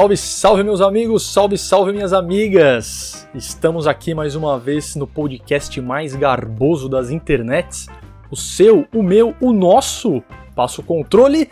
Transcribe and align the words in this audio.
Salve, 0.00 0.16
salve, 0.16 0.62
meus 0.62 0.80
amigos, 0.80 1.30
salve, 1.30 1.58
salve, 1.58 1.92
minhas 1.92 2.14
amigas! 2.14 3.28
Estamos 3.34 3.86
aqui 3.86 4.14
mais 4.14 4.34
uma 4.34 4.58
vez 4.58 4.96
no 4.96 5.06
podcast 5.06 5.78
mais 5.78 6.16
garboso 6.16 6.88
das 6.88 7.10
internets. 7.10 7.86
O 8.30 8.34
seu, 8.34 8.88
o 8.94 9.02
meu, 9.02 9.34
o 9.42 9.52
nosso. 9.52 10.22
Passo 10.56 10.80
o 10.80 10.84
controle. 10.84 11.50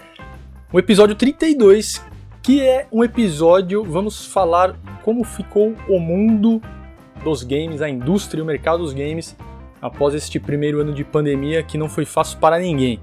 O 0.73 0.79
episódio 0.79 1.15
32, 1.15 2.03
que 2.43 2.63
é 2.63 2.87
um 2.91 3.05
episódio, 3.05 3.85
vamos 3.85 4.25
falar 4.25 4.75
como 5.05 5.25
ficou 5.25 5.75
o 5.87 6.01
mundo 6.01 6.63
dos 7.23 7.43
games, 7.43 7.83
a 7.83 7.89
indústria 7.91 8.41
e 8.41 8.43
o 8.43 8.47
mercado 8.47 8.79
dos 8.79 8.95
games 8.95 9.37
após 9.83 10.15
este 10.15 10.41
primeiro 10.41 10.81
ano 10.81 10.95
de 10.95 11.05
pandemia 11.05 11.63
que 11.63 11.77
não 11.77 11.87
foi 11.87 12.07
fácil 12.07 12.39
para 12.39 12.59
ninguém. 12.59 12.99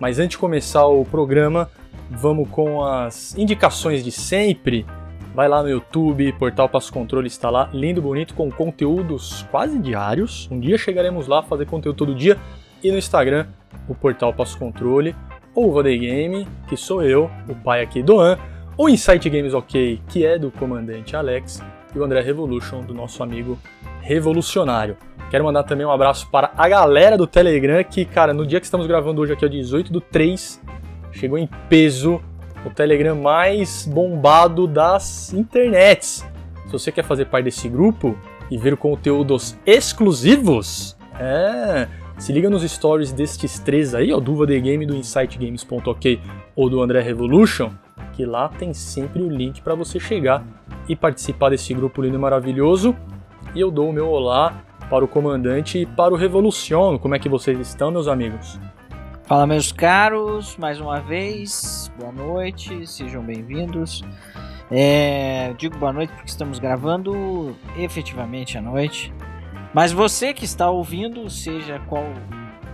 Mas 0.00 0.20
antes 0.20 0.36
de 0.36 0.38
começar 0.38 0.86
o 0.86 1.04
programa, 1.04 1.68
vamos 2.16 2.48
com 2.48 2.84
as 2.84 3.36
indicações 3.36 4.04
de 4.04 4.10
sempre. 4.10 4.86
Vai 5.34 5.48
lá 5.48 5.62
no 5.62 5.68
YouTube, 5.68 6.32
Portal 6.34 6.68
Passo 6.68 6.92
Controle 6.92 7.26
está 7.26 7.50
lá, 7.50 7.68
lindo, 7.72 8.00
bonito, 8.00 8.34
com 8.34 8.50
conteúdos 8.50 9.44
quase 9.50 9.78
diários. 9.78 10.48
Um 10.50 10.60
dia 10.60 10.78
chegaremos 10.78 11.26
lá 11.26 11.42
fazer 11.42 11.66
conteúdo 11.66 11.96
todo 11.96 12.14
dia. 12.14 12.38
E 12.82 12.90
no 12.90 12.98
Instagram, 12.98 13.46
o 13.88 13.94
Portal 13.94 14.32
Passo 14.32 14.58
Controle, 14.58 15.14
ou 15.54 15.68
o 15.68 15.72
Vodei 15.72 15.98
Game, 15.98 16.46
que 16.68 16.76
sou 16.76 17.02
eu, 17.02 17.30
o 17.48 17.54
pai 17.54 17.82
aqui 17.82 18.02
do 18.02 18.20
An, 18.20 18.38
o 18.76 18.88
Insight 18.88 19.28
Games 19.28 19.54
OK, 19.54 20.00
que 20.08 20.24
é 20.24 20.38
do 20.38 20.50
comandante 20.50 21.16
Alex, 21.16 21.62
e 21.94 21.98
o 21.98 22.04
André 22.04 22.20
Revolution, 22.20 22.82
do 22.82 22.92
nosso 22.92 23.22
amigo 23.22 23.58
Revolucionário. 24.00 24.96
Quero 25.30 25.44
mandar 25.44 25.64
também 25.64 25.86
um 25.86 25.90
abraço 25.90 26.28
para 26.30 26.52
a 26.56 26.68
galera 26.68 27.16
do 27.16 27.26
Telegram, 27.26 27.82
que, 27.82 28.04
cara, 28.04 28.32
no 28.32 28.46
dia 28.46 28.60
que 28.60 28.66
estamos 28.66 28.86
gravando 28.86 29.20
hoje 29.20 29.32
aqui, 29.32 29.44
é 29.44 29.48
o 29.48 29.50
18 29.50 29.92
do 29.92 30.00
3, 30.00 30.60
chegou 31.14 31.38
em 31.38 31.48
peso 31.68 32.20
o 32.64 32.70
Telegram 32.70 33.14
mais 33.14 33.86
bombado 33.86 34.66
das 34.66 35.32
internets. 35.32 36.26
Se 36.66 36.72
você 36.72 36.90
quer 36.90 37.04
fazer 37.04 37.26
parte 37.26 37.44
desse 37.44 37.68
grupo 37.68 38.16
e 38.50 38.58
ver 38.58 38.76
conteúdos 38.76 39.56
exclusivos, 39.66 40.96
é, 41.18 41.88
se 42.18 42.32
liga 42.32 42.48
nos 42.48 42.62
stories 42.62 43.12
destes 43.12 43.58
três 43.58 43.94
aí, 43.94 44.12
ó, 44.12 44.18
do 44.18 44.46
The 44.46 44.58
Game, 44.60 44.86
do 44.86 44.96
InsightGames.ok 44.96 46.20
ou 46.56 46.70
do 46.70 46.82
André 46.82 47.00
Revolution, 47.00 47.70
que 48.12 48.24
lá 48.24 48.48
tem 48.48 48.72
sempre 48.72 49.22
o 49.22 49.28
link 49.28 49.60
para 49.60 49.74
você 49.74 50.00
chegar 50.00 50.44
e 50.88 50.96
participar 50.96 51.50
desse 51.50 51.74
grupo 51.74 52.00
lindo 52.02 52.16
e 52.16 52.20
maravilhoso. 52.20 52.96
E 53.54 53.60
eu 53.60 53.70
dou 53.70 53.90
o 53.90 53.92
meu 53.92 54.08
olá 54.08 54.64
para 54.88 55.04
o 55.04 55.08
comandante 55.08 55.78
e 55.78 55.86
para 55.86 56.14
o 56.14 56.16
Revolution. 56.16 56.98
Como 56.98 57.14
é 57.14 57.18
que 57.18 57.28
vocês 57.28 57.58
estão, 57.58 57.90
meus 57.90 58.08
amigos? 58.08 58.58
Fala, 59.26 59.46
meus 59.46 59.72
caros, 59.72 60.54
mais 60.58 60.78
uma 60.78 61.00
vez, 61.00 61.90
boa 61.98 62.12
noite, 62.12 62.86
sejam 62.86 63.22
bem-vindos. 63.22 64.04
É, 64.70 65.54
digo 65.56 65.78
boa 65.78 65.94
noite 65.94 66.12
porque 66.12 66.28
estamos 66.28 66.58
gravando 66.58 67.56
efetivamente 67.74 68.58
à 68.58 68.60
noite. 68.60 69.14
Mas 69.72 69.92
você 69.92 70.34
que 70.34 70.44
está 70.44 70.68
ouvindo, 70.68 71.30
seja 71.30 71.80
qual 71.88 72.04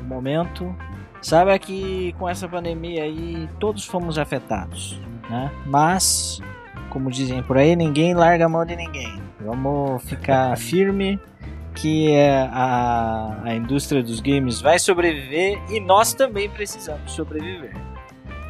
o 0.01 0.05
momento, 0.05 0.75
saiba 1.23 1.57
que 1.57 2.13
com 2.19 2.29
essa 2.29 2.49
pandemia 2.49 3.05
aí 3.05 3.49
todos 3.61 3.87
fomos 3.87 4.19
afetados, 4.19 5.01
né? 5.31 5.53
Mas, 5.65 6.41
como 6.89 7.13
dizem 7.13 7.45
por 7.45 7.59
aí, 7.59 7.77
ninguém 7.77 8.13
larga 8.13 8.47
a 8.47 8.49
mão 8.49 8.67
de 8.67 8.75
ninguém. 8.75 9.23
Vamos 9.41 10.03
ficar 10.03 10.59
firme 10.59 11.17
que 11.81 12.15
a, 12.15 13.41
a 13.43 13.55
indústria 13.55 14.03
dos 14.03 14.21
games 14.21 14.61
vai 14.61 14.79
sobreviver 14.79 15.59
e 15.71 15.81
nós 15.81 16.13
também 16.13 16.49
precisamos 16.49 17.13
sobreviver. 17.13 17.75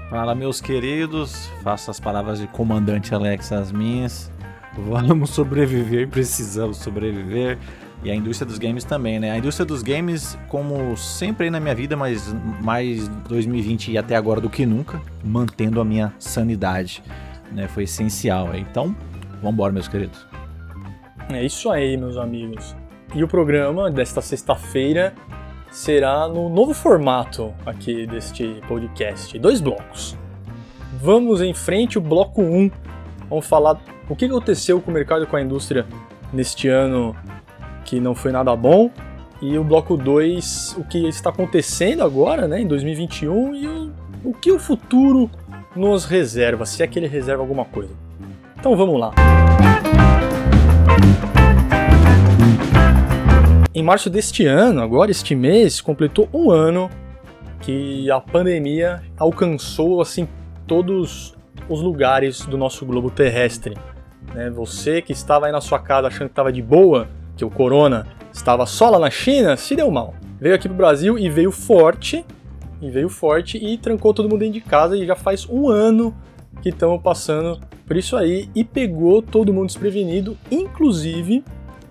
Fala, 0.08 0.34
meus 0.34 0.60
queridos, 0.60 1.48
faço 1.62 1.90
as 1.90 2.00
palavras 2.00 2.40
de 2.40 2.48
comandante 2.48 3.14
Alex 3.14 3.52
as 3.52 3.70
minhas. 3.70 4.32
Vamos 4.76 5.30
sobreviver, 5.30 6.08
precisamos 6.08 6.78
sobreviver. 6.78 7.56
E 8.02 8.10
a 8.10 8.14
indústria 8.14 8.46
dos 8.46 8.58
games 8.58 8.82
também, 8.82 9.20
né? 9.20 9.30
A 9.30 9.38
indústria 9.38 9.64
dos 9.64 9.82
games, 9.82 10.36
como 10.48 10.96
sempre 10.96 11.44
aí 11.44 11.50
na 11.50 11.60
minha 11.60 11.74
vida, 11.74 11.96
mas 11.96 12.34
mais 12.60 13.06
2020 13.28 13.92
e 13.92 13.98
até 13.98 14.16
agora 14.16 14.40
do 14.40 14.48
que 14.48 14.64
nunca, 14.64 15.00
mantendo 15.22 15.80
a 15.80 15.84
minha 15.84 16.12
sanidade, 16.18 17.02
né? 17.52 17.68
Foi 17.68 17.84
essencial. 17.84 18.56
Então, 18.56 18.96
vamos 19.34 19.52
embora, 19.52 19.72
meus 19.72 19.86
queridos. 19.86 20.26
É 21.28 21.44
isso 21.44 21.70
aí, 21.70 21.96
meus 21.96 22.16
amigos. 22.16 22.74
E 23.14 23.24
o 23.24 23.28
programa 23.28 23.90
desta 23.90 24.20
sexta-feira 24.20 25.12
será 25.70 26.28
no 26.28 26.48
novo 26.48 26.72
formato 26.72 27.52
aqui 27.66 28.06
deste 28.06 28.60
podcast, 28.68 29.36
dois 29.38 29.60
blocos. 29.60 30.16
Vamos 31.02 31.40
em 31.40 31.52
frente, 31.52 31.98
o 31.98 32.00
bloco 32.00 32.40
1. 32.40 32.70
Vamos 33.28 33.46
falar 33.46 33.80
o 34.08 34.14
que 34.14 34.26
aconteceu 34.26 34.80
com 34.80 34.92
o 34.92 34.94
mercado 34.94 35.24
e 35.24 35.26
com 35.26 35.36
a 35.36 35.42
indústria 35.42 35.86
neste 36.32 36.68
ano 36.68 37.16
que 37.84 37.98
não 37.98 38.14
foi 38.14 38.30
nada 38.30 38.54
bom. 38.54 38.90
E 39.42 39.58
o 39.58 39.64
bloco 39.64 39.96
2, 39.96 40.76
o 40.78 40.84
que 40.84 41.08
está 41.08 41.30
acontecendo 41.30 42.04
agora, 42.04 42.46
né, 42.46 42.60
em 42.60 42.66
2021 42.66 43.54
e 43.54 43.66
o, 43.66 43.92
o 44.24 44.34
que 44.34 44.52
o 44.52 44.58
futuro 44.58 45.28
nos 45.74 46.04
reserva, 46.04 46.64
se 46.64 46.82
é 46.82 46.86
que 46.86 46.98
ele 46.98 47.08
reserva 47.08 47.42
alguma 47.42 47.64
coisa. 47.64 47.94
Então 48.56 48.76
vamos 48.76 49.00
lá. 49.00 49.12
Em 53.72 53.84
março 53.84 54.10
deste 54.10 54.44
ano, 54.44 54.82
agora 54.82 55.12
este 55.12 55.32
mês, 55.36 55.80
completou 55.80 56.28
um 56.34 56.50
ano 56.50 56.90
que 57.60 58.10
a 58.10 58.20
pandemia 58.20 59.00
alcançou 59.16 60.00
assim 60.00 60.26
todos 60.66 61.36
os 61.68 61.80
lugares 61.80 62.44
do 62.44 62.58
nosso 62.58 62.84
globo 62.84 63.12
terrestre. 63.12 63.78
Né? 64.34 64.50
Você 64.50 65.00
que 65.00 65.12
estava 65.12 65.46
aí 65.46 65.52
na 65.52 65.60
sua 65.60 65.78
casa 65.78 66.08
achando 66.08 66.26
que 66.26 66.32
estava 66.32 66.52
de 66.52 66.60
boa, 66.60 67.06
que 67.36 67.44
o 67.44 67.50
corona 67.50 68.08
estava 68.32 68.66
só 68.66 68.90
lá 68.90 68.98
na 68.98 69.08
China, 69.08 69.56
se 69.56 69.76
deu 69.76 69.88
mal. 69.88 70.16
Veio 70.40 70.56
aqui 70.56 70.66
pro 70.66 70.76
Brasil 70.76 71.16
e 71.16 71.30
veio 71.30 71.52
forte, 71.52 72.24
e 72.82 72.90
veio 72.90 73.08
forte 73.08 73.56
e 73.56 73.78
trancou 73.78 74.12
todo 74.12 74.28
mundo 74.28 74.40
dentro 74.40 74.54
de 74.54 74.62
casa 74.62 74.96
e 74.96 75.06
já 75.06 75.14
faz 75.14 75.48
um 75.48 75.68
ano 75.68 76.12
que 76.60 76.70
estamos 76.70 77.00
passando 77.00 77.60
por 77.86 77.96
isso 77.96 78.16
aí 78.16 78.50
e 78.52 78.64
pegou 78.64 79.22
todo 79.22 79.52
mundo 79.52 79.66
desprevenido, 79.66 80.36
inclusive 80.50 81.44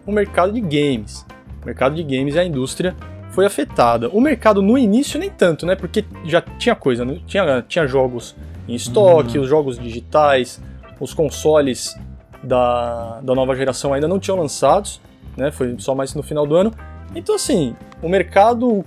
o 0.06 0.12
mercado 0.12 0.52
de 0.52 0.60
games. 0.60 1.26
O 1.62 1.66
mercado 1.66 1.96
de 1.96 2.04
games 2.04 2.36
e 2.36 2.40
a 2.40 2.44
indústria 2.44 2.96
foi 3.32 3.46
afetada. 3.46 4.10
O 4.10 4.20
mercado 4.20 4.62
no 4.62 4.78
início 4.78 5.20
nem 5.20 5.30
tanto, 5.30 5.66
né? 5.66 5.76
Porque 5.76 6.04
já 6.26 6.42
tinha 6.42 6.76
coisa, 6.76 7.06
né? 7.06 7.20
tinha, 7.26 7.64
tinha 7.68 7.88
jogos 7.88 8.36
em 8.68 8.76
estoque, 8.76 9.38
uhum. 9.38 9.44
os 9.44 9.50
jogos 9.50 9.80
digitais, 9.80 10.62
os 11.00 11.14
consoles 11.14 11.98
da, 12.44 13.20
da 13.22 13.36
nova 13.36 13.56
geração 13.56 13.94
ainda 13.94 14.08
não 14.08 14.20
tinham 14.20 14.38
lançados, 14.38 15.02
né? 15.38 15.52
Foi 15.52 15.76
só 15.80 15.94
mais 15.94 16.14
no 16.14 16.24
final 16.24 16.46
do 16.46 16.56
ano. 16.56 16.72
Então 17.16 17.36
assim, 17.36 17.76
o 18.02 18.10
mercado 18.10 18.84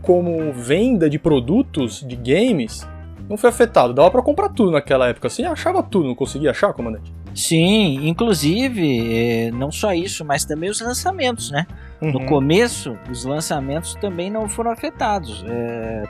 como 0.00 0.52
venda 0.52 1.08
de 1.08 1.18
produtos 1.18 2.04
de 2.06 2.16
games 2.16 2.86
não 3.28 3.36
foi 3.36 3.50
afetado. 3.50 3.94
Dava 3.94 4.10
para 4.10 4.22
comprar 4.22 4.48
tudo 4.48 4.70
naquela 4.70 5.08
época. 5.08 5.28
Assim, 5.28 5.44
achava 5.44 5.82
tudo, 5.82 6.08
não 6.08 6.14
conseguia 6.14 6.50
achar, 6.50 6.72
comandante? 6.72 7.12
Sim, 7.34 8.06
inclusive, 8.06 9.46
é, 9.46 9.50
não 9.50 9.70
só 9.70 9.92
isso, 9.92 10.24
mas 10.24 10.44
também 10.44 10.70
os 10.70 10.80
lançamentos, 10.80 11.50
né? 11.50 11.66
Uhum. 12.00 12.12
No 12.12 12.26
começo, 12.26 12.98
os 13.10 13.24
lançamentos 13.24 13.94
também 13.94 14.30
não 14.30 14.48
foram 14.48 14.70
afetados. 14.70 15.44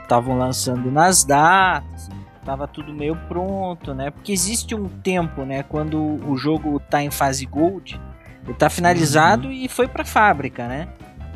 Estavam 0.01 0.35
é, 0.35 0.39
lançando 0.39 0.91
nas 0.91 1.23
datas, 1.23 2.09
estava 2.39 2.67
tudo 2.67 2.93
meio 2.93 3.15
pronto, 3.27 3.93
né? 3.93 4.11
Porque 4.11 4.31
existe 4.31 4.75
um 4.75 4.87
tempo, 4.87 5.43
né? 5.45 5.63
Quando 5.63 5.99
o 6.27 6.35
jogo 6.35 6.77
está 6.77 7.01
em 7.01 7.11
fase 7.11 7.45
gold, 7.45 7.99
ele 8.43 8.51
está 8.51 8.69
finalizado 8.69 9.47
uhum. 9.47 9.53
e 9.53 9.69
foi 9.69 9.87
para 9.87 10.01
a 10.01 10.05
fábrica, 10.05 10.67
né? 10.67 10.89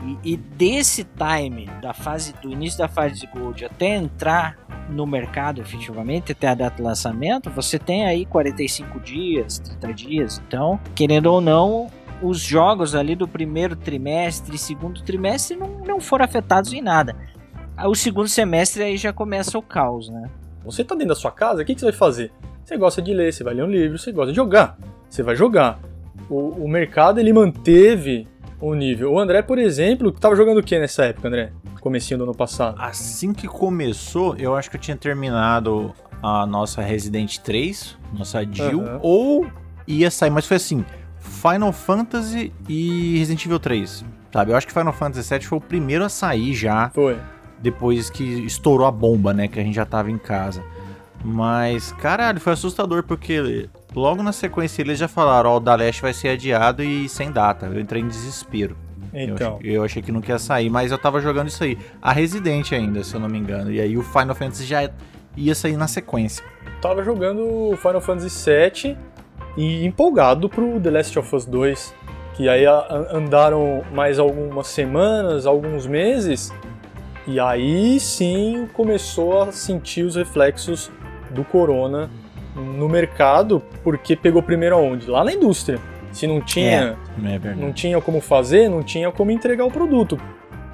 E, 0.03 0.33
e, 0.33 0.37
desse 0.37 1.03
time 1.03 1.67
da 1.81 1.93
fase 1.93 2.33
do 2.41 2.51
início 2.51 2.77
da 2.77 2.87
fase 2.87 3.27
gold 3.27 3.65
até 3.65 3.95
entrar 3.95 4.57
no 4.89 5.05
mercado 5.05 5.59
efetivamente 5.59 6.31
até 6.31 6.47
a 6.47 6.55
data 6.55 6.77
de 6.77 6.81
lançamento, 6.81 7.49
você 7.49 7.79
tem 7.79 8.05
aí 8.05 8.25
45 8.25 8.99
dias, 8.99 9.59
30 9.59 9.93
dias. 9.93 10.41
Então, 10.47 10.79
querendo 10.95 11.27
ou 11.27 11.41
não, 11.41 11.87
os 12.21 12.39
jogos 12.39 12.95
ali 12.95 13.15
do 13.15 13.27
primeiro 13.27 13.75
trimestre 13.75 14.57
segundo 14.57 15.01
trimestre 15.03 15.57
não, 15.57 15.79
não 15.85 15.99
foram 15.99 16.25
afetados 16.25 16.73
em 16.73 16.81
nada. 16.81 17.15
O 17.85 17.95
segundo 17.95 18.27
semestre 18.27 18.83
aí 18.83 18.97
já 18.97 19.13
começa 19.13 19.57
o 19.57 19.61
caos, 19.61 20.09
né? 20.09 20.29
Você 20.65 20.83
tá 20.83 20.95
dentro 20.95 21.09
da 21.09 21.15
sua 21.15 21.31
casa, 21.31 21.61
o 21.61 21.65
que, 21.65 21.73
que 21.73 21.79
você 21.79 21.87
vai 21.87 21.95
fazer? 21.95 22.31
Você 22.63 22.75
gosta 22.75 23.01
de 23.01 23.13
ler, 23.13 23.31
você 23.31 23.43
vai 23.43 23.53
ler 23.53 23.63
um 23.63 23.69
livro, 23.69 23.97
você 23.97 24.11
gosta 24.11 24.31
de 24.31 24.35
jogar, 24.35 24.77
você 25.09 25.21
vai 25.23 25.35
jogar. 25.35 25.79
O, 26.29 26.65
o 26.65 26.67
mercado 26.67 27.19
ele 27.19 27.31
manteve 27.31 28.27
o 28.59 28.73
nível. 28.73 29.13
O 29.13 29.19
André, 29.19 29.41
por 29.41 29.57
exemplo, 29.57 30.11
tava 30.11 30.35
jogando 30.35 30.59
o 30.59 30.63
que 30.63 30.77
nessa 30.79 31.05
época, 31.05 31.27
André? 31.27 31.51
Comecinho 31.81 32.17
do 32.17 32.23
ano 32.23 32.35
passado. 32.35 32.75
Assim 32.79 33.33
que 33.33 33.47
começou, 33.47 34.35
eu 34.37 34.55
acho 34.55 34.69
que 34.69 34.75
eu 34.75 34.81
tinha 34.81 34.97
terminado 34.97 35.93
a 36.21 36.45
nossa 36.45 36.81
Resident 36.81 37.37
3, 37.37 37.97
nossa 38.13 38.43
Jill, 38.43 38.79
uhum. 38.79 38.99
ou 39.01 39.47
ia 39.87 40.09
sair, 40.09 40.29
mas 40.29 40.45
foi 40.45 40.57
assim, 40.57 40.83
Final 41.19 41.71
Fantasy 41.71 42.51
e 42.67 43.17
Resident 43.17 43.45
Evil 43.45 43.59
3, 43.59 44.05
sabe? 44.33 44.51
Eu 44.51 44.57
acho 44.57 44.67
que 44.67 44.73
Final 44.73 44.93
Fantasy 44.93 45.27
7 45.27 45.47
foi 45.47 45.57
o 45.57 45.61
primeiro 45.61 46.03
a 46.03 46.09
sair 46.09 46.53
já. 46.53 46.89
Foi. 46.89 47.17
Depois 47.59 48.09
que 48.09 48.23
estourou 48.23 48.85
a 48.85 48.91
bomba, 48.91 49.33
né? 49.33 49.47
Que 49.47 49.59
a 49.59 49.63
gente 49.63 49.75
já 49.75 49.85
tava 49.85 50.11
em 50.11 50.17
casa. 50.17 50.63
Mas, 51.23 51.91
caralho, 51.93 52.39
foi 52.39 52.53
assustador 52.53 53.03
porque 53.03 53.69
logo 53.93 54.21
na 54.23 54.31
sequência 54.31 54.81
eles 54.81 54.99
já 54.99 55.07
falaram, 55.07 55.49
ó, 55.49 55.57
o 55.57 55.59
da 55.59 55.75
Leste 55.75 56.01
vai 56.01 56.13
ser 56.13 56.29
adiado 56.29 56.83
e 56.83 57.09
sem 57.09 57.31
data. 57.31 57.65
Eu 57.65 57.79
entrei 57.79 58.01
em 58.01 58.07
desespero. 58.07 58.77
Então. 59.13 59.53
Eu, 59.53 59.57
achei, 59.57 59.77
eu 59.77 59.83
achei 59.83 60.01
que 60.01 60.11
não 60.11 60.21
ia 60.27 60.37
sair, 60.37 60.69
mas 60.69 60.91
eu 60.91 60.97
tava 60.97 61.19
jogando 61.19 61.47
isso 61.47 61.63
aí. 61.63 61.77
A 62.01 62.11
Resident 62.11 62.71
ainda, 62.71 63.03
se 63.03 63.15
eu 63.15 63.19
não 63.19 63.27
me 63.27 63.37
engano. 63.37 63.71
E 63.71 63.81
aí 63.81 63.97
o 63.97 64.03
Final 64.03 64.35
Fantasy 64.35 64.65
já 64.65 64.89
ia 65.35 65.55
sair 65.55 65.75
na 65.75 65.87
sequência. 65.87 66.43
Tava 66.81 67.03
jogando 67.03 67.75
Final 67.77 68.01
Fantasy 68.01 68.49
VII 68.49 68.97
e 69.57 69.85
empolgado 69.85 70.47
pro 70.47 70.79
The 70.79 70.91
Last 70.91 71.17
of 71.17 71.35
Us 71.35 71.45
2. 71.45 71.93
Que 72.35 72.47
aí 72.47 72.65
andaram 73.11 73.83
mais 73.91 74.19
algumas 74.19 74.67
semanas, 74.67 75.47
alguns 75.47 75.87
meses, 75.87 76.53
e 77.25 77.39
aí 77.39 77.99
sim 77.99 78.69
começou 78.73 79.41
a 79.41 79.51
sentir 79.51 80.03
os 80.03 80.15
reflexos 80.15 80.91
do 81.31 81.43
corona 81.43 82.09
no 82.55 82.89
mercado, 82.89 83.61
porque 83.83 84.15
pegou 84.15 84.41
primeiro 84.41 84.75
aonde? 84.75 85.09
Lá 85.09 85.23
na 85.23 85.33
indústria. 85.33 85.79
Se 86.11 86.25
não 86.25 86.41
tinha, 86.41 86.97
é, 87.23 87.35
é 87.35 87.55
não 87.55 87.71
tinha 87.71 88.01
como 88.01 88.19
fazer, 88.21 88.69
não 88.69 88.81
tinha 88.81 89.11
como 89.11 89.29
entregar 89.29 89.65
o 89.65 89.71
produto. 89.71 90.19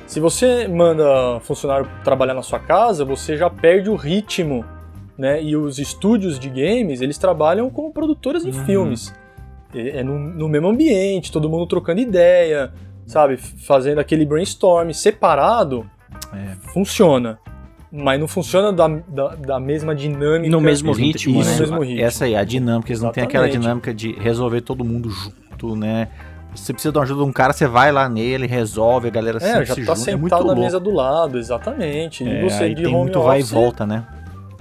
Se 0.05 0.19
você 0.19 0.67
manda 0.67 1.39
funcionário 1.41 1.89
trabalhar 2.03 2.33
na 2.33 2.41
sua 2.41 2.59
casa, 2.59 3.03
você 3.03 3.35
já 3.35 3.49
perde 3.49 3.89
o 3.89 3.95
ritmo, 3.95 4.63
né? 5.17 5.41
E 5.41 5.55
os 5.55 5.79
estúdios 5.79 6.39
de 6.39 6.49
games, 6.49 7.01
eles 7.01 7.17
trabalham 7.17 7.69
como 7.69 7.91
produtoras 7.91 8.43
de 8.43 8.51
uhum. 8.51 8.65
filmes. 8.65 9.13
É, 9.73 9.99
é 9.99 10.03
no, 10.03 10.17
no, 10.17 10.47
mesmo 10.47 10.69
ambiente, 10.69 11.31
todo 11.31 11.49
mundo 11.49 11.65
trocando 11.65 11.99
ideia, 11.99 12.71
sabe? 13.05 13.37
Fazendo 13.37 13.99
aquele 13.99 14.25
brainstorm 14.25 14.91
separado, 14.91 15.89
é. 16.33 16.55
funciona 16.73 17.39
mas 17.95 18.19
não 18.19 18.27
funciona 18.27 18.73
da, 18.73 18.87
da, 18.87 19.35
da 19.35 19.59
mesma 19.59 19.93
dinâmica. 19.93 20.49
No 20.49 20.59
mesmo 20.59 20.91
ritmo, 20.91 21.39
isso, 21.39 21.49
né? 21.49 21.55
No 21.55 21.61
mesmo 21.61 21.83
ritmo. 21.83 22.03
Essa 22.03 22.25
aí, 22.25 22.35
a 22.35 22.43
dinâmica, 22.43 22.91
eles 22.91 23.01
não 23.03 23.11
têm 23.11 23.23
aquela 23.23 23.47
dinâmica 23.47 23.93
de 23.93 24.13
resolver 24.13 24.61
todo 24.61 24.83
mundo 24.83 25.11
junto, 25.11 25.75
né? 25.75 26.07
Você 26.55 26.73
precisa 26.73 26.91
de 26.91 26.97
uma 26.97 27.03
ajuda 27.03 27.23
de 27.23 27.29
um 27.29 27.31
cara, 27.31 27.53
você 27.53 27.67
vai 27.67 27.91
lá 27.91 28.09
nele, 28.09 28.47
resolve, 28.47 29.07
a 29.07 29.11
galera 29.11 29.37
é, 29.37 29.63
já 29.63 29.75
se 29.75 29.85
tá 29.85 29.93
junta. 29.95 30.11
É 30.11 30.17
sentado 30.17 30.51
é 30.51 30.55
na 30.55 30.61
mesa 30.61 30.79
do 30.79 30.91
lado, 30.91 31.37
exatamente. 31.37 32.27
É, 32.27 32.39
e 32.39 32.49
você 32.49 32.69
de 32.69 32.83
tem 32.83 32.85
home 32.87 33.03
muito 33.03 33.19
office, 33.19 33.27
vai 33.27 33.39
e 33.39 33.43
volta, 33.43 33.85
né? 33.85 34.07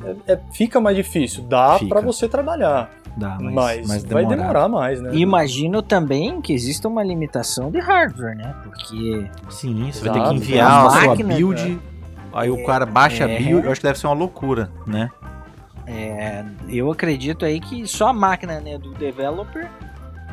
É, 0.04 0.32
é, 0.32 0.40
fica 0.52 0.78
mais 0.78 0.96
difícil, 0.96 1.44
dá 1.44 1.78
para 1.88 2.00
você 2.02 2.28
trabalhar. 2.28 2.90
Dá, 3.14 3.36
mas, 3.40 3.54
mas, 3.54 3.88
mas 3.88 4.04
vai 4.04 4.26
demorar 4.26 4.68
mais, 4.68 5.00
né? 5.00 5.14
Imagino 5.14 5.82
também 5.82 6.40
que 6.40 6.52
exista 6.52 6.88
uma 6.88 7.02
limitação 7.02 7.70
de 7.70 7.78
hardware, 7.78 8.36
né? 8.36 8.54
Porque. 8.62 9.26
Sim, 9.50 9.90
você 9.92 10.08
vai 10.08 10.18
ter 10.18 10.28
que 10.28 10.34
enviar 10.34 10.86
a 10.86 10.90
sua 10.90 11.16
build. 11.16 11.78
Aí 12.32 12.50
o 12.50 12.64
cara 12.64 12.86
baixa 12.86 13.24
é... 13.24 13.36
a 13.36 13.38
build, 13.38 13.66
eu 13.66 13.72
acho 13.72 13.80
que 13.80 13.86
deve 13.86 13.98
ser 13.98 14.06
uma 14.06 14.14
loucura, 14.14 14.70
né? 14.86 15.10
É, 15.86 16.44
eu 16.68 16.90
acredito 16.90 17.44
aí 17.44 17.60
que 17.60 17.86
só 17.86 18.08
a 18.08 18.12
máquina 18.12 18.60
né, 18.60 18.78
do 18.78 18.94
developer 18.94 19.68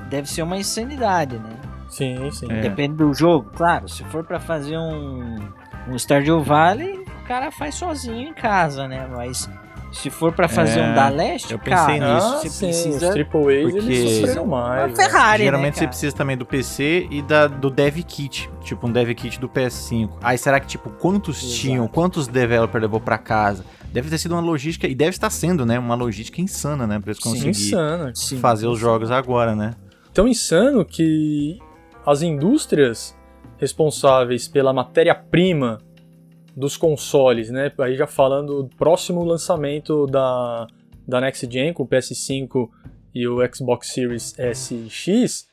deve 0.10 0.30
ser 0.30 0.44
uma 0.44 0.58
insanidade, 0.58 1.38
né? 1.38 1.50
Sim, 1.90 2.30
sim. 2.32 2.48
É. 2.52 2.62
Depende 2.62 2.96
do 2.96 3.14
jogo, 3.14 3.50
claro. 3.56 3.90
Se 3.90 4.04
for 4.06 4.24
para 4.24 4.40
fazer 4.40 4.78
um, 4.78 5.40
um 5.88 5.98
Stardew 5.98 6.44
Valley, 6.44 7.00
o 7.00 7.28
cara 7.28 7.52
faz 7.52 7.76
sozinho 7.76 8.30
em 8.30 8.34
casa, 8.34 8.88
né? 8.88 9.08
Mas 9.12 9.50
se 9.92 10.10
for 10.10 10.32
para 10.32 10.48
fazer 10.48 10.80
é, 10.80 10.92
um 10.92 10.94
da 10.94 11.10
leste, 11.10 11.52
eu 11.52 11.60
pensei 11.60 12.00
cara, 12.00 12.16
nisso. 12.16 12.30
Você 12.38 12.50
sim, 12.50 12.66
precisa... 12.66 13.08
Os 13.08 13.14
Triple 13.14 13.66
A's, 13.66 13.76
eles 13.76 14.10
sofreram 14.12 14.46
mais. 14.46 14.92
Uma 14.92 14.96
Ferrari, 14.96 15.44
Geralmente 15.44 15.76
né, 15.76 15.80
você 15.80 15.88
precisa 15.88 16.16
também 16.16 16.38
do 16.38 16.46
PC 16.46 17.08
e 17.10 17.22
da, 17.22 17.48
do 17.48 17.70
Dev 17.70 17.98
Kit. 18.04 18.50
Tipo, 18.62 18.88
um 18.88 18.92
Dev 18.92 19.10
Kit 19.14 19.40
do 19.40 19.50
PS5. 19.50 20.10
Aí 20.22 20.38
será 20.38 20.60
que, 20.60 20.68
tipo, 20.68 20.90
quantos 20.90 21.42
Exato. 21.42 21.56
tinham? 21.56 21.88
Quantos 21.88 22.28
developers 22.28 22.82
levou 22.82 23.00
para 23.00 23.18
casa? 23.18 23.66
Deve 23.92 24.10
ter 24.10 24.18
sido 24.18 24.34
uma 24.34 24.42
logística, 24.42 24.88
e 24.88 24.94
deve 24.94 25.12
estar 25.12 25.30
sendo, 25.30 25.66
né? 25.66 25.80
Uma 25.80 25.96
logística 25.96 26.40
insana, 26.42 26.86
né? 26.86 27.00
Pra 27.00 27.12
eles 27.12 27.20
conseguirem 27.20 27.52
insana, 27.52 28.14
fazer 28.40 28.68
os 28.68 28.78
jogos 28.78 29.10
agora, 29.10 29.56
né? 29.56 29.74
Tão 30.14 30.28
insano 30.28 30.86
que 30.86 31.58
as 32.06 32.22
indústrias 32.22 33.18
responsáveis 33.58 34.48
pela 34.48 34.72
matéria-prima 34.72 35.80
dos 36.60 36.76
consoles, 36.76 37.50
né? 37.50 37.72
Aí 37.80 37.96
já 37.96 38.06
falando 38.06 38.64
do 38.64 38.76
próximo 38.76 39.24
lançamento 39.24 40.06
da, 40.08 40.68
da 41.08 41.22
Next 41.22 41.48
Gen 41.50 41.72
com 41.72 41.84
o 41.84 41.88
PS5 41.88 42.70
e 43.16 43.26
o 43.26 43.38
Xbox 43.56 43.94
Series 43.94 44.36
SX, 44.38 45.48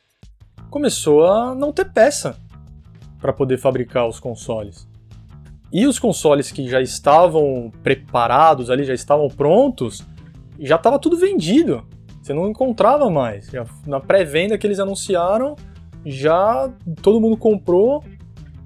começou 0.68 1.24
a 1.24 1.54
não 1.54 1.72
ter 1.72 1.92
peça 1.92 2.36
para 3.20 3.32
poder 3.32 3.56
fabricar 3.56 4.08
os 4.08 4.18
consoles. 4.18 4.88
E 5.72 5.86
os 5.86 5.96
consoles 6.00 6.50
que 6.50 6.68
já 6.68 6.80
estavam 6.80 7.72
preparados 7.84 8.68
ali, 8.68 8.82
já 8.82 8.94
estavam 8.94 9.28
prontos, 9.28 10.04
já 10.58 10.74
estava 10.74 10.98
tudo 10.98 11.16
vendido. 11.16 11.86
Você 12.20 12.34
não 12.34 12.48
encontrava 12.48 13.08
mais. 13.08 13.46
Já, 13.46 13.64
na 13.86 14.00
pré-venda 14.00 14.58
que 14.58 14.66
eles 14.66 14.80
anunciaram, 14.80 15.54
já 16.04 16.68
todo 17.00 17.20
mundo 17.20 17.36
comprou 17.36 18.02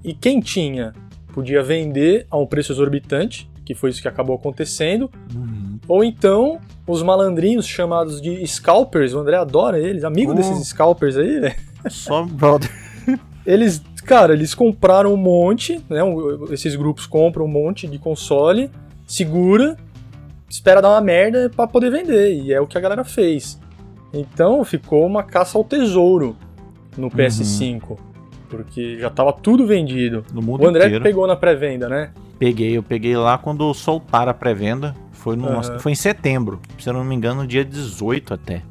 e 0.03 0.11
quem 0.11 0.39
tinha 0.39 0.91
podia 1.33 1.63
vender 1.63 2.25
a 2.29 2.37
um 2.37 2.45
preço 2.45 2.71
exorbitante, 2.71 3.49
que 3.65 3.73
foi 3.73 3.89
isso 3.89 4.01
que 4.01 4.07
acabou 4.07 4.35
acontecendo, 4.35 5.09
uhum. 5.33 5.79
ou 5.87 6.03
então 6.03 6.59
os 6.87 7.01
malandrinhos 7.01 7.65
chamados 7.65 8.21
de 8.21 8.45
scalpers, 8.45 9.13
o 9.13 9.19
André 9.19 9.37
adora 9.37 9.79
eles, 9.79 10.03
amigo 10.03 10.31
oh. 10.31 10.35
desses 10.35 10.67
scalpers 10.67 11.17
aí, 11.17 11.39
velho. 11.39 11.55
Só 11.89 12.23
brother. 12.23 12.69
Eles, 13.43 13.81
cara, 14.05 14.33
eles 14.33 14.53
compraram 14.53 15.11
um 15.11 15.17
monte, 15.17 15.83
né? 15.89 16.01
Esses 16.51 16.75
grupos 16.75 17.07
compram 17.07 17.45
um 17.45 17.47
monte 17.47 17.87
de 17.87 17.97
console, 17.97 18.69
segura, 19.07 19.75
espera 20.47 20.79
dar 20.79 20.89
uma 20.89 21.01
merda 21.01 21.49
para 21.49 21.65
poder 21.65 21.89
vender, 21.89 22.35
e 22.35 22.53
é 22.53 22.61
o 22.61 22.67
que 22.67 22.77
a 22.77 22.81
galera 22.81 23.03
fez. 23.03 23.59
Então 24.13 24.63
ficou 24.63 25.07
uma 25.07 25.23
caça 25.23 25.57
ao 25.57 25.63
tesouro 25.63 26.37
no 26.95 27.09
PS5. 27.09 27.89
Uhum 27.89 28.10
porque 28.51 28.99
já 28.99 29.09
tava 29.09 29.31
tudo 29.31 29.65
vendido. 29.65 30.25
No 30.33 30.41
mundo 30.41 30.63
o 30.63 30.67
André 30.67 30.85
inteiro. 30.85 31.03
pegou 31.03 31.25
na 31.25 31.35
pré-venda, 31.35 31.87
né? 31.87 32.11
Peguei, 32.37 32.77
eu 32.77 32.83
peguei 32.83 33.15
lá 33.15 33.37
quando 33.37 33.73
soltaram 33.73 34.29
a 34.29 34.33
pré-venda. 34.33 34.93
Foi, 35.13 35.35
no, 35.35 35.47
uhum. 35.47 35.79
foi 35.79 35.93
em 35.93 35.95
setembro, 35.95 36.59
se 36.77 36.89
eu 36.89 36.93
não 36.93 37.03
me 37.03 37.15
engano, 37.15 37.47
dia 37.47 37.63
18 37.63 38.33
até. 38.33 38.61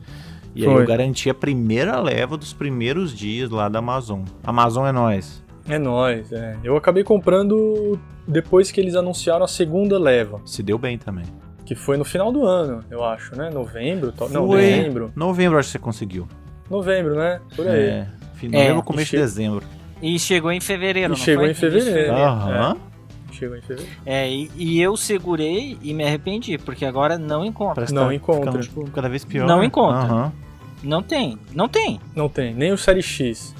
E 0.54 0.64
foi. 0.64 0.74
aí 0.74 0.80
eu 0.80 0.86
garanti 0.86 1.30
a 1.30 1.34
primeira 1.34 1.98
leva 2.00 2.36
dos 2.36 2.52
primeiros 2.52 3.16
dias 3.16 3.50
lá 3.50 3.68
da 3.68 3.78
Amazon. 3.78 4.22
Amazon 4.44 4.86
é 4.86 4.92
nós. 4.92 5.42
É 5.68 5.78
nós, 5.78 6.32
é. 6.32 6.56
Eu 6.64 6.76
acabei 6.76 7.04
comprando 7.04 7.98
depois 8.26 8.72
que 8.72 8.80
eles 8.80 8.96
anunciaram 8.96 9.44
a 9.44 9.48
segunda 9.48 9.98
leva. 9.98 10.40
Se 10.44 10.62
deu 10.62 10.76
bem 10.76 10.98
também. 10.98 11.24
Que 11.64 11.76
foi 11.76 11.96
no 11.96 12.04
final 12.04 12.32
do 12.32 12.44
ano, 12.44 12.84
eu 12.90 13.04
acho, 13.04 13.36
né? 13.36 13.48
Novembro, 13.50 14.12
foi. 14.16 14.28
não, 14.30 14.46
novembro. 14.48 15.12
Novembro 15.14 15.58
acho 15.58 15.68
que 15.68 15.72
você 15.72 15.78
conseguiu. 15.78 16.26
Novembro, 16.68 17.14
né? 17.14 17.40
Por 17.54 17.68
aí. 17.68 17.80
É. 17.80 18.08
Novembro, 18.48 18.78
é, 18.78 18.82
começo 18.82 19.10
de 19.10 19.16
dezembro. 19.18 19.66
E 20.02 20.18
chegou 20.18 20.50
em 20.50 20.60
fevereiro, 20.60 21.14
e 21.14 21.16
chegou 21.16 21.44
foi? 21.44 21.50
em 21.50 21.54
fevereiro. 21.54 22.12
Aham. 22.12 22.76
É. 22.76 23.34
Chegou 23.34 23.56
em 23.56 23.60
fevereiro. 23.60 23.96
É, 24.06 24.30
e, 24.30 24.50
e, 24.56 24.80
eu 24.80 24.96
segurei 24.96 25.78
e 25.82 25.92
me 25.92 26.04
arrependi, 26.04 26.56
porque 26.58 26.84
agora 26.84 27.18
não 27.18 27.44
encontra. 27.44 27.86
Não 27.92 28.08
tá 28.08 28.14
encontra. 28.14 28.52
Ficando, 28.52 28.62
tipo, 28.62 28.90
cada 28.90 29.08
vez 29.08 29.24
pior. 29.24 29.46
Não 29.46 29.60
né? 29.60 29.66
encontra. 29.66 30.12
Uhum. 30.12 30.32
Não 30.82 31.02
tem, 31.02 31.38
não 31.54 31.68
tem. 31.68 32.00
Não 32.16 32.28
tem, 32.28 32.54
nem 32.54 32.72
o 32.72 32.78
Série 32.78 33.02
X. 33.02 33.54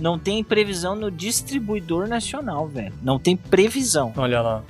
Não 0.00 0.18
tem 0.18 0.42
previsão 0.42 0.96
no 0.96 1.10
distribuidor 1.10 2.08
nacional, 2.08 2.66
velho. 2.66 2.92
Não 3.02 3.18
tem 3.18 3.36
previsão. 3.36 4.12
Olha 4.16 4.40
lá. 4.40 4.62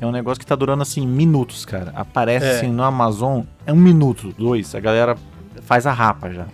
É 0.00 0.06
um 0.06 0.10
negócio 0.10 0.40
que 0.40 0.46
tá 0.46 0.56
durando 0.56 0.82
assim 0.82 1.06
minutos, 1.06 1.64
cara. 1.64 1.92
Aparece 1.94 2.44
é. 2.44 2.50
assim 2.56 2.68
no 2.68 2.82
Amazon, 2.82 3.42
é 3.64 3.72
um 3.72 3.76
minuto, 3.76 4.34
dois. 4.36 4.74
A 4.74 4.80
galera 4.80 5.16
faz 5.62 5.86
a 5.86 5.92
rapa 5.92 6.30
já 6.30 6.46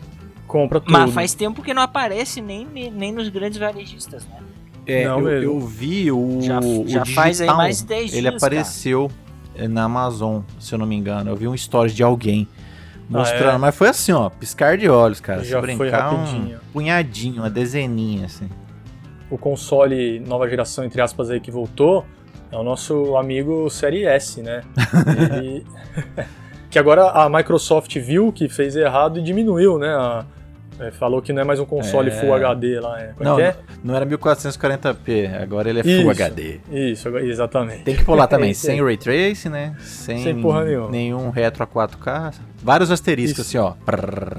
compra 0.51 0.81
tudo. 0.81 0.93
Mas 0.93 1.13
faz 1.13 1.33
tempo 1.33 1.63
que 1.63 1.73
não 1.73 1.81
aparece 1.81 2.41
nem, 2.41 2.67
nem 2.67 3.13
nos 3.13 3.29
grandes 3.29 3.59
varejistas, 3.59 4.27
né? 4.27 4.39
É, 4.87 5.05
não, 5.05 5.21
eu, 5.29 5.43
eu, 5.43 5.61
vi 5.61 6.11
o. 6.11 6.41
Já, 6.43 6.59
o 6.59 6.89
já 6.89 7.03
digital, 7.03 7.23
faz 7.23 7.41
aí 7.41 7.47
mais 7.47 7.83
10 7.83 8.01
dias. 8.03 8.15
Ele 8.15 8.29
apareceu 8.29 9.11
cara. 9.55 9.69
na 9.69 9.85
Amazon, 9.85 10.41
se 10.59 10.75
eu 10.75 10.79
não 10.79 10.87
me 10.87 10.97
engano. 10.97 11.31
Eu 11.31 11.37
vi 11.37 11.47
um 11.47 11.57
stories 11.57 11.95
de 11.95 12.03
alguém 12.03 12.49
mostrando. 13.09 13.51
Ah, 13.51 13.55
é? 13.55 13.59
Mas 13.59 13.77
foi 13.77 13.89
assim, 13.89 14.11
ó, 14.11 14.29
piscar 14.29 14.77
de 14.77 14.89
olhos, 14.89 15.21
cara. 15.21 15.45
Já 15.45 15.61
se 15.61 15.63
brincar, 15.63 15.77
foi 15.79 15.91
rapidinho. 15.91 16.57
Um 16.57 16.73
punhadinho, 16.73 17.43
uma 17.43 17.51
dezeninha, 17.51 18.27
assim. 18.27 18.49
O 19.31 19.39
console 19.39 20.19
nova 20.19 20.49
geração, 20.49 20.83
entre 20.85 21.01
aspas, 21.01 21.31
aí 21.31 21.39
que 21.39 21.53
voltou, 21.53 22.05
é 22.51 22.57
o 22.57 22.65
nosso 22.65 23.17
amigo 23.17 23.71
Série 23.71 24.05
S, 24.05 24.43
né? 24.43 24.63
Ele... 25.37 25.65
que 26.69 26.79
agora 26.79 27.11
a 27.11 27.29
Microsoft 27.29 27.97
viu 27.99 28.33
que 28.33 28.49
fez 28.49 28.75
errado 28.75 29.21
e 29.21 29.23
diminuiu, 29.23 29.79
né? 29.79 29.89
A 29.89 30.25
é, 30.81 30.91
falou 30.91 31.21
que 31.21 31.33
não 31.33 31.43
é 31.43 31.45
mais 31.45 31.61
um 31.61 31.67
console 31.67 32.09
é... 32.09 32.13
Full 32.13 32.33
HD 32.35 32.81
lá. 32.81 33.01
É. 33.01 33.13
Não, 33.21 33.39
é? 33.39 33.55
não 33.85 33.95
era 33.95 34.07
1440p, 34.07 35.43
agora 35.43 35.69
ele 35.69 35.81
é 35.81 35.83
Full 35.83 35.93
isso, 35.93 36.11
HD. 36.11 36.61
Isso, 36.71 37.09
exatamente. 37.19 37.83
Tem 37.85 37.97
que 37.97 38.05
pular 38.05 38.27
também, 38.27 38.53
sem 38.55 38.83
Ray 38.83 38.97
Tracing, 38.97 39.51
né? 39.51 39.77
Sem, 39.81 40.23
sem 40.23 40.41
porra 40.41 40.65
nenhuma. 40.65 40.91
nenhum 40.91 41.31
retro 41.31 41.63
a 41.63 41.67
4K. 41.67 42.35
Vários 42.63 42.91
asteriscos 42.91 43.47
isso. 43.47 43.59
assim, 43.59 43.59
ó. 43.59 43.75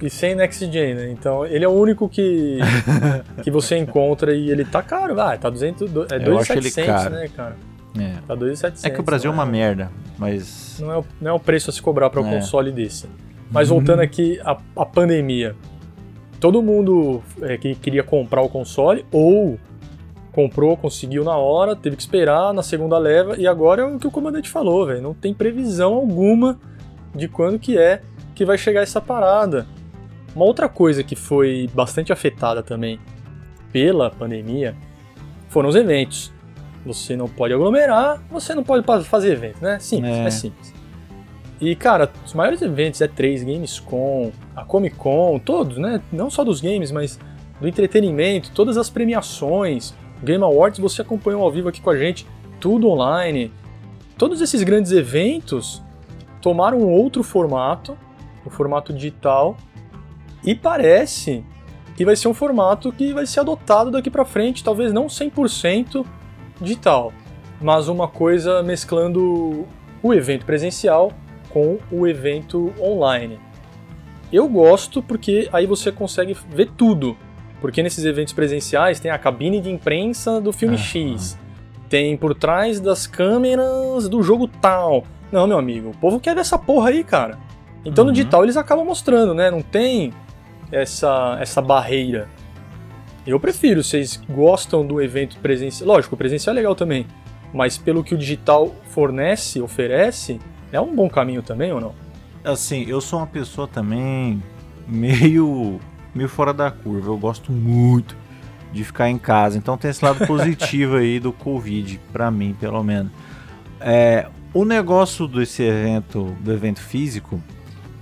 E 0.02 0.10
sem 0.10 0.36
Next 0.36 0.72
Gen, 0.72 0.96
né? 0.96 1.12
Então 1.12 1.46
ele 1.46 1.66
é 1.66 1.68
o 1.68 1.72
único 1.72 2.10
que, 2.10 2.60
que 3.44 3.52
você 3.52 3.78
encontra 3.78 4.34
e 4.34 4.50
ele 4.50 4.66
tá 4.66 4.82
caro, 4.82 5.16
vai, 5.16 5.38
tá 5.38 5.50
200, 5.50 5.90
é 6.12 6.20
2.700, 6.20 7.10
né, 7.10 7.30
cara? 7.36 7.56
É. 8.00 8.14
Tá 8.28 8.36
2.700. 8.36 8.86
É 8.86 8.90
que 8.90 9.00
o 9.00 9.04
Brasil 9.04 9.30
é 9.30 9.34
uma 9.34 9.46
né? 9.46 9.52
merda, 9.52 9.92
mas... 10.18 10.78
Não 10.80 10.92
é, 10.92 10.98
o, 10.98 11.06
não 11.20 11.32
é 11.32 11.34
o 11.34 11.40
preço 11.40 11.70
a 11.70 11.74
se 11.74 11.82
cobrar 11.82 12.10
para 12.10 12.22
um 12.22 12.28
é. 12.28 12.36
console 12.36 12.72
desse. 12.72 13.08
Mas 13.52 13.70
voltando 13.70 14.00
aqui 14.02 14.40
à, 14.44 14.58
à 14.76 14.86
pandemia. 14.86 15.56
Todo 16.42 16.60
mundo 16.64 17.22
é, 17.44 17.56
que 17.56 17.76
queria 17.76 18.02
comprar 18.02 18.42
o 18.42 18.50
console 18.50 19.06
ou 19.12 19.60
comprou, 20.32 20.76
conseguiu 20.76 21.24
na 21.24 21.38
hora, 21.38 21.76
teve 21.76 21.96
que 21.96 22.02
esperar 22.02 22.52
na 22.52 22.64
segunda 22.64 22.98
leva 22.98 23.38
e 23.38 23.46
agora 23.46 23.84
é 23.84 23.86
o 23.86 24.00
que 24.00 24.08
o 24.08 24.12
comandante 24.12 24.50
falou, 24.50 24.88
velho. 24.88 25.04
Não 25.04 25.14
tem 25.14 25.36
previsão 25.36 25.94
alguma 25.94 26.60
de 27.14 27.28
quando 27.28 27.60
que 27.60 27.78
é 27.78 28.02
que 28.34 28.44
vai 28.44 28.58
chegar 28.58 28.82
essa 28.82 29.00
parada. 29.00 29.68
Uma 30.36 30.46
outra 30.46 30.68
coisa 30.68 31.04
que 31.04 31.16
foi 31.16 31.70
bastante 31.76 32.12
afetada 32.12 32.64
também 32.64 33.00
pela 33.72 34.10
pandemia 34.10 34.76
foram 35.48 35.70
os 35.70 35.76
eventos. 35.76 36.34
Você 36.84 37.16
não 37.16 37.28
pode 37.28 37.54
aglomerar, 37.54 38.20
você 38.32 38.56
não 38.56 38.64
pode 38.64 38.84
fazer 39.04 39.34
evento, 39.34 39.62
né? 39.62 39.78
Simples, 39.78 40.12
é, 40.12 40.26
é 40.26 40.32
simples. 40.32 40.71
E, 41.62 41.76
cara, 41.76 42.12
os 42.26 42.34
maiores 42.34 42.60
eventos 42.64 43.00
é 43.02 43.08
3 43.08 43.44
Gamescom, 43.44 44.32
a 44.56 44.66
Comic 44.66 44.96
Con, 44.96 45.38
todos, 45.38 45.78
né? 45.78 46.02
Não 46.12 46.28
só 46.28 46.44
dos 46.44 46.60
games, 46.60 46.92
mas 46.92 47.20
do 47.60 47.68
entretenimento, 47.68 48.50
todas 48.52 48.78
as 48.78 48.90
premiações, 48.90 49.94
Game 50.24 50.44
Awards, 50.44 50.80
você 50.80 51.04
acompanhou 51.04 51.44
ao 51.44 51.52
vivo 51.52 51.70
aqui 51.70 51.80
com 51.80 51.92
a 51.92 51.98
gente, 51.98 52.26
tudo 52.60 52.90
online. 52.90 53.54
Todos 54.18 54.42
esses 54.42 54.64
grandes 54.64 54.92
eventos 54.92 55.84
tomaram 56.42 56.80
outro 56.80 57.22
formato, 57.22 57.96
o 58.44 58.48
um 58.48 58.52
formato 58.52 58.92
digital, 58.92 59.56
e 60.44 60.56
parece 60.56 61.46
que 61.96 62.04
vai 62.04 62.16
ser 62.16 62.28
um 62.28 62.34
formato 62.34 62.92
que 62.92 63.14
vai 63.14 63.28
ser 63.28 63.42
adotado 63.42 63.92
daqui 63.92 64.10
para 64.10 64.26
frente, 64.26 64.64
talvez 64.64 64.92
não 64.92 65.06
100% 65.06 66.04
digital, 66.60 67.14
mas 67.62 67.88
uma 67.88 68.08
coisa 68.08 68.64
mesclando 68.64 69.68
o 70.02 70.12
evento 70.12 70.44
presencial 70.44 71.12
com 71.54 71.78
o 71.92 72.08
evento 72.08 72.74
online. 72.80 73.40
Eu 74.32 74.48
gosto 74.48 75.02
porque 75.02 75.50
aí 75.52 75.66
você 75.66 75.92
consegue 75.92 76.36
ver 76.50 76.70
tudo. 76.78 77.18
Porque 77.60 77.84
nesses 77.84 78.04
eventos 78.06 78.34
presenciais 78.34 79.00
tem 79.00 79.12
a 79.12 79.20
cabine 79.20 79.62
de 79.62 79.70
imprensa 79.70 80.42
do 80.42 80.52
filme 80.52 80.76
ah, 80.76 80.80
X, 80.80 81.38
ah. 81.38 81.86
tem 81.88 82.18
por 82.18 82.34
trás 82.34 82.80
das 82.80 83.06
câmeras 83.06 84.10
do 84.10 84.24
jogo 84.24 84.48
tal. 84.48 85.04
Não, 85.32 85.46
meu 85.46 85.60
amigo, 85.60 85.90
o 85.90 85.98
povo 85.98 86.20
quer 86.20 86.34
ver 86.34 86.42
essa 86.42 86.58
porra 86.58 86.90
aí, 86.90 87.04
cara. 87.04 87.38
Então 87.86 88.04
uhum. 88.04 88.10
no 88.10 88.16
digital 88.16 88.44
eles 88.44 88.58
acabam 88.58 88.86
mostrando, 88.86 89.34
né? 89.34 89.52
Não 89.52 89.62
tem 89.62 90.12
essa, 90.72 91.38
essa 91.40 91.62
barreira. 91.62 92.28
Eu 93.28 93.40
prefiro, 93.40 93.84
vocês 93.84 94.20
gostam 94.28 94.86
do 94.86 95.00
evento 95.00 95.38
presencial. 95.38 95.88
Lógico, 95.88 96.16
o 96.16 96.18
presencial 96.18 96.56
é 96.56 96.58
legal 96.58 96.74
também. 96.74 97.06
Mas 97.54 97.78
pelo 97.78 98.04
que 98.04 98.16
o 98.16 98.18
digital 98.18 98.74
fornece, 98.86 99.62
oferece, 99.62 100.40
é 100.72 100.80
um 100.80 100.96
bom 100.96 101.10
caminho 101.10 101.42
também 101.42 101.72
ou 101.72 101.82
não? 101.82 101.94
Assim, 102.44 102.86
eu 102.88 103.02
sou 103.02 103.20
uma 103.20 103.28
pessoa 103.28 103.68
também 103.68 104.42
meio, 104.88 105.80
meio 106.14 106.30
fora 106.30 106.54
da 106.54 106.72
curva. 106.72 107.10
Eu 107.10 107.18
gosto 107.18 107.52
muito 107.52 108.16
de 108.72 108.84
ficar 108.84 109.10
em 109.10 109.18
casa. 109.18 109.58
Então 109.58 109.78
tem 109.78 109.92
esse 109.92 110.04
lado 110.04 110.26
positivo 110.28 110.96
aí 110.96 111.20
do 111.20 111.32
Covid, 111.32 112.00
para 112.12 112.32
mim, 112.32 112.56
pelo 112.60 112.84
menos. 112.84 113.12
É, 113.80 114.28
o 114.54 114.66
negócio 114.66 115.28
desse 115.28 115.64
evento, 115.64 116.36
do 116.40 116.52
evento 116.52 116.82
físico, 116.82 117.42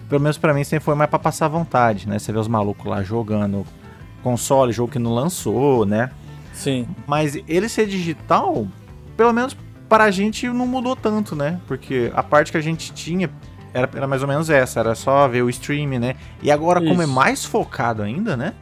pelo 0.08 0.22
menos 0.22 0.38
para 0.38 0.54
mim 0.54 0.64
sempre 0.64 0.86
foi 0.86 0.96
mais 0.96 1.10
para 1.10 1.20
passar 1.20 1.48
vontade, 1.48 2.08
né? 2.08 2.18
Você 2.18 2.32
vê 2.32 2.40
os 2.40 2.48
malucos 2.48 2.86
lá 2.86 3.04
jogando 3.04 3.66
console, 4.24 4.74
jogo 4.74 4.92
que 4.92 5.00
não 5.00 5.14
lançou, 5.14 5.86
né? 5.86 6.10
Sim. 6.54 6.88
Mas 7.08 7.38
ele 7.48 7.70
ser 7.70 7.88
digital, 7.88 8.68
pelo 9.16 9.32
menos 9.32 9.56
para 9.90 10.04
a 10.04 10.12
gente 10.12 10.48
não 10.48 10.68
mudou 10.68 10.96
tanto, 10.96 11.36
né? 11.36 11.60
Porque 11.68 12.12
a 12.14 12.22
parte 12.22 12.52
que 12.52 12.58
a 12.58 12.62
gente 12.62 12.94
tinha 12.94 13.30
era, 13.74 13.90
era 13.94 14.08
mais 14.08 14.22
ou 14.22 14.28
menos 14.28 14.50
essa, 14.50 14.80
era 14.80 14.96
só 14.96 15.28
ver 15.28 15.42
o 15.42 15.50
stream, 15.50 16.00
né? 16.00 16.16
E 16.42 16.52
agora, 16.52 16.80
Isso. 16.80 16.90
como 16.90 17.02
é 17.02 17.06
mais 17.06 17.44
focado 17.44 18.04
ainda, 18.04 18.38
né? 18.38 18.54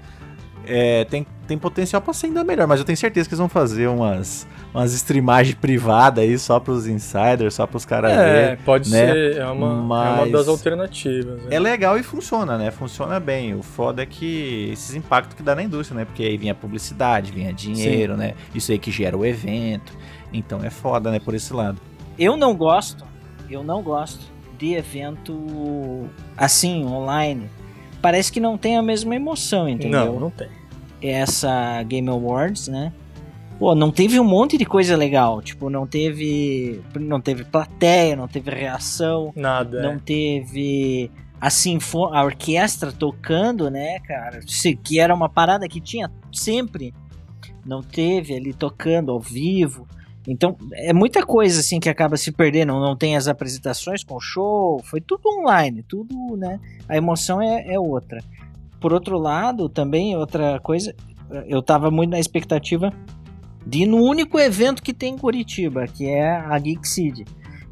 É, 0.70 1.06
tem, 1.06 1.26
tem 1.48 1.58
potencial 1.58 2.02
para 2.02 2.14
ser 2.14 2.28
ainda 2.28 2.44
melhor, 2.44 2.68
mas 2.68 2.80
eu 2.80 2.86
tenho 2.86 2.98
certeza 2.98 3.28
que 3.28 3.34
eles 3.34 3.40
vão 3.40 3.48
fazer 3.48 3.88
umas, 3.88 4.46
umas 4.74 4.92
streamagens 4.92 5.56
privadas 5.56 6.22
aí 6.22 6.38
só 6.38 6.60
pros 6.60 6.88
insiders, 6.88 7.54
só 7.54 7.66
pros 7.66 7.86
caras 7.86 8.12
é, 8.12 8.16
ver. 8.16 8.52
É, 8.52 8.56
pode 8.58 8.92
né? 8.92 9.14
ser, 9.14 9.38
é 9.38 9.46
uma, 9.46 9.76
mas 9.76 10.20
é 10.20 10.24
uma 10.24 10.32
das 10.38 10.48
alternativas. 10.50 11.42
Né? 11.44 11.56
É 11.56 11.60
legal 11.60 11.98
e 11.98 12.04
funciona, 12.04 12.58
né? 12.58 12.70
Funciona 12.70 13.18
bem. 13.18 13.56
O 13.56 13.64
foda 13.64 14.04
é 14.04 14.06
que 14.06 14.70
esses 14.74 14.94
impactos 14.94 15.38
que 15.38 15.44
dá 15.44 15.56
na 15.56 15.64
indústria, 15.64 16.00
né? 16.00 16.04
Porque 16.04 16.24
aí 16.24 16.36
vinha 16.36 16.54
publicidade, 16.54 17.32
vinha 17.32 17.54
dinheiro, 17.54 18.14
Sim. 18.16 18.20
né? 18.20 18.34
Isso 18.54 18.70
aí 18.74 18.78
que 18.78 18.92
gera 18.92 19.18
o 19.18 19.26
evento. 19.26 19.94
Então 20.32 20.64
é 20.64 20.70
foda, 20.70 21.12
né, 21.12 21.20
por 21.20 21.34
esse 21.34 21.54
lado. 21.54 21.80
Eu 22.18 22.36
não 22.36 22.56
gosto, 22.56 23.06
eu 23.50 23.64
não 23.64 23.82
gosto 23.82 24.26
de 24.58 24.74
evento 24.74 26.10
assim, 26.36 26.84
online. 26.86 27.50
Parece 28.02 28.32
que 28.32 28.40
não 28.40 28.58
tem 28.58 28.78
a 28.78 28.82
mesma 28.82 29.16
emoção, 29.16 29.68
entendeu? 29.68 30.14
Não, 30.14 30.20
não 30.20 30.30
tem. 30.30 30.50
Essa 31.02 31.82
Game 31.84 32.10
Awards, 32.10 32.68
né? 32.68 32.92
Pô, 33.60 33.74
não 33.74 33.92
teve 33.92 34.20
um 34.20 34.24
monte 34.24 34.58
de 34.58 34.66
coisa 34.66 34.96
legal. 34.96 35.42
Tipo, 35.42 35.70
não 35.70 35.88
teve. 35.88 36.82
Não 37.00 37.20
teve 37.20 37.44
plateia, 37.44 38.16
não 38.16 38.28
teve 38.28 38.52
reação. 38.52 39.34
Nada. 39.36 39.82
Não 39.82 39.94
é. 39.94 40.00
teve 40.00 41.12
a, 41.42 41.50
sinfo 41.50 42.06
a 42.06 42.24
orquestra 42.24 42.92
tocando, 42.92 43.70
né, 43.70 44.00
cara? 44.02 44.40
Que 44.84 45.00
era 45.00 45.14
uma 45.14 45.28
parada 45.28 45.68
que 45.68 45.82
tinha 45.82 46.12
sempre. 46.32 46.94
Não 47.66 47.82
teve 47.82 48.36
ali 48.36 48.54
tocando 48.54 49.12
ao 49.12 49.20
vivo. 49.20 49.88
Então, 50.28 50.58
é 50.74 50.92
muita 50.92 51.26
coisa 51.26 51.62
assim 51.62 51.80
que 51.80 51.88
acaba 51.88 52.18
se 52.18 52.34
perdendo. 52.34 52.74
Não 52.74 52.98
tem 52.98 53.16
as 53.16 53.30
apresentações 53.30 54.04
com 54.04 54.20
show, 54.20 54.82
foi 54.84 55.00
tudo 55.00 55.22
online, 55.40 55.84
tudo, 55.84 56.36
né? 56.36 56.60
A 56.90 56.98
emoção 56.98 57.42
é, 57.42 57.74
é 57.74 57.80
outra. 57.80 58.22
Por 58.82 58.92
outro 58.92 59.18
lado, 59.18 59.70
também 59.70 60.18
outra 60.18 60.60
coisa, 60.60 60.94
eu 61.48 61.62
tava 61.62 61.90
muito 61.90 62.12
na 62.12 62.20
expectativa 62.20 62.92
de 63.66 63.84
ir 63.84 63.86
no 63.86 63.98
único 63.98 64.38
evento 64.38 64.84
que 64.84 64.94
tem 64.94 65.14
em 65.14 65.18
Curitiba, 65.18 65.88
que 65.88 66.06
é 66.06 66.30
a 66.30 66.60
Geek 66.60 66.88
City. 66.88 67.26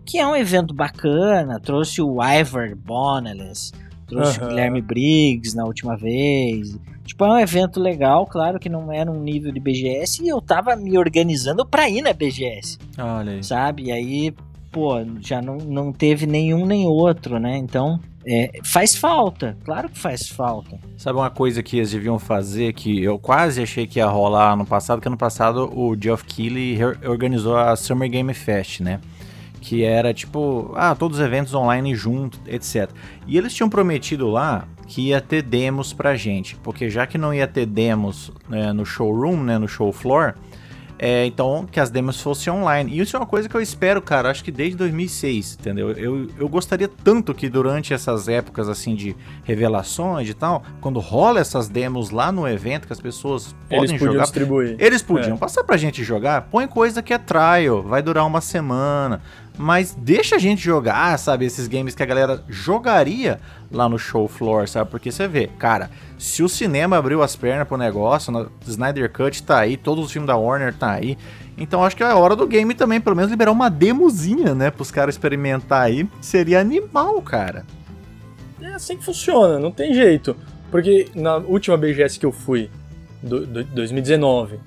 Que 0.05 0.19
é 0.19 0.25
um 0.25 0.35
evento 0.35 0.73
bacana, 0.73 1.59
trouxe 1.59 2.01
o 2.01 2.17
Ivor 2.23 2.75
Boneless, 2.75 3.71
trouxe 4.07 4.39
uhum. 4.39 4.45
o 4.45 4.49
Guilherme 4.49 4.81
Briggs 4.81 5.55
na 5.55 5.65
última 5.65 5.97
vez. 5.97 6.77
Tipo, 7.05 7.23
é 7.25 7.29
um 7.29 7.39
evento 7.39 7.79
legal, 7.79 8.25
claro 8.25 8.59
que 8.59 8.67
não 8.67 8.91
era 8.91 9.09
um 9.09 9.21
nível 9.21 9.51
de 9.51 9.59
BGS 9.59 10.23
e 10.23 10.27
eu 10.27 10.41
tava 10.41 10.75
me 10.75 10.97
organizando 10.97 11.65
pra 11.65 11.87
ir 11.87 12.01
na 12.01 12.11
BGS. 12.11 12.79
Olha 12.97 13.33
aí. 13.33 13.43
Sabe? 13.43 13.83
E 13.83 13.91
aí, 13.91 14.33
pô, 14.71 14.95
já 15.21 15.41
não, 15.41 15.57
não 15.57 15.93
teve 15.93 16.25
nenhum 16.25 16.65
nem 16.65 16.87
outro, 16.87 17.39
né? 17.39 17.57
Então, 17.57 17.99
é, 18.25 18.59
faz 18.63 18.95
falta, 18.95 19.55
claro 19.63 19.87
que 19.87 19.99
faz 19.99 20.27
falta. 20.27 20.79
Sabe 20.97 21.19
uma 21.19 21.29
coisa 21.29 21.61
que 21.61 21.77
eles 21.77 21.91
deviam 21.91 22.17
fazer 22.17 22.73
que 22.73 23.03
eu 23.03 23.19
quase 23.19 23.61
achei 23.61 23.85
que 23.85 23.99
ia 23.99 24.07
rolar 24.07 24.55
no 24.55 24.65
passado, 24.65 24.99
que 24.99 25.07
ano 25.07 25.17
passado 25.17 25.71
o 25.77 25.95
Geoff 25.95 26.25
Keighley 26.25 26.79
organizou 27.07 27.55
a 27.55 27.75
Summer 27.75 28.09
Game 28.09 28.33
Fest, 28.33 28.79
né? 28.79 28.99
Que 29.61 29.83
era 29.83 30.11
tipo, 30.11 30.73
ah, 30.75 30.95
todos 30.95 31.19
os 31.19 31.25
eventos 31.25 31.53
online 31.53 31.93
junto, 31.93 32.39
etc. 32.47 32.89
E 33.27 33.37
eles 33.37 33.53
tinham 33.53 33.69
prometido 33.69 34.27
lá 34.27 34.67
que 34.87 35.09
ia 35.09 35.21
ter 35.21 35.41
demos 35.41 35.93
pra 35.93 36.15
gente, 36.15 36.55
porque 36.57 36.89
já 36.89 37.07
que 37.07 37.17
não 37.17 37.33
ia 37.33 37.47
ter 37.47 37.65
demos 37.65 38.31
né, 38.47 38.71
no 38.71 38.85
showroom, 38.85 39.43
né, 39.43 39.57
no 39.57 39.67
show 39.67 39.91
floor, 39.91 40.35
é, 40.97 41.25
então 41.25 41.67
que 41.69 41.79
as 41.79 41.89
demos 41.89 42.21
fossem 42.21 42.51
online. 42.51 42.91
E 42.93 42.99
isso 42.99 43.15
é 43.15 43.19
uma 43.19 43.25
coisa 43.25 43.49
que 43.49 43.55
eu 43.55 43.61
espero, 43.61 44.01
cara, 44.01 44.29
acho 44.29 44.43
que 44.43 44.51
desde 44.51 44.77
2006, 44.77 45.57
entendeu? 45.59 45.91
Eu, 45.91 46.27
eu 46.37 46.47
gostaria 46.47 46.87
tanto 46.87 47.33
que 47.33 47.49
durante 47.49 47.93
essas 47.93 48.27
épocas 48.27 48.69
assim 48.69 48.95
de 48.95 49.15
revelações 49.43 50.29
e 50.29 50.33
tal, 50.33 50.63
quando 50.79 50.99
rola 50.99 51.39
essas 51.39 51.67
demos 51.67 52.11
lá 52.11 52.31
no 52.31 52.47
evento 52.47 52.87
que 52.87 52.93
as 52.93 53.01
pessoas 53.01 53.55
eles 53.69 53.91
podem 53.91 53.97
jogar, 53.97 54.23
distribuir. 54.23 54.75
eles 54.79 55.01
podiam 55.01 55.35
é. 55.35 55.39
passar 55.39 55.63
pra 55.63 55.75
gente 55.75 56.03
jogar. 56.03 56.43
Põe 56.43 56.67
coisa 56.67 57.01
que 57.01 57.13
é 57.13 57.17
trial, 57.17 57.81
vai 57.83 58.01
durar 58.01 58.25
uma 58.25 58.41
semana 58.41 59.21
mas 59.57 59.95
deixa 59.97 60.35
a 60.35 60.39
gente 60.39 60.61
jogar, 60.61 61.17
sabe? 61.17 61.45
Esses 61.45 61.67
games 61.67 61.95
que 61.95 62.03
a 62.03 62.05
galera 62.05 62.43
jogaria 62.49 63.39
lá 63.71 63.87
no 63.87 63.97
show 63.97 64.27
floor, 64.27 64.67
sabe? 64.67 64.89
Porque 64.89 65.11
você 65.11 65.27
vê, 65.27 65.47
cara, 65.59 65.89
se 66.17 66.43
o 66.43 66.49
cinema 66.49 66.97
abriu 66.97 67.21
as 67.21 67.35
pernas 67.35 67.67
pro 67.67 67.77
negócio, 67.77 68.33
o 68.33 68.49
Snyder 68.67 69.11
Cut 69.11 69.41
tá 69.43 69.59
aí, 69.59 69.77
todos 69.77 70.05
os 70.05 70.11
filmes 70.11 70.27
da 70.27 70.35
Warner 70.35 70.73
tá 70.73 70.91
aí. 70.91 71.17
Então 71.57 71.83
acho 71.83 71.95
que 71.95 72.03
é 72.03 72.13
hora 72.13 72.35
do 72.35 72.45
game 72.45 72.73
também, 72.73 72.99
pelo 72.99 73.15
menos 73.15 73.31
liberar 73.31 73.51
uma 73.51 73.69
demozinha, 73.69 74.53
né? 74.53 74.69
Pros 74.69 74.91
caras 74.91 75.15
experimentar 75.15 75.83
aí. 75.83 76.07
Seria 76.19 76.59
animal, 76.59 77.21
cara. 77.21 77.65
É 78.61 78.73
assim 78.73 78.97
que 78.97 79.05
funciona, 79.05 79.57
não 79.57 79.71
tem 79.71 79.93
jeito. 79.93 80.35
Porque 80.69 81.07
na 81.15 81.37
última 81.37 81.77
BGS 81.77 82.19
que 82.19 82.25
eu 82.25 82.31
fui, 82.31 82.69
do, 83.23 83.45
do 83.45 83.63
2019, 83.63 84.59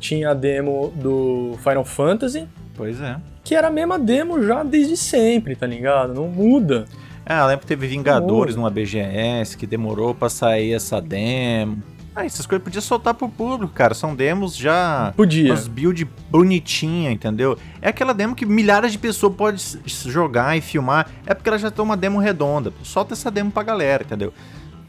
tinha 0.00 0.30
a 0.30 0.34
demo 0.34 0.92
do 0.96 1.58
Final 1.62 1.84
Fantasy. 1.84 2.48
Pois 2.74 3.00
é 3.00 3.16
que 3.44 3.54
era 3.54 3.68
a 3.68 3.70
mesma 3.70 3.98
demo 3.98 4.42
já 4.42 4.62
desde 4.62 4.96
sempre, 4.96 5.56
tá 5.56 5.66
ligado? 5.66 6.14
Não 6.14 6.28
muda. 6.28 6.86
Ah, 7.24 7.40
eu 7.40 7.46
lembro 7.46 7.60
que 7.60 7.66
teve 7.66 7.86
Vingadores 7.86 8.56
numa 8.56 8.70
BGS 8.70 9.56
que 9.56 9.66
demorou 9.66 10.14
pra 10.14 10.28
sair 10.28 10.72
essa 10.72 11.00
demo. 11.00 11.82
Ah, 12.14 12.26
essas 12.26 12.44
coisas 12.44 12.62
podia 12.62 12.80
soltar 12.80 13.14
pro 13.14 13.28
público, 13.28 13.72
cara. 13.72 13.94
São 13.94 14.14
demos 14.14 14.54
já. 14.54 15.14
Podia. 15.16 15.50
Umas 15.50 15.66
build 15.66 16.04
bonitinha, 16.30 17.10
entendeu? 17.10 17.56
É 17.80 17.88
aquela 17.88 18.12
demo 18.12 18.34
que 18.34 18.44
milhares 18.44 18.92
de 18.92 18.98
pessoas 18.98 19.34
podem 19.34 19.60
jogar 19.88 20.56
e 20.56 20.60
filmar. 20.60 21.08
É 21.24 21.32
porque 21.32 21.48
ela 21.48 21.58
já 21.58 21.70
tem 21.70 21.82
uma 21.82 21.96
demo 21.96 22.18
redonda. 22.18 22.70
Solta 22.82 23.14
essa 23.14 23.30
demo 23.30 23.50
pra 23.50 23.62
galera, 23.62 24.02
entendeu? 24.02 24.32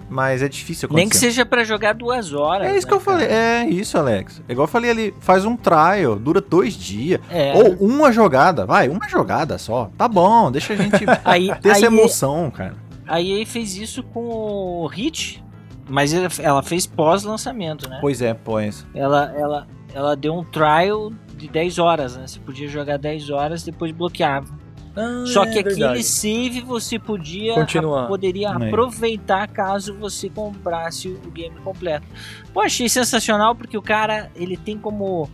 Mas 0.09 0.41
é 0.43 0.47
difícil 0.47 0.85
acontecer. 0.87 1.01
Nem 1.01 1.09
que 1.09 1.17
seja 1.17 1.45
para 1.45 1.63
jogar 1.63 1.93
duas 1.93 2.33
horas. 2.33 2.67
É 2.67 2.77
isso 2.77 2.85
né, 2.85 2.89
que 2.89 2.95
eu 2.95 2.99
falei. 2.99 3.27
cara? 3.27 3.39
É 3.39 3.65
isso, 3.69 3.97
Alex. 3.97 4.41
É 4.47 4.51
igual 4.51 4.65
eu 4.65 4.71
falei 4.71 4.91
ali, 4.91 5.13
faz 5.19 5.43
um 5.45 5.55
trial, 5.55 6.15
dura 6.17 6.39
dois 6.41 6.73
dias. 6.73 7.19
É. 7.29 7.53
Ou 7.55 7.73
uma 7.87 8.11
jogada, 8.11 8.65
vai, 8.65 8.89
uma 8.89 9.07
jogada 9.09 9.57
só. 9.57 9.89
Tá 9.97 10.07
bom, 10.07 10.51
deixa 10.51 10.73
a 10.73 10.75
gente 10.75 11.03
Aí, 11.25 11.53
ter 11.61 11.69
essa 11.69 11.79
aí- 11.79 11.85
emoção, 11.85 12.51
cara. 12.51 12.75
A 13.07 13.21
EA 13.21 13.45
fez 13.45 13.75
isso 13.75 14.01
com 14.03 14.21
o 14.23 14.87
Hit, 14.87 15.43
mas 15.89 16.13
ela- 16.39 16.63
fez 16.63 16.85
pós-lançamento, 16.85 17.89
né? 17.89 17.97
Pois 17.99 18.21
é, 18.21 18.33
pois. 18.33 18.85
Ela, 18.95 19.33
ela, 19.35 19.67
ela 19.93 20.15
deu 20.15 20.33
um 20.33 20.43
trial 20.43 21.11
de 21.35 21.47
10 21.49 21.79
horas, 21.79 22.15
né? 22.15 22.25
Você 22.27 22.39
podia 22.39 22.67
jogar 22.67 22.97
10 22.97 23.29
horas 23.29 23.63
depois 23.63 23.91
bloqueava. 23.91 24.47
Ah, 24.95 25.23
Só 25.25 25.43
é 25.43 25.51
que 25.51 25.59
aquele 25.59 25.75
verdade. 25.75 26.03
save 26.03 26.61
você 26.61 26.99
podia 26.99 27.55
Continuar. 27.55 28.07
poderia 28.07 28.49
É. 28.49 28.51
aproveitar 28.67 29.47
caso 29.47 29.95
você 29.95 30.29
comprasse 30.29 31.07
o 31.07 31.31
game 31.31 31.55
completo. 31.63 32.05
Pô, 32.53 32.61
achei 32.61 32.87
sensacional 32.87 33.55
porque 33.55 33.77
o 33.77 33.81
cara 33.81 34.29
ele 34.35 34.55
tem 34.55 34.77
como 34.77 35.27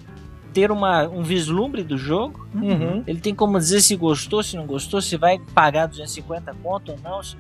ter 0.54 0.72
uma, 0.72 1.08
um 1.08 1.22
vislumbre 1.22 1.84
do 1.84 1.98
jogo. 1.98 2.48
Uhum. 2.56 3.04
Ele 3.06 3.20
tem 3.20 3.36
como 3.36 3.58
dizer 3.60 3.82
se 3.82 3.96
gostou, 3.96 4.42
se 4.42 4.56
não 4.56 4.66
gostou, 4.66 5.02
se 5.02 5.18
vai 5.18 5.40
pagar 5.54 5.88
250 5.88 6.56
conto 6.64 6.94
ou 6.94 7.00
não. 7.04 7.22
se- 7.22 7.36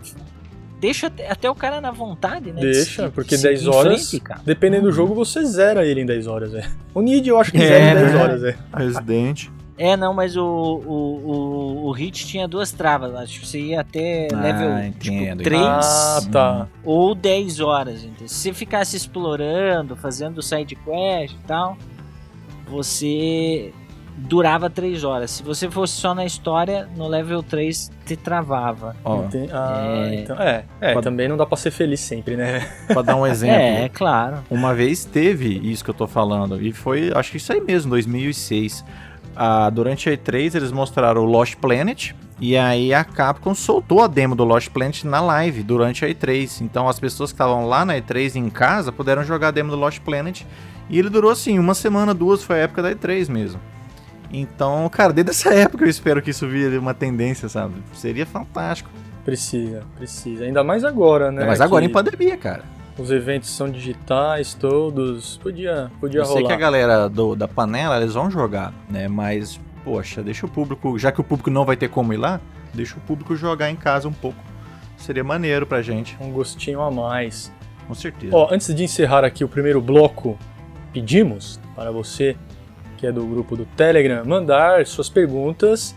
Deixa 0.79 1.07
até, 1.07 1.29
até 1.29 1.49
o 1.49 1.55
cara 1.55 1.81
na 1.81 1.91
vontade, 1.91 2.51
né? 2.53 2.61
de 2.61 2.71
Deixa, 2.71 3.01
seguir- 3.03 3.11
porque 3.13 3.35
seguir 3.37 3.49
10 3.55 3.63
em 3.63 3.67
horas, 3.69 4.09
frente, 4.11 4.23
dependendo 4.45 4.83
do 4.83 4.87
Uhum. 4.89 4.93
jogo, 4.93 5.13
você 5.15 5.43
zera 5.45 5.85
ele 5.85 6.01
em 6.01 6.05
10 6.05 6.25
horas, 6.27 6.53
é. 6.53 6.69
O 6.93 7.01
Nid 7.01 7.27
eu 7.27 7.37
acho 7.39 7.51
que 7.51 7.57
É, 7.57 7.67
zera 7.67 7.91
em 7.91 8.03
10 8.03 8.13
né? 8.13 8.21
horas, 8.23 8.43
é. 8.45 8.57
Resident. 8.73 9.47
É, 9.81 9.95
não, 9.95 10.13
mas 10.13 10.35
o, 10.35 10.43
o, 10.43 10.91
o, 11.83 11.87
o 11.87 11.91
Hit 11.93 12.27
tinha 12.27 12.47
duas 12.49 12.71
travas 12.73 13.13
lá. 13.13 13.25
Tipo, 13.25 13.45
você 13.45 13.59
ia 13.61 13.79
até 13.79 14.27
Ah, 14.33 14.35
level 14.41 14.79
entendo. 14.85 15.37
tipo, 15.37 15.43
3 15.43 15.61
Ah, 15.63 16.19
tá. 16.29 16.67
ou 16.83 17.15
10 17.15 17.61
horas. 17.61 18.03
Entendeu? 18.03 18.27
Se 18.27 18.35
você 18.35 18.53
ficasse 18.53 18.97
explorando, 18.97 19.95
fazendo 19.95 20.41
side 20.43 20.75
quest 20.75 21.33
e 21.33 21.47
tal, 21.47 21.77
você 22.67 23.73
durava 24.17 24.69
3 24.69 25.03
horas. 25.05 25.31
Se 25.31 25.43
você 25.43 25.69
fosse 25.71 25.93
só 25.93 26.13
na 26.13 26.25
história, 26.25 26.89
no 26.97 27.07
level 27.07 27.41
3 27.41 27.89
te 28.05 28.17
travava. 28.17 28.95
Enten- 29.05 29.47
Ah, 29.51 30.07
É. 30.11 30.15
então. 30.15 30.35
É, 30.41 30.65
é 30.81 30.93
Pode- 30.93 31.03
também 31.05 31.27
não 31.29 31.37
dá 31.37 31.45
pra 31.45 31.55
ser 31.55 31.71
feliz 31.71 32.01
sempre, 32.01 32.35
né? 32.35 32.67
pra 32.87 33.01
dar 33.01 33.15
um 33.15 33.25
exemplo. 33.25 33.55
É, 33.55 33.85
é 33.85 33.89
claro. 33.89 34.39
Uma 34.49 34.73
vez 34.73 35.05
teve 35.05 35.57
isso 35.63 35.83
que 35.85 35.89
eu 35.89 35.93
tô 35.93 36.05
falando, 36.05 36.61
e 36.61 36.73
foi, 36.73 37.11
acho 37.15 37.31
que 37.31 37.37
isso 37.37 37.53
aí 37.53 37.61
mesmo, 37.61 37.91
2006. 37.91 38.83
Ah, 39.41 39.69
durante 39.69 40.09
a 40.09 40.17
E3 40.17 40.53
eles 40.55 40.69
mostraram 40.69 41.21
o 41.21 41.25
Lost 41.25 41.55
Planet, 41.55 42.11
e 42.41 42.57
aí 42.57 42.93
a 42.93 43.05
Capcom 43.05 43.55
soltou 43.55 44.01
a 44.01 44.07
demo 44.07 44.35
do 44.35 44.43
Lost 44.43 44.67
Planet 44.67 45.05
na 45.05 45.21
live 45.21 45.63
durante 45.63 46.03
a 46.03 46.09
E3. 46.09 46.59
Então 46.59 46.89
as 46.89 46.99
pessoas 46.99 47.31
que 47.31 47.35
estavam 47.35 47.65
lá 47.65 47.85
na 47.85 47.95
E3 47.95 48.35
em 48.35 48.49
casa 48.49 48.91
puderam 48.91 49.23
jogar 49.23 49.47
a 49.47 49.51
demo 49.51 49.71
do 49.71 49.77
Lost 49.77 50.01
Planet, 50.01 50.41
e 50.89 50.99
ele 50.99 51.09
durou 51.09 51.31
assim, 51.31 51.57
uma 51.57 51.73
semana, 51.73 52.13
duas, 52.13 52.43
foi 52.43 52.57
a 52.57 52.63
época 52.63 52.81
da 52.81 52.91
E3 52.93 53.29
mesmo. 53.29 53.61
Então, 54.29 54.89
cara, 54.89 55.13
desde 55.13 55.31
essa 55.31 55.53
época 55.53 55.85
eu 55.85 55.89
espero 55.89 56.21
que 56.21 56.31
isso 56.31 56.45
vire 56.45 56.77
uma 56.77 56.93
tendência, 56.93 57.47
sabe? 57.47 57.75
Seria 57.93 58.25
fantástico. 58.25 58.89
Precisa, 59.23 59.83
precisa. 59.95 60.43
Ainda 60.43 60.65
mais 60.65 60.83
agora, 60.83 61.31
né? 61.31 61.45
Mas 61.45 61.61
agora 61.61 61.85
que 61.85 61.89
em 61.89 61.93
pandemia, 61.93 62.35
cara. 62.35 62.63
Os 62.99 63.11
eventos 63.11 63.49
são 63.49 63.69
digitais, 63.69 64.53
todos. 64.53 65.37
Podia, 65.37 65.89
podia 65.99 66.19
Eu 66.21 66.25
sei 66.25 66.35
que 66.37 66.41
rolar. 66.43 66.53
a 66.53 66.57
galera 66.57 67.09
do- 67.09 67.35
da 67.35 67.47
panela, 67.47 67.97
eles 67.97 68.13
vão 68.13 68.29
jogar, 68.29 68.73
né? 68.89 69.07
Mas, 69.07 69.59
poxa, 69.85 70.21
deixa 70.21 70.45
o 70.45 70.49
público, 70.49 70.99
já 70.99 71.11
que 71.11 71.21
o 71.21 71.23
público 71.23 71.49
não 71.49 71.63
vai 71.65 71.77
ter 71.77 71.87
como 71.89 72.13
ir 72.13 72.17
lá, 72.17 72.41
deixa 72.73 72.97
o 72.97 72.99
público 73.01 73.35
jogar 73.35 73.69
em 73.69 73.75
casa 73.75 74.07
um 74.07 74.11
pouco. 74.13 74.37
Seria 74.97 75.23
maneiro 75.23 75.65
pra 75.65 75.81
gente, 75.81 76.17
Um 76.19 76.29
gostinho 76.31 76.81
a 76.81 76.91
mais. 76.91 77.51
com 77.87 77.93
certeza. 77.95 78.35
Ó, 78.35 78.49
antes 78.53 78.73
de 78.75 78.83
encerrar 78.83 79.23
aqui 79.23 79.43
o 79.43 79.47
primeiro 79.47 79.81
bloco, 79.81 80.37
pedimos 80.93 81.59
para 81.75 81.91
você, 81.91 82.35
que 82.97 83.07
é 83.07 83.11
do 83.11 83.25
grupo 83.25 83.55
do 83.55 83.65
Telegram, 83.65 84.23
mandar 84.25 84.85
suas 84.85 85.09
perguntas 85.09 85.95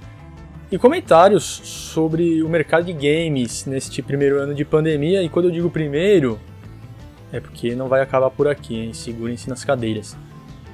e 0.70 0.78
comentários 0.78 1.42
sobre 1.44 2.42
o 2.42 2.48
mercado 2.48 2.84
de 2.84 2.92
games 2.92 3.66
neste 3.66 4.00
primeiro 4.00 4.38
ano 4.38 4.54
de 4.54 4.64
pandemia. 4.64 5.20
E 5.22 5.28
quando 5.28 5.46
eu 5.46 5.50
digo 5.50 5.68
primeiro, 5.68 6.38
é 7.32 7.40
porque 7.40 7.74
não 7.74 7.88
vai 7.88 8.00
acabar 8.02 8.30
por 8.30 8.46
aqui, 8.46 8.76
hein? 8.76 8.92
Segurem-se 8.92 9.48
nas 9.48 9.64
cadeiras. 9.64 10.16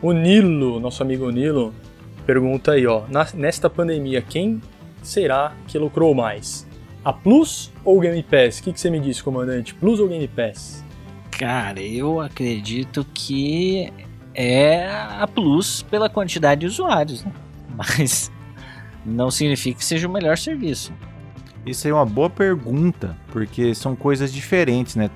O 0.03 0.13
Nilo, 0.13 0.79
nosso 0.81 1.03
amigo 1.03 1.31
Nilo, 1.31 1.73
pergunta 2.27 2.73
aí, 2.73 2.87
ó, 2.87 3.03
"Na- 3.09 3.27
nesta 3.35 3.71
pandemia, 3.71 4.21
quem 4.21 4.61
será 5.03 5.53
que 5.67 5.79
lucrou 5.79 6.15
mais? 6.15 6.67
A 7.05 7.13
Plus 7.13 7.73
ou 7.85 8.01
Game 8.01 8.23
Pass? 8.23 8.59
O 8.59 8.63
que, 8.65 8.73
que 8.73 8.81
você 8.81 8.91
me 8.91 9.01
diz, 9.01 9.23
comandante? 9.23 9.75
Plus 9.75 9.99
ou 10.01 10.09
Game 10.09 10.27
Pass? 10.29 10.85
Cara, 11.31 11.81
eu 11.81 12.21
acredito 12.21 13.07
que 13.15 13.93
é 14.35 14.87
a 14.91 15.27
Plus 15.33 15.83
pela 15.83 16.09
quantidade 16.11 16.63
de 16.63 16.67
usuários, 16.67 17.25
né? 17.25 17.33
Mas 17.77 18.31
não 19.07 19.31
significa 19.31 19.79
que 19.79 19.85
seja 19.85 20.07
o 20.09 20.13
melhor 20.13 20.37
serviço. 20.37 20.93
Isso 21.65 21.87
aí 21.87 21.91
é 21.93 21.95
uma 21.95 22.05
boa 22.07 22.29
pergunta, 22.31 23.17
porque 23.31 23.75
são 23.75 23.95
coisas 23.95 24.33
diferentes, 24.33 24.97
né? 24.97 25.11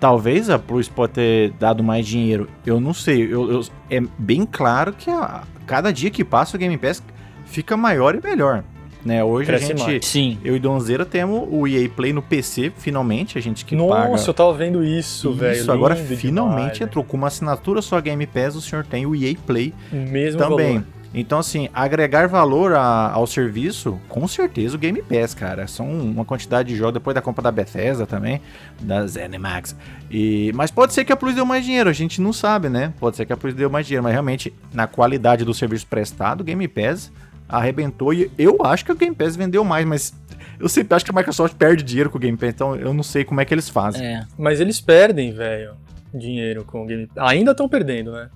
Talvez 0.00 0.48
a 0.48 0.58
Plus 0.58 0.88
pode 0.88 1.14
ter 1.14 1.50
dado 1.58 1.82
mais 1.82 2.06
dinheiro, 2.06 2.48
eu 2.64 2.78
não 2.80 2.94
sei. 2.94 3.22
Eu, 3.24 3.50
eu- 3.50 3.64
é 3.90 4.00
bem 4.18 4.46
claro 4.46 4.92
que 4.92 5.10
a- 5.10 5.42
cada 5.66 5.92
dia 5.92 6.08
que 6.10 6.24
passa 6.24 6.56
o 6.56 6.60
Game 6.60 6.76
Pass 6.78 7.02
fica 7.46 7.76
maior 7.76 8.14
e 8.14 8.20
melhor. 8.24 8.62
Né? 9.04 9.22
Hoje 9.24 9.46
Cresce 9.46 9.64
a 9.72 9.76
gente, 9.76 9.86
mais. 9.86 10.04
Sim. 10.06 10.38
eu 10.44 10.54
e 10.56 10.58
Donzeira 10.58 11.04
temos 11.06 11.48
o 11.50 11.66
EA 11.66 11.88
Play 11.88 12.12
no 12.12 12.20
PC, 12.20 12.72
finalmente, 12.76 13.38
a 13.38 13.40
gente 13.40 13.64
que 13.64 13.74
Nossa, 13.74 13.94
paga. 13.94 14.24
eu 14.28 14.34
tava 14.34 14.52
vendo 14.54 14.84
isso, 14.84 15.32
velho. 15.32 15.56
Isso, 15.60 15.72
agora 15.72 15.94
finalmente 15.96 16.58
demais, 16.74 16.80
entrou 16.80 17.04
com 17.04 17.16
uma 17.16 17.28
assinatura 17.28 17.80
só 17.80 18.00
Game 18.00 18.26
Pass, 18.26 18.54
o 18.56 18.60
senhor 18.60 18.84
tem 18.84 19.06
o 19.06 19.14
EA 19.14 19.34
Play. 19.46 19.72
Mesmo 19.92 20.38
também. 20.40 20.68
valor. 20.78 20.84
Então, 21.14 21.38
assim, 21.38 21.68
agregar 21.72 22.28
valor 22.28 22.74
a- 22.74 23.10
ao 23.12 23.26
serviço, 23.26 23.98
com 24.08 24.28
certeza 24.28 24.76
o 24.76 24.78
Game 24.78 25.00
Pass, 25.02 25.32
cara. 25.34 25.66
São 25.66 25.88
uma 25.90 26.24
quantidade 26.24 26.68
de 26.68 26.76
jogos, 26.76 26.94
depois 26.94 27.14
da 27.14 27.22
compra 27.22 27.42
da 27.42 27.50
Bethesda 27.50 28.06
também, 28.06 28.42
da 28.80 29.06
ZeniMax. 29.06 29.74
E, 30.10 30.52
mas 30.54 30.70
pode 30.70 30.92
ser 30.92 31.04
que 31.06 31.12
a 31.12 31.16
Plus 31.16 31.34
deu 31.34 31.46
mais 31.46 31.64
dinheiro, 31.64 31.88
a 31.88 31.94
gente 31.94 32.20
não 32.20 32.32
sabe, 32.32 32.68
né? 32.68 32.92
Pode 33.00 33.16
ser 33.16 33.24
que 33.24 33.32
a 33.32 33.36
Plus 33.36 33.54
deu 33.54 33.70
mais 33.70 33.86
dinheiro, 33.86 34.02
mas 34.04 34.12
realmente, 34.12 34.52
na 34.72 34.86
qualidade 34.86 35.44
do 35.44 35.54
serviço 35.54 35.86
prestado, 35.86 36.42
o 36.42 36.44
Game 36.44 36.68
Pass 36.68 37.10
arrebentou. 37.48 38.12
E 38.12 38.30
eu 38.36 38.58
acho 38.64 38.84
que 38.84 38.92
o 38.92 38.96
Game 38.96 39.14
Pass 39.16 39.34
vendeu 39.34 39.64
mais, 39.64 39.86
mas 39.86 40.12
eu 40.60 40.68
sempre 40.68 40.94
acho 40.94 41.04
que 41.06 41.10
a 41.10 41.14
Microsoft 41.14 41.54
perde 41.56 41.82
dinheiro 41.82 42.10
com 42.10 42.18
o 42.18 42.20
Game 42.20 42.36
Pass, 42.36 42.50
então 42.50 42.76
eu 42.76 42.92
não 42.92 43.02
sei 43.02 43.24
como 43.24 43.40
é 43.40 43.46
que 43.46 43.54
eles 43.54 43.70
fazem. 43.70 44.04
É. 44.06 44.26
Mas 44.36 44.60
eles 44.60 44.78
perdem, 44.78 45.32
velho, 45.32 45.72
dinheiro 46.12 46.64
com 46.64 46.82
o 46.82 46.86
Game 46.86 47.06
Pass. 47.06 47.26
Ainda 47.30 47.52
estão 47.52 47.66
perdendo, 47.66 48.12
né? 48.12 48.28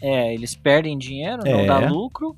É, 0.00 0.32
eles 0.32 0.54
perdem 0.54 0.96
dinheiro, 0.96 1.42
não 1.44 1.60
É. 1.60 1.66
dá 1.66 1.78
lucro. 1.90 2.36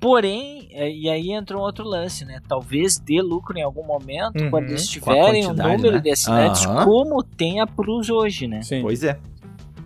Porém, 0.00 0.68
é, 0.72 0.90
e 0.90 1.08
aí 1.08 1.30
entra 1.30 1.56
um 1.56 1.60
outro 1.60 1.84
lance, 1.84 2.24
né? 2.24 2.40
Talvez 2.48 2.98
dê 2.98 3.22
lucro 3.22 3.56
em 3.56 3.62
algum 3.62 3.84
momento, 3.86 4.42
Uhum. 4.42 4.50
quando 4.50 4.70
eles 4.70 4.88
tiverem 4.88 5.46
um 5.46 5.52
número 5.54 5.92
né? 5.96 6.00
de 6.00 6.10
assinantes 6.10 6.66
Aham. 6.66 6.84
como 6.84 7.22
tem 7.22 7.60
a 7.60 7.66
Plus 7.68 8.10
hoje, 8.10 8.48
né? 8.48 8.62
Sim. 8.62 8.82
Pois 8.82 9.04
é. 9.04 9.16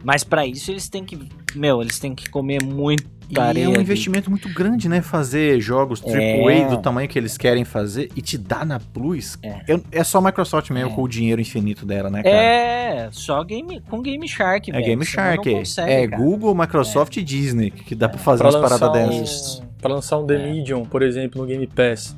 Mas 0.02 0.24
pra 0.24 0.46
isso 0.46 0.70
eles 0.70 0.88
têm 0.88 1.04
que, 1.04 1.18
meu, 1.54 1.82
eles 1.82 1.98
têm 1.98 2.14
que 2.14 2.30
comer 2.30 2.62
muito 2.62 3.04
E 3.28 3.60
é 3.62 3.68
um 3.68 3.74
investimento 3.80 4.30
muito 4.30 4.48
grande, 4.52 4.88
né? 4.88 5.02
Fazer 5.02 5.60
jogos 5.60 6.00
AAA 6.00 6.52
É. 6.52 6.68
do 6.68 6.78
tamanho 6.78 7.08
que 7.08 7.18
eles 7.18 7.36
querem 7.36 7.64
fazer 7.64 8.08
e 8.14 8.22
te 8.22 8.38
dar 8.38 8.64
na 8.64 8.78
Plus. 8.78 9.36
É. 9.42 9.60
Eu- 9.66 9.82
é 9.90 10.04
só 10.04 10.18
a 10.18 10.20
Microsoft 10.22 10.70
mesmo 10.70 10.90
É. 10.90 10.94
com 10.94 11.02
o 11.02 11.08
dinheiro 11.08 11.40
infinito 11.40 11.84
dela, 11.84 12.08
né, 12.08 12.22
cara? 12.22 12.34
É, 12.36 13.08
só 13.10 13.42
game, 13.42 13.80
com 13.90 14.00
Game 14.00 14.26
Shark, 14.28 14.70
É 14.70 14.72
velho, 14.74 14.84
Game 14.86 15.04
senão 15.04 15.24
Shark. 15.24 15.50
consegue, 15.52 15.90
é 15.92 16.08
cara. 16.08 16.22
Google, 16.22 16.54
Microsoft 16.54 17.16
e 17.16 17.22
Disney 17.22 17.70
que 17.70 17.94
dá 17.94 18.08
pra 18.08 18.18
fazer 18.18 18.42
Pra 18.44 18.50
umas 18.58 18.60
paradas 18.70 18.88
um, 19.08 19.20
dessas. 19.20 19.62
pra 19.80 19.92
lançar 19.92 20.18
um 20.18 20.26
The 20.26 20.34
É. 20.34 20.52
Medium, 20.52 20.84
por 20.84 21.02
exemplo, 21.02 21.40
no 21.42 21.46
Game 21.48 21.66
Pass. 21.66 22.16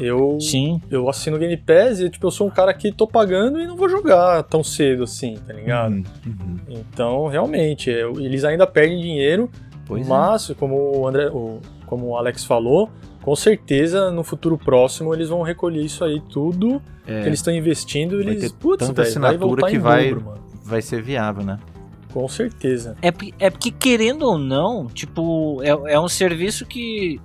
Eu, 0.00 0.38
Sim, 0.40 0.80
eu 0.88 1.08
assino 1.08 1.34
o 1.36 1.40
Game 1.40 1.56
Pass 1.56 1.98
e, 1.98 2.08
tipo, 2.08 2.24
eu 2.24 2.30
sou 2.30 2.46
um 2.46 2.50
cara 2.50 2.72
que 2.72 2.92
tô 2.92 3.04
pagando 3.04 3.60
e 3.60 3.66
não 3.66 3.76
vou 3.76 3.88
jogar 3.88 4.44
tão 4.44 4.62
cedo 4.62 5.02
assim, 5.02 5.36
tá 5.44 5.52
ligado? 5.52 5.92
Uhum, 5.92 6.04
uhum. 6.24 6.56
Então, 6.68 7.26
realmente, 7.26 7.90
é, 7.90 8.02
eles 8.02 8.44
ainda 8.44 8.64
perdem 8.64 9.00
dinheiro, 9.00 9.50
Pois 9.88 10.06
é. 10.06 10.08
mas, 10.08 10.52
como 10.58 10.98
o 10.98 11.08
André, 11.08 11.28
o- 11.28 11.58
como 11.86 12.06
o 12.08 12.16
Alex 12.16 12.44
falou, 12.44 12.88
com 13.22 13.34
certeza 13.34 14.10
no 14.10 14.22
futuro 14.22 14.56
próximo 14.56 15.12
eles 15.14 15.28
vão 15.30 15.42
recolher 15.42 15.82
isso 15.82 16.04
aí 16.04 16.20
tudo 16.30 16.80
É, 17.06 17.22
que 17.22 17.28
eles 17.28 17.38
estão 17.40 17.52
investindo. 17.52 18.22
Vai 18.22 18.34
Eles, 18.34 18.52
ter 18.52 18.56
putz, 18.58 18.86
tanta 18.86 19.00
vai 19.02 19.08
assinatura 19.10 19.38
voltar 19.38 19.66
que 19.70 19.76
em 19.76 19.78
vai- 19.80 20.10
dobro, 20.10 20.24
mano. 20.26 20.40
vai 20.64 20.82
ser 20.82 21.02
viável, 21.02 21.42
né? 21.42 21.58
Com 22.12 22.26
certeza. 22.28 22.96
É, 23.02 23.10
porque- 23.10 23.34
é 23.38 23.50
porque, 23.50 23.70
querendo 23.70 24.22
ou 24.24 24.38
não, 24.38 24.86
tipo, 24.86 25.60
é, 25.62 25.94
é 25.94 26.00
um 26.00 26.08
serviço 26.08 26.64
que 26.66 27.20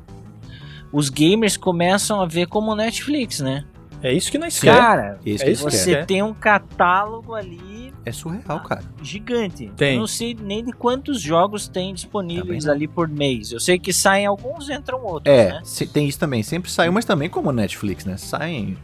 os 0.92 1.10
gamers 1.10 1.58
começam 1.58 2.22
a 2.22 2.26
ver 2.26 2.48
como 2.48 2.76
Netflix, 2.76 3.40
né? 3.40 3.66
É 4.04 4.12
isso 4.14 4.30
que 4.30 4.38
nós 4.38 4.60
queremos. 4.60 4.82
Cara, 4.82 5.20
Isso 5.26 5.44
É 5.46 5.50
isso 5.52 5.66
que 5.66 5.72
você 5.72 5.86
querem. 5.92 6.02
é. 6.02 6.06
tem 6.06 6.22
um 6.22 6.34
catálogo 6.34 7.34
ali 7.34 7.94
É 8.06 8.12
surreal, 8.12 8.60
cara. 8.62 8.84
Gigante. 9.02 9.72
Tem. 9.78 9.94
Eu 9.94 10.02
não 10.02 10.08
sei 10.08 10.36
nem 10.40 10.64
de 10.64 10.74
quantos 10.74 11.22
jogos 11.22 11.70
tem 11.70 11.94
disponíveis 11.94 12.46
Também 12.46 12.62
não. 12.66 12.74
ali 12.74 12.88
por 12.88 13.08
mês. 13.08 13.52
Eu 13.54 13.62
sei 13.62 13.80
que 13.80 13.94
saem 13.94 14.26
alguns, 14.26 14.70
entram 14.70 15.02
outros, 15.06 15.34
É, 15.34 15.54
né? 15.54 15.62
se- 15.64 15.88
tem 15.88 16.06
isso 16.08 16.20
também. 16.20 16.44
Sempre 16.44 16.70
saiu, 16.70 16.92
mas 16.92 17.06
também 17.06 17.30
como 17.30 17.50
Netflix, 17.54 18.04
né? 18.04 18.18
Saem 18.18 18.78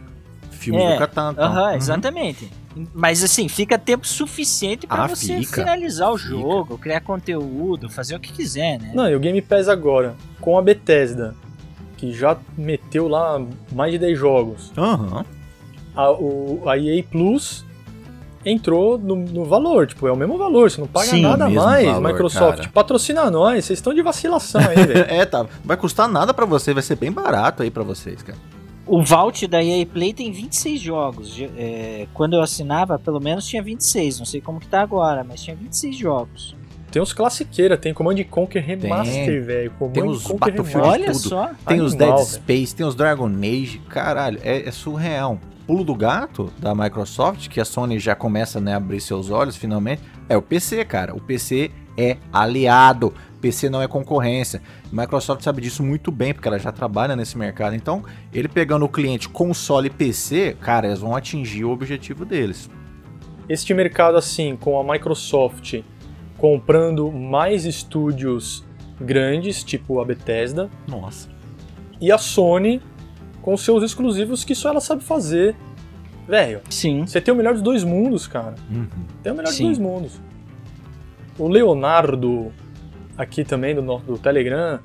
filmes 0.51 0.81
É, 0.83 0.93
do 0.93 0.99
Catan. 0.99 1.31
então. 1.33 1.43
Aham, 1.43 1.69
Uhum. 1.71 1.75
exatamente. 1.75 2.49
Mas 2.93 3.21
assim, 3.23 3.49
fica 3.49 3.77
tempo 3.77 4.07
suficiente 4.07 4.87
pra 4.87 5.03
Ah, 5.03 5.07
você 5.07 5.37
fica. 5.39 5.61
finalizar 5.63 6.11
o 6.13 6.17
Fica. 6.17 6.29
jogo, 6.29 6.77
criar 6.77 7.01
conteúdo, 7.01 7.89
fazer 7.89 8.15
o 8.15 8.19
que 8.21 8.31
quiser, 8.31 8.79
né? 8.79 8.91
Não, 8.93 9.09
e 9.09 9.15
o 9.15 9.19
Game 9.19 9.41
Pass 9.41 9.67
agora, 9.67 10.15
com 10.39 10.57
a 10.57 10.61
Bethesda, 10.61 11.35
que 11.99 12.13
já 12.13 12.37
meteu 12.57 13.09
lá 13.09 13.41
mais 13.73 13.91
de 13.91 13.99
10 13.99 14.17
jogos, 14.17 14.71
Aham. 14.77 15.25
a, 15.93 16.11
o, 16.11 16.61
a 16.65 16.77
EA 16.77 17.03
Plus 17.03 17.65
entrou 18.45 18.97
no, 18.97 19.17
no 19.17 19.43
valor, 19.43 19.85
tipo, 19.85 20.07
é 20.07 20.11
o 20.11 20.15
mesmo 20.15 20.37
valor, 20.37 20.71
você 20.71 20.79
não 20.79 20.87
paga 20.87 21.07
Sim, 21.07 21.21
nada 21.21 21.49
mais, 21.49 21.85
valor, 21.85 22.07
Microsoft, 22.11 22.57
cara. 22.59 22.69
patrocina 22.69 23.29
nós, 23.29 23.65
vocês 23.65 23.79
estão 23.79 23.93
de 23.93 24.01
vacilação 24.01 24.61
aí, 24.61 24.85
velho. 24.85 25.05
É, 25.11 25.25
tá. 25.25 25.45
Vai 25.65 25.75
custar 25.75 26.07
nada 26.07 26.33
pra 26.33 26.45
você, 26.45 26.73
vai 26.73 26.81
ser 26.81 26.95
bem 26.95 27.11
barato 27.11 27.63
aí 27.63 27.69
pra 27.69 27.83
vocês, 27.83 28.23
cara. 28.23 28.37
O 28.87 29.03
Vault 29.03 29.45
da 29.45 29.61
EA 29.61 29.85
Play 29.85 30.13
tem 30.13 30.31
26 30.31 30.81
jogos. 30.81 31.35
É, 31.57 32.07
quando 32.13 32.33
eu 32.33 32.41
assinava, 32.41 32.97
pelo 32.97 33.19
menos 33.19 33.45
tinha 33.45 33.61
26. 33.61 34.17
Não 34.17 34.25
sei 34.25 34.41
como 34.41 34.59
que 34.59 34.67
tá 34.67 34.81
agora, 34.81 35.23
mas 35.23 35.43
tinha 35.43 35.55
26 35.55 35.95
jogos. 35.95 36.55
Tem 36.91 37.01
os 37.01 37.13
classiqueira, 37.13 37.77
tem 37.77 37.93
Command 37.93 38.15
and 38.19 38.23
Conquer 38.23 38.63
Remaster, 38.63 39.43
velho, 39.43 39.71
Tem 39.93 40.03
os 40.03 40.23
Conquer 40.23 40.51
Battlefield. 40.51 40.87
Olha 40.87 41.05
tudo. 41.07 41.17
só. 41.19 41.51
Tem 41.67 41.81
os 41.81 41.93
Animal, 41.93 42.17
Dead 42.17 42.25
velho. 42.25 42.41
Space, 42.41 42.75
tem 42.75 42.85
os 42.85 42.95
Dragon 42.95 43.27
Age, 43.27 43.81
caralho, 43.89 44.39
é, 44.43 44.67
é 44.67 44.71
surreal. 44.71 45.39
Pulo 45.67 45.83
do 45.83 45.93
gato 45.93 46.51
da 46.57 46.73
Microsoft, 46.73 47.47
que 47.47 47.61
a 47.61 47.65
Sony 47.65 47.99
já 47.99 48.15
começa 48.15 48.59
né, 48.59 48.73
a 48.73 48.77
abrir 48.77 48.99
seus 48.99 49.29
olhos 49.29 49.55
finalmente, 49.55 50.01
é 50.27 50.35
o 50.35 50.41
PC, 50.41 50.83
cara. 50.83 51.13
O 51.15 51.21
PC 51.21 51.69
é 51.95 52.17
aliado, 52.33 53.13
PC 53.39 53.69
não 53.69 53.79
é 53.79 53.87
concorrência. 53.87 54.63
Microsoft 54.91 55.43
sabe 55.43 55.61
disso 55.61 55.83
muito 55.83 56.11
bem, 56.11 56.33
porque 56.33 56.47
ela 56.47 56.57
já 56.57 56.71
trabalha 56.71 57.15
nesse 57.15 57.37
mercado. 57.37 57.75
Então, 57.75 58.03
ele 58.33 58.47
pegando 58.47 58.83
o 58.83 58.89
cliente 58.89 59.29
console 59.29 59.87
e 59.87 59.89
PC, 59.91 60.57
cara, 60.59 60.87
eles 60.87 60.99
vão 60.99 61.15
atingir 61.15 61.65
o 61.65 61.69
objetivo 61.69 62.25
deles. 62.25 62.67
este 63.47 63.71
mercado 63.73 64.17
assim, 64.17 64.55
com 64.55 64.79
a 64.79 64.93
Microsoft 64.93 65.81
comprando 66.39 67.11
mais 67.11 67.65
estúdios 67.65 68.63
grandes, 68.99 69.63
tipo 69.63 69.99
a 69.99 70.05
Bethesda, 70.05 70.69
Nossa. 70.87 71.29
e 72.01 72.11
a 72.11 72.17
Sony 72.17 72.81
com 73.41 73.55
seus 73.55 73.83
exclusivos 73.83 74.43
que 74.43 74.55
só 74.55 74.69
ela 74.69 74.81
sabe 74.81 75.03
fazer. 75.03 75.55
Velho, 76.27 76.61
Sim. 76.69 77.05
você 77.05 77.19
tem 77.21 77.33
o 77.33 77.37
melhor 77.37 77.53
dos 77.53 77.61
dois 77.61 77.83
mundos, 77.83 78.27
cara. 78.27 78.55
Uhum. 78.71 78.87
Tem 79.23 79.31
o 79.31 79.35
melhor 79.35 79.51
Sim. 79.51 79.69
dos 79.69 79.77
dois 79.77 79.89
mundos. 79.89 80.21
O 81.37 81.47
Leonardo, 81.47 82.51
aqui 83.17 83.43
também 83.43 83.73
do, 83.73 83.81
do 83.99 84.17
Telegram, 84.17 84.79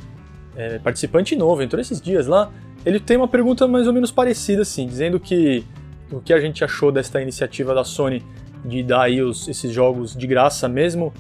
é, 0.57 0.79
participante 0.79 1.35
novo, 1.37 1.63
entrou 1.63 1.81
esses 1.81 2.01
dias 2.01 2.27
lá, 2.27 2.51
ele 2.87 3.01
tem 3.01 3.17
uma 3.17 3.29
pergunta 3.29 3.67
mais 3.67 3.87
ou 3.87 3.93
menos 3.93 4.11
parecida, 4.13 4.63
assim, 4.63 4.87
dizendo 4.87 5.19
que 5.19 5.65
o 6.13 6.21
que 6.21 6.33
a 6.33 6.39
gente 6.41 6.63
achou 6.65 6.93
desta 6.93 7.21
iniciativa 7.21 7.75
da 7.75 7.83
Sony 7.85 8.23
de 8.65 8.83
dar 8.83 9.03
aí 9.03 9.21
os- 9.21 9.49
esses 9.49 9.73
jogos 9.73 10.15
de 10.17 10.27
graça 10.27 10.69
mesmo 10.69 11.13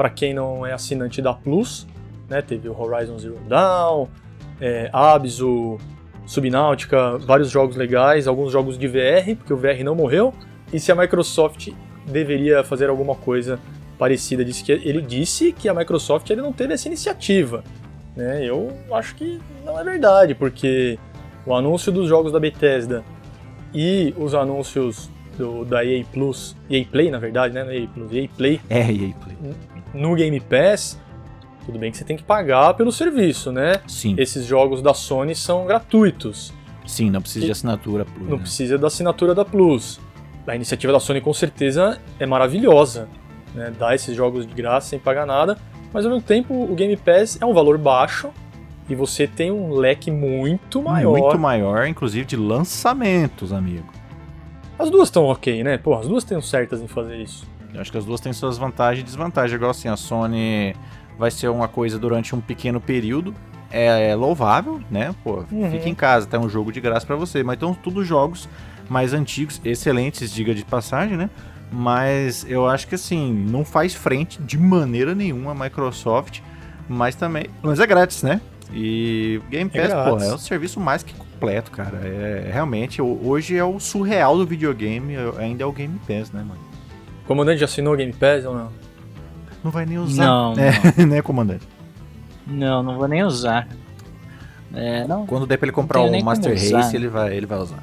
para 0.00 0.08
quem 0.08 0.32
não 0.32 0.64
é 0.64 0.72
assinante 0.72 1.20
da 1.20 1.34
Plus, 1.34 1.86
né? 2.26 2.40
Teve 2.40 2.70
o 2.70 2.80
Horizon 2.80 3.18
Zero 3.18 3.38
Dawn, 3.46 4.06
é, 4.58 4.88
Abzu, 4.94 5.76
Subnáutica, 6.24 7.18
vários 7.18 7.50
jogos 7.50 7.76
legais, 7.76 8.26
alguns 8.26 8.50
jogos 8.50 8.78
de 8.78 8.88
VR, 8.88 9.36
porque 9.36 9.52
o 9.52 9.58
VR 9.58 9.84
não 9.84 9.94
morreu, 9.94 10.32
e 10.72 10.80
se 10.80 10.90
a 10.90 10.94
Microsoft 10.94 11.68
deveria 12.06 12.64
fazer 12.64 12.88
alguma 12.88 13.14
coisa 13.14 13.60
parecida. 13.98 14.42
Disse 14.42 14.64
que, 14.64 14.72
ele 14.72 15.02
disse 15.02 15.52
que 15.52 15.68
a 15.68 15.74
Microsoft 15.74 16.30
ele 16.30 16.40
não 16.40 16.50
teve 16.54 16.72
essa 16.72 16.88
iniciativa. 16.88 17.62
Né? 18.16 18.42
Eu 18.42 18.72
acho 18.92 19.14
que 19.14 19.38
não 19.66 19.78
é 19.78 19.84
verdade, 19.84 20.34
porque 20.34 20.98
o 21.44 21.54
anúncio 21.54 21.92
dos 21.92 22.08
jogos 22.08 22.32
da 22.32 22.40
Bethesda 22.40 23.04
e 23.74 24.14
os 24.16 24.34
anúncios 24.34 25.10
do, 25.36 25.64
da 25.64 25.84
EA 25.84 26.04
Plus, 26.10 26.56
EA 26.70 26.84
Play 26.84 27.10
na 27.10 27.18
verdade, 27.18 27.54
né? 27.54 27.76
EA 27.76 27.86
Plus, 27.88 28.12
EA 28.12 28.28
Play 28.36 28.60
É, 28.68 28.80
EA 28.80 29.14
Play. 29.14 29.36
No 29.94 30.14
Game 30.14 30.38
Pass, 30.40 30.98
tudo 31.66 31.78
bem 31.78 31.90
que 31.90 31.96
você 31.96 32.04
tem 32.04 32.16
que 32.16 32.22
pagar 32.22 32.74
pelo 32.74 32.90
serviço, 32.92 33.52
né? 33.52 33.80
Sim, 33.86 34.14
Esses 34.18 34.44
jogos 34.46 34.82
da 34.82 34.94
Sony 34.94 35.34
são 35.34 35.66
gratuitos. 35.66 36.52
sim, 36.86 37.10
não 37.10 37.20
precisa 37.20 37.46
de 37.46 37.52
assinatura 37.52 38.04
Plus. 38.04 38.28
Não 38.28 38.36
né? 38.36 38.42
precisa 38.42 38.78
da 38.78 38.86
assinatura 38.86 39.34
da 39.34 39.44
Plus. 39.44 40.00
A 40.46 40.56
iniciativa 40.56 40.92
da 40.92 40.98
Sony 40.98 41.20
com 41.20 41.32
certeza 41.32 42.00
é 42.18 42.26
maravilhosa, 42.26 43.08
né? 43.54 43.72
Dar 43.78 43.94
esses 43.94 44.16
jogos 44.16 44.46
de 44.46 44.52
graça 44.54 44.88
sem 44.88 44.98
pagar 44.98 45.24
nada, 45.26 45.56
mas 45.92 46.04
ao 46.04 46.10
mesmo 46.10 46.26
tempo 46.26 46.54
o 46.54 46.74
Game 46.74 46.96
Pass 46.96 47.38
é 47.40 47.46
um 47.46 47.52
valor 47.52 47.78
baixo 47.78 48.30
e 48.88 48.94
você 48.94 49.28
tem 49.28 49.52
um 49.52 49.72
leque 49.74 50.10
muito 50.10 50.82
maior. 50.82 51.16
Muito 51.16 51.38
maior, 51.38 51.86
inclusive 51.86 52.24
de 52.24 52.36
lançamentos, 52.36 53.52
amigo. 53.52 53.86
As 54.76 54.90
duas 54.90 55.08
estão 55.08 55.26
ok, 55.26 55.62
né? 55.62 55.78
Pô, 55.78 55.94
as 55.94 56.08
duas 56.08 56.24
estão 56.24 56.40
certas 56.40 56.80
em 56.80 56.88
fazer 56.88 57.18
isso. 57.18 57.46
Eu 57.74 57.80
acho 57.80 57.90
que 57.92 57.98
as 57.98 58.04
duas 58.04 58.20
têm 58.20 58.32
suas 58.32 58.58
vantagens 58.58 59.02
e 59.02 59.04
desvantagens. 59.04 59.52
Igual 59.54 59.70
assim, 59.70 59.88
a 59.88 59.96
Sony 59.96 60.74
vai 61.18 61.30
ser 61.30 61.48
uma 61.48 61.68
coisa 61.68 61.98
durante 61.98 62.34
um 62.34 62.40
pequeno 62.40 62.80
período. 62.80 63.34
É 63.70 64.14
louvável, 64.16 64.80
né? 64.90 65.14
Pô, 65.22 65.44
Uhum. 65.52 65.70
fica 65.70 65.88
em 65.88 65.94
casa, 65.94 66.26
tem 66.26 66.40
um 66.40 66.48
jogo 66.48 66.72
de 66.72 66.80
graça 66.80 67.06
pra 67.06 67.14
você. 67.16 67.42
Mas 67.44 67.56
então, 67.56 67.72
tudo 67.72 68.04
jogos 68.04 68.48
mais 68.88 69.12
antigos, 69.14 69.60
excelentes, 69.64 70.32
diga 70.32 70.52
de 70.52 70.64
passagem, 70.64 71.16
né? 71.16 71.30
Mas 71.70 72.44
eu 72.48 72.66
acho 72.68 72.88
que 72.88 72.96
assim, 72.96 73.32
não 73.48 73.64
faz 73.64 73.94
frente 73.94 74.42
de 74.42 74.58
maneira 74.58 75.14
nenhuma 75.14 75.52
a 75.52 75.54
Microsoft. 75.54 76.40
Mas 76.88 77.14
também. 77.14 77.46
Mas 77.62 77.78
é 77.78 77.86
grátis, 77.86 78.24
né? 78.24 78.40
E 78.72 79.40
Game 79.48 79.70
É 79.72 79.80
Pass, 79.88 79.92
pô, 80.04 80.16
grátis. 80.16 80.28
é 80.32 80.34
um 80.34 80.38
serviço 80.38 80.80
mais 80.80 81.04
que 81.04 81.14
completo, 81.14 81.70
cara. 81.70 81.98
É 82.02 82.50
realmente, 82.52 83.00
ho- 83.00 83.20
hoje 83.24 83.56
é 83.56 83.62
o 83.64 83.78
surreal 83.78 84.36
do 84.36 84.44
videogame, 84.44 85.14
é- 85.14 85.32
ainda 85.38 85.62
é 85.62 85.66
o 85.66 85.72
Game 85.72 85.96
Pass, 86.06 86.32
né, 86.32 86.42
mano? 86.42 86.60
O 87.30 87.32
comandante 87.32 87.58
já 87.60 87.66
assinou 87.66 87.94
o 87.94 87.96
Game 87.96 88.12
Pass 88.12 88.44
ou 88.44 88.52
não? 88.52 88.68
Não 89.62 89.70
vai 89.70 89.86
nem 89.86 89.98
usar. 89.98 90.24
Não, 90.24 90.54
É, 90.58 90.72
né, 91.06 91.22
comandante? 91.22 91.64
Não, 92.44 92.82
não 92.82 92.98
vou 92.98 93.06
nem 93.06 93.22
usar. 93.22 93.68
É, 94.74 95.06
não. 95.06 95.26
Quando 95.26 95.46
der 95.46 95.56
pra 95.56 95.66
ele 95.66 95.72
comprar 95.72 96.00
como 96.00 96.24
Master 96.24 96.52
usar, 96.52 96.78
Race, 96.78 96.92
né? 96.92 96.98
ele 96.98 97.06
vai, 97.06 97.36
ele 97.36 97.46
vai 97.46 97.58
usar. 97.60 97.78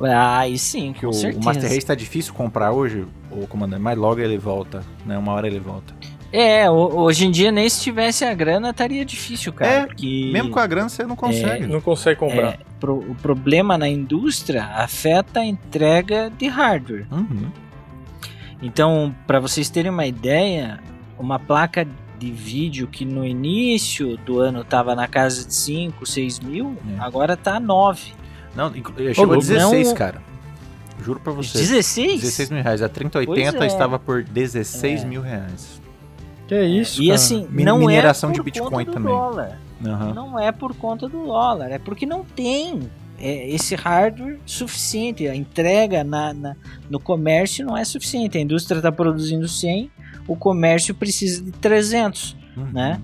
Ah, 0.00 0.38
aí 0.38 0.56
sim, 0.56 0.94
com 0.98 1.08
o, 1.08 1.12
certeza. 1.12 1.42
o 1.42 1.44
Master 1.44 1.68
Race 1.68 1.84
tá 1.84 1.94
difícil 1.94 2.32
comprar 2.32 2.72
hoje, 2.72 3.04
o 3.30 3.46
comandante, 3.46 3.82
mas 3.82 3.98
logo 3.98 4.18
ele 4.18 4.38
volta, 4.38 4.82
né? 5.04 5.18
Uma 5.18 5.32
hora 5.34 5.46
ele 5.46 5.60
volta. 5.60 5.92
É, 6.32 6.68
ho- 6.70 6.96
hoje 6.96 7.26
em 7.26 7.30
dia 7.30 7.52
nem 7.52 7.68
se 7.68 7.82
tivesse 7.82 8.24
a 8.24 8.32
grana 8.32 8.70
estaria 8.70 9.04
difícil, 9.04 9.52
cara. 9.52 9.70
É, 9.70 9.86
porque 9.86 10.30
Mesmo 10.32 10.50
com 10.50 10.58
a 10.58 10.66
grana 10.66 10.88
você 10.88 11.04
não 11.04 11.14
consegue. 11.16 11.66
Não 11.66 11.82
consegue 11.82 12.18
comprar. 12.18 12.54
é, 12.54 12.58
pro- 12.80 12.98
o 13.10 13.14
problema 13.16 13.76
na 13.76 13.88
indústria 13.90 14.64
afeta 14.74 15.40
a 15.40 15.44
entrega 15.44 16.32
de 16.36 16.46
hardware. 16.48 17.06
Uhum. 17.12 17.50
Então, 18.64 19.14
para 19.26 19.38
vocês 19.38 19.68
terem 19.68 19.90
uma 19.90 20.06
ideia, 20.06 20.80
uma 21.18 21.38
placa 21.38 21.86
de 22.18 22.30
vídeo 22.30 22.86
que 22.86 23.04
no 23.04 23.24
início 23.24 24.16
do 24.18 24.38
ano 24.40 24.62
estava 24.62 24.94
na 24.94 25.06
casa 25.06 25.46
de 25.46 25.54
5, 25.54 26.06
6 26.06 26.40
mil, 26.40 26.76
É. 26.96 27.00
agora 27.00 27.36
tá 27.36 27.60
9. 27.60 28.12
Não, 28.56 28.72
chegou 28.72 29.24
a 29.24 29.26
louco, 29.26 29.40
16, 29.42 29.88
não- 29.88 29.94
cara. 29.94 30.22
Juro 31.02 31.20
pra 31.20 31.32
você. 31.32 31.58
16? 31.58 32.20
16 32.22 32.50
mil 32.50 32.62
reais. 32.62 32.80
A 32.80 32.88
3080 32.88 33.52
Pois 33.58 33.62
é. 33.64 33.66
estava 33.66 33.98
por 33.98 34.22
16 34.22 35.02
É. 35.02 35.06
mil 35.06 35.20
reais. 35.20 35.80
Que 36.48 36.54
é 36.54 36.64
isso, 36.64 37.02
E 37.02 37.06
cara? 37.08 37.16
assim, 37.16 37.46
não 37.50 37.78
mineração 37.78 38.30
é 38.30 38.32
de 38.32 38.38
por 38.38 38.44
Bitcoin 38.44 38.70
conta 38.70 38.84
do 38.86 38.92
também. 38.92 39.12
dólar. 39.12 39.58
Aham. 39.84 40.14
Não 40.14 40.38
é 40.38 40.52
por 40.52 40.74
conta 40.76 41.06
do 41.08 41.26
dólar, 41.26 41.70
é 41.70 41.78
porque 41.78 42.06
não 42.06 42.24
tem 42.24 42.80
é, 43.18 43.48
esse 43.50 43.74
hardware 43.74 44.38
suficiente. 44.46 45.26
A 45.28 45.34
entrega 45.34 46.02
na, 46.04 46.32
na- 46.34 46.56
no 46.90 46.98
comércio 47.00 47.64
não 47.66 47.76
é 47.76 47.84
suficiente. 47.84 48.36
A 48.38 48.40
indústria 48.40 48.78
está 48.78 48.90
produzindo 48.92 49.46
100, 49.48 49.90
o 50.26 50.36
comércio 50.36 50.94
precisa 50.94 51.42
de 51.42 51.52
300, 51.52 52.36
Uhum. 52.56 52.66
né? 52.72 53.00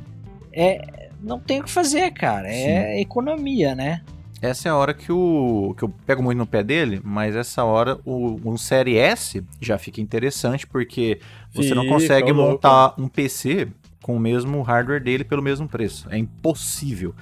É, 0.53 1.11
não 1.23 1.38
tem 1.38 1.61
o 1.61 1.64
que 1.64 1.70
fazer, 1.70 2.11
cara. 2.12 2.49
É 2.49 3.01
economia, 3.01 3.75
né? 3.75 4.03
Essa 4.42 4.68
é 4.68 4.70
a 4.70 4.77
hora 4.77 4.94
que, 4.94 5.12
o, 5.12 5.75
que 5.77 5.83
eu 5.83 5.88
pego 6.07 6.23
muito 6.23 6.38
no 6.38 6.46
pé 6.46 6.62
dele, 6.62 6.99
mas 7.05 7.37
essa 7.37 7.62
hora 7.62 7.99
o, 8.07 8.40
um 8.42 8.57
Série 8.57 8.96
S 8.96 9.44
já 9.61 9.77
fica 9.77 10.01
interessante, 10.01 10.66
porque 10.66 11.20
você 11.53 11.75
não 11.75 11.87
consegue 11.87 12.33
louco. 12.33 12.53
montar 12.53 12.94
um 12.99 13.07
PC 13.07 13.68
com 14.03 14.16
o 14.16 14.18
mesmo 14.18 14.62
hardware 14.62 15.03
dele 15.03 15.25
pelo 15.25 15.42
mesmo 15.42 15.68
preço. 15.68 16.09
É 16.11 16.16
impossível. 16.16 17.14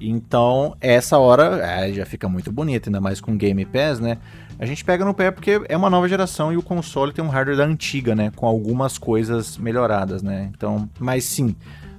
Então, 0.00 0.76
essa 0.80 1.18
hora 1.18 1.60
é, 1.64 1.92
já 1.92 2.04
fica 2.04 2.28
muito 2.28 2.52
bonito, 2.52 2.88
ainda 2.88 3.00
mais 3.00 3.20
com 3.20 3.36
Game 3.36 3.64
Pass, 3.64 3.98
né? 3.98 4.18
A 4.58 4.64
gente 4.64 4.84
pega 4.84 5.04
no 5.04 5.12
pé 5.12 5.30
porque 5.30 5.60
é 5.68 5.76
uma 5.76 5.90
nova 5.90 6.08
geração 6.08 6.52
e 6.52 6.56
o 6.56 6.62
console 6.62 7.12
tem 7.12 7.24
um 7.24 7.28
hardware 7.28 7.58
da 7.58 7.64
antiga, 7.64 8.14
né? 8.14 8.32
Com 8.34 8.46
algumas 8.46 8.98
coisas 8.98 9.58
melhoradas, 9.58 10.22
né? 10.22 10.50
Então, 10.54 10.88
mas 10.98 11.24
sim, 11.24 11.54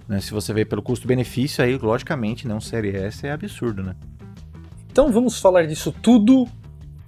né? 0.07 0.19
se 0.19 0.31
você 0.31 0.53
vê 0.53 0.65
pelo 0.65 0.81
custo-benefício, 0.81 1.63
aí, 1.63 1.77
logicamente, 1.77 2.47
né? 2.47 2.53
Um 2.53 2.61
Série 2.61 2.95
S 2.95 3.25
é 3.25 3.31
absurdo, 3.31 3.83
né? 3.83 3.95
Então 4.91 5.11
vamos 5.11 5.39
falar 5.39 5.67
disso 5.67 5.91
tudo. 5.91 6.47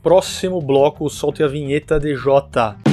Próximo 0.01 0.61
bloco, 0.61 1.09
solte 1.09 1.43
a 1.43 1.47
vinheta 1.47 1.99
DJ. 1.99 2.88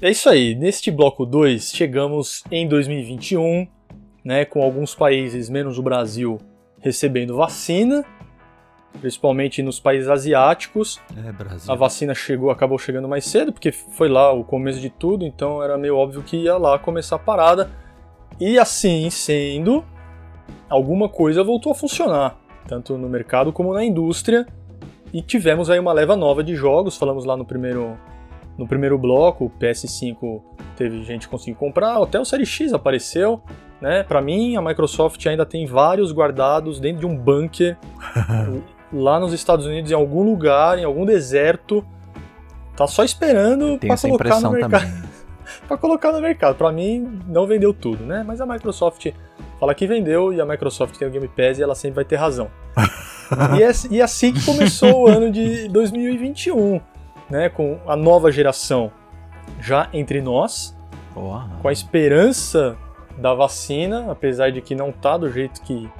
É 0.00 0.10
isso 0.10 0.28
aí. 0.28 0.54
Neste 0.54 0.90
bloco 0.90 1.26
2, 1.26 1.72
chegamos 1.72 2.42
em 2.50 2.66
2021, 2.66 3.66
né, 4.24 4.44
com 4.44 4.62
alguns 4.62 4.94
países, 4.94 5.48
menos 5.48 5.78
o 5.78 5.82
Brasil, 5.82 6.38
recebendo 6.80 7.36
vacina, 7.36 8.04
principalmente 9.00 9.62
nos 9.62 9.78
países 9.78 10.08
asiáticos. 10.08 11.00
É, 11.16 11.32
Brasil. 11.32 11.72
A 11.72 11.76
vacina 11.76 12.14
chegou, 12.14 12.50
acabou 12.50 12.78
chegando 12.78 13.08
mais 13.08 13.24
cedo, 13.24 13.52
porque 13.52 13.72
foi 13.72 14.08
lá 14.08 14.32
o 14.32 14.44
começo 14.44 14.80
de 14.80 14.90
tudo, 14.90 15.24
então 15.24 15.62
era 15.62 15.76
meio 15.76 15.96
óbvio 15.96 16.22
que 16.22 16.36
ia 16.36 16.56
lá 16.56 16.78
começar 16.78 17.16
a 17.16 17.18
parada. 17.18 17.70
E 18.38 18.58
assim 18.58 19.10
sendo, 19.10 19.84
alguma 20.68 21.08
coisa 21.08 21.44
voltou 21.44 21.72
a 21.72 21.74
funcionar, 21.74 22.38
tanto 22.66 22.96
no 22.96 23.08
mercado 23.08 23.52
como 23.52 23.74
na 23.74 23.84
indústria. 23.84 24.46
E 25.12 25.20
tivemos 25.20 25.68
aí 25.68 25.78
uma 25.78 25.92
leva 25.92 26.16
nova 26.16 26.42
de 26.42 26.54
jogos, 26.54 26.96
falamos 26.96 27.24
lá 27.24 27.36
no 27.36 27.44
primeiro, 27.44 27.98
no 28.58 28.66
primeiro 28.66 28.98
bloco, 28.98 29.46
o 29.46 29.50
PS5 29.50 30.42
teve 30.76 31.02
gente 31.02 31.26
que 31.26 31.30
conseguiu 31.30 31.56
comprar, 31.56 32.02
até 32.02 32.18
o 32.20 32.24
Série 32.24 32.46
X 32.46 32.72
apareceu, 32.72 33.42
né? 33.80 34.02
Para 34.02 34.20
mim, 34.20 34.56
a 34.56 34.62
Microsoft 34.62 35.24
ainda 35.26 35.46
tem 35.46 35.66
vários 35.66 36.12
guardados 36.12 36.78
dentro 36.78 37.00
de 37.00 37.06
um 37.06 37.16
bunker 37.16 37.78
lá 38.92 39.18
nos 39.18 39.32
Estados 39.32 39.66
Unidos, 39.66 39.90
em 39.90 39.94
algum 39.94 40.22
lugar, 40.22 40.78
em 40.78 40.84
algum 40.84 41.06
deserto. 41.06 41.84
Tá 42.76 42.86
só 42.86 43.02
esperando 43.04 43.78
para 43.78 43.96
colocar 44.00 44.40
no 44.40 44.50
mercado. 44.52 45.10
para 45.66 45.76
colocar 45.78 46.12
no 46.12 46.20
mercado. 46.20 46.54
Para 46.56 46.72
mim, 46.72 47.20
não 47.26 47.46
vendeu 47.46 47.72
tudo, 47.72 48.04
né? 48.04 48.24
Mas 48.26 48.40
a 48.40 48.46
Microsoft 48.46 49.06
fala 49.58 49.74
que 49.74 49.86
vendeu 49.86 50.32
e 50.32 50.40
a 50.40 50.46
Microsoft 50.46 50.96
tem 50.96 51.08
o 51.08 51.10
Game 51.10 51.28
Pass 51.28 51.58
e 51.58 51.62
ela 51.62 51.74
sempre 51.74 51.96
vai 51.96 52.04
ter 52.04 52.16
razão. 52.16 52.50
e, 53.58 53.62
é, 53.62 53.70
e 53.90 54.00
é 54.00 54.02
assim 54.02 54.32
que 54.32 54.44
começou 54.44 55.04
o 55.04 55.06
ano 55.06 55.30
de 55.30 55.68
2021, 55.68 56.80
né? 57.30 57.48
Com 57.48 57.78
a 57.86 57.94
nova 57.96 58.30
geração 58.32 58.90
já 59.60 59.88
entre 59.92 60.20
nós, 60.20 60.76
com 61.62 61.68
a 61.68 61.72
esperança 61.72 62.76
da 63.18 63.34
vacina, 63.34 64.10
apesar 64.10 64.50
de 64.50 64.60
que 64.60 64.74
não 64.74 64.92
tá 64.92 65.16
do 65.16 65.30
jeito 65.30 65.60
que, 65.62 65.90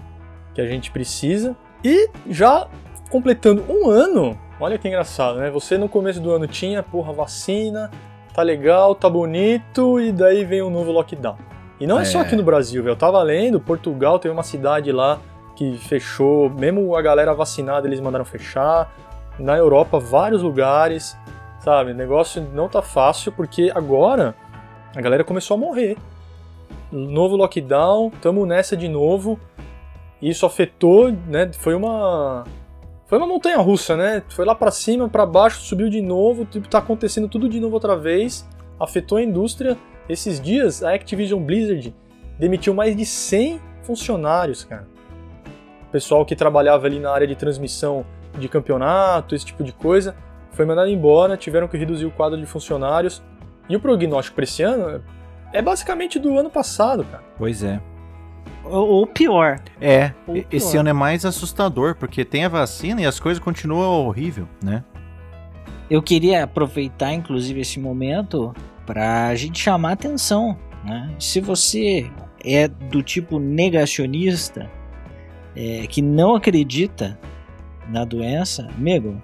que 0.54 0.60
a 0.60 0.66
gente 0.66 0.90
precisa. 0.90 1.56
E 1.84 2.08
já 2.28 2.68
completando 3.10 3.64
um 3.68 3.88
ano, 3.90 4.38
olha 4.60 4.78
que 4.78 4.86
engraçado, 4.88 5.38
né? 5.38 5.50
Você 5.50 5.76
no 5.76 5.88
começo 5.88 6.20
do 6.20 6.30
ano 6.30 6.46
tinha, 6.46 6.82
porra, 6.82 7.12
vacina, 7.12 7.90
tá 8.34 8.42
legal, 8.42 8.94
tá 8.94 9.08
bonito, 9.10 10.00
e 10.00 10.12
daí 10.12 10.44
vem 10.44 10.62
um 10.62 10.70
novo 10.70 10.92
lockdown. 10.92 11.36
E 11.80 11.86
não 11.86 11.98
é, 11.98 12.02
É. 12.02 12.04
só 12.04 12.20
aqui 12.20 12.36
no 12.36 12.42
Brasil, 12.42 12.82
velho. 12.82 12.92
Eu 12.92 12.96
tava 12.96 13.20
lendo, 13.22 13.58
Portugal 13.58 14.18
tem 14.18 14.30
uma 14.30 14.42
cidade 14.42 14.92
lá 14.92 15.18
que 15.56 15.76
fechou, 15.78 16.48
mesmo 16.48 16.94
a 16.94 17.02
galera 17.02 17.34
vacinada 17.34 17.86
eles 17.86 18.00
mandaram 18.00 18.24
fechar. 18.24 18.90
Na 19.38 19.56
Europa, 19.56 19.98
vários 19.98 20.42
lugares, 20.42 21.16
sabe? 21.60 21.92
O 21.92 21.94
negócio 21.94 22.42
não 22.52 22.68
tá 22.68 22.82
fácil 22.82 23.32
porque 23.32 23.70
agora 23.74 24.34
a 24.94 25.00
galera 25.00 25.24
começou 25.24 25.54
a 25.54 25.58
morrer. 25.58 25.96
Novo 26.90 27.36
lockdown, 27.36 28.10
tamo 28.20 28.44
nessa 28.44 28.76
de 28.76 28.88
novo. 28.88 29.38
Isso 30.20 30.44
afetou, 30.44 31.10
né? 31.10 31.50
Foi 31.52 31.74
uma 31.74 32.44
foi 33.06 33.18
uma 33.18 33.26
montanha 33.26 33.58
russa, 33.58 33.96
né? 33.96 34.22
Foi 34.28 34.44
lá 34.44 34.54
pra 34.54 34.70
cima, 34.70 35.08
pra 35.08 35.26
baixo, 35.26 35.62
subiu 35.62 35.88
de 35.88 36.00
novo, 36.00 36.44
tipo, 36.44 36.68
tá 36.68 36.78
acontecendo 36.78 37.28
tudo 37.28 37.48
de 37.48 37.58
novo 37.58 37.74
outra 37.74 37.96
vez. 37.96 38.48
Afetou 38.78 39.18
a 39.18 39.22
indústria. 39.22 39.76
Esses 40.08 40.40
dias 40.40 40.82
a 40.84 40.94
Activision 40.94 41.42
Blizzard 41.42 41.92
demitiu 42.38 42.72
mais 42.72 42.96
de 42.96 43.04
100 43.04 43.60
funcionários, 43.82 44.62
cara. 44.64 44.86
Pessoal 45.90 46.24
que 46.24 46.36
trabalhava 46.36 46.86
ali 46.86 47.00
na 47.00 47.10
área 47.10 47.26
de 47.26 47.34
transmissão 47.34 48.06
de 48.38 48.48
campeonato, 48.48 49.34
esse 49.34 49.44
tipo 49.44 49.62
de 49.64 49.72
coisa, 49.72 50.16
foi 50.52 50.64
mandado 50.64 50.88
embora, 50.88 51.36
tiveram 51.36 51.68
que 51.68 51.76
reduzir 51.76 52.06
o 52.06 52.10
quadro 52.10 52.38
de 52.38 52.46
funcionários. 52.46 53.22
E 53.68 53.76
o 53.76 53.80
prognóstico 53.80 54.34
para 54.34 54.44
esse 54.44 54.62
ano 54.62 55.02
é 55.52 55.62
basicamente 55.62 56.18
do 56.18 56.36
ano 56.38 56.50
passado, 56.50 57.04
cara. 57.04 57.22
Pois 57.38 57.62
é. 57.62 57.80
Ou, 58.64 59.06
pior. 59.06 59.60
É, 59.80 60.12
Ou 60.26 60.36
e- 60.36 60.46
esse 60.50 60.72
pior. 60.72 60.80
ano 60.80 60.88
é 60.90 60.92
mais 60.92 61.24
assustador, 61.24 61.94
porque 61.96 62.24
tem 62.24 62.44
a 62.44 62.48
vacina 62.48 63.00
e 63.02 63.06
as 63.06 63.18
coisas 63.18 63.42
continuam 63.42 64.06
horrível, 64.06 64.48
né? 64.62 64.84
Eu 65.88 66.02
queria 66.02 66.44
aproveitar, 66.44 67.12
inclusive, 67.12 67.60
esse 67.60 67.80
momento 67.80 68.54
para 68.86 69.26
a 69.28 69.34
gente 69.34 69.58
chamar 69.58 69.92
atenção. 69.92 70.56
Né? 70.84 71.14
Se 71.18 71.40
você 71.40 72.10
é 72.44 72.68
do 72.68 73.02
tipo 73.02 73.38
negacionista, 73.38 74.70
é, 75.56 75.86
que 75.88 76.00
não 76.00 76.34
acredita 76.36 77.18
na 77.90 78.04
doença, 78.04 78.68
amigo, 78.76 79.22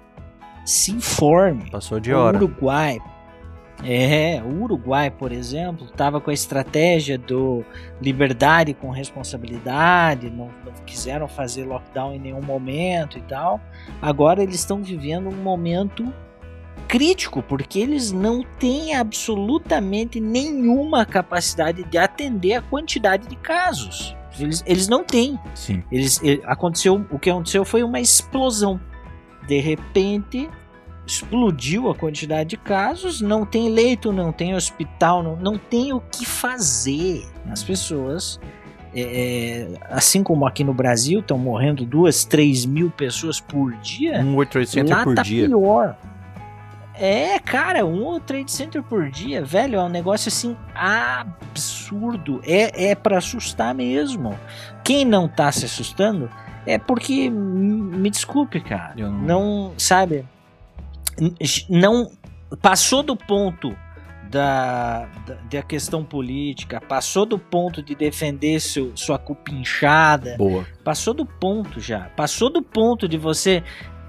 se 0.65 0.91
informe. 0.91 1.69
Passou 1.71 1.99
de 1.99 2.13
O 2.13 2.19
hora. 2.19 2.37
Uruguai. 2.37 2.99
É, 3.83 4.41
o 4.43 4.63
Uruguai, 4.63 5.11
por 5.11 5.31
exemplo, 5.31 5.85
estava 5.85 6.19
com 6.19 6.31
a 6.31 6.33
estratégia 6.33 7.15
do 7.17 7.63
liberdade 8.01 8.73
com 8.73 8.89
responsabilidade, 8.89 10.31
não, 10.31 10.49
não 10.65 10.73
quiseram 10.85 11.27
fazer 11.27 11.63
lockdown 11.63 12.13
em 12.13 12.19
nenhum 12.19 12.41
momento 12.41 13.19
e 13.19 13.21
tal. 13.21 13.61
Agora 14.01 14.41
eles 14.41 14.55
estão 14.55 14.81
vivendo 14.81 15.29
um 15.29 15.43
momento 15.43 16.11
crítico, 16.87 17.43
porque 17.43 17.79
eles 17.79 18.11
não 18.11 18.43
têm 18.57 18.95
absolutamente 18.95 20.19
nenhuma 20.19 21.05
capacidade 21.05 21.83
de 21.83 21.97
atender 21.97 22.55
a 22.55 22.61
quantidade 22.61 23.27
de 23.27 23.35
casos. 23.35 24.15
Eles, 24.39 24.63
eles 24.67 24.87
não 24.87 25.03
têm. 25.03 25.39
Sim. 25.55 25.83
Eles, 25.91 26.21
ele- 26.23 26.41
aconteceu, 26.45 27.05
o 27.11 27.17
que 27.19 27.29
aconteceu 27.29 27.63
foi 27.65 27.83
uma 27.83 27.99
explosão. 27.99 28.79
De 29.47 29.59
repente, 29.59 30.49
explodiu 31.05 31.89
a 31.89 31.95
quantidade 31.95 32.49
de 32.49 32.57
casos, 32.57 33.21
não 33.21 33.45
tem 33.45 33.69
leito, 33.69 34.11
não 34.11 34.31
tem 34.31 34.53
hospital, 34.55 35.23
não, 35.23 35.35
não 35.37 35.57
tem 35.57 35.93
o 35.93 36.01
que 36.01 36.25
fazer. 36.25 37.25
As 37.49 37.63
pessoas, 37.63 38.39
é, 38.93 39.01
é, 39.01 39.67
assim 39.89 40.21
como 40.21 40.45
aqui 40.45 40.63
no 40.63 40.73
Brasil, 40.73 41.21
estão 41.21 41.37
morrendo 41.37 41.85
duas, 41.85 42.25
três 42.25 42.65
mil 42.65 42.89
pessoas 42.91 43.39
por 43.39 43.73
dia. 43.77 44.19
Um 44.19 44.33
World 44.33 44.51
Trade 44.51 44.69
Center 44.69 44.97
Lá 44.97 45.03
por 45.03 45.15
tá 45.15 45.21
dia. 45.23 45.47
pior. 45.47 45.97
É, 46.99 47.37
cara, 47.39 47.85
um 47.85 48.01
World 48.03 48.25
Trade 48.25 48.51
Center 48.51 48.81
por 48.83 49.09
dia, 49.09 49.43
velho, 49.45 49.79
é 49.79 49.83
um 49.83 49.89
negócio 49.89 50.29
assim 50.29 50.55
absurdo. 50.73 52.41
É, 52.43 52.89
é 52.91 52.95
para 52.95 53.17
assustar 53.17 53.73
mesmo. 53.75 54.37
Quem 54.83 55.05
não 55.05 55.27
tá 55.27 55.51
se 55.51 55.65
assustando 55.65 56.29
é 56.65 56.77
porque, 56.77 57.29
me 57.29 58.09
desculpe, 58.09 58.59
cara, 58.61 58.93
não- 58.97 59.11
não, 59.11 59.73
sabe, 59.77 60.25
não 61.69 62.11
passou 62.61 63.03
do 63.03 63.15
ponto 63.15 63.75
da, 64.29 65.07
da, 65.25 65.35
da 65.49 65.61
questão 65.63 66.03
política, 66.03 66.81
passou 66.81 67.25
do 67.25 67.39
ponto 67.39 67.81
de 67.81 67.95
defender 67.95 68.59
seu, 68.59 68.91
sua 68.95 69.17
cupinchada, 69.17 70.35
Boa. 70.37 70.65
Passou 70.83 71.13
do 71.13 71.25
ponto 71.25 71.79
já. 71.79 72.09
Passou 72.15 72.49
do 72.49 72.61
ponto 72.61 73.07
de 73.07 73.17
você 73.17 73.63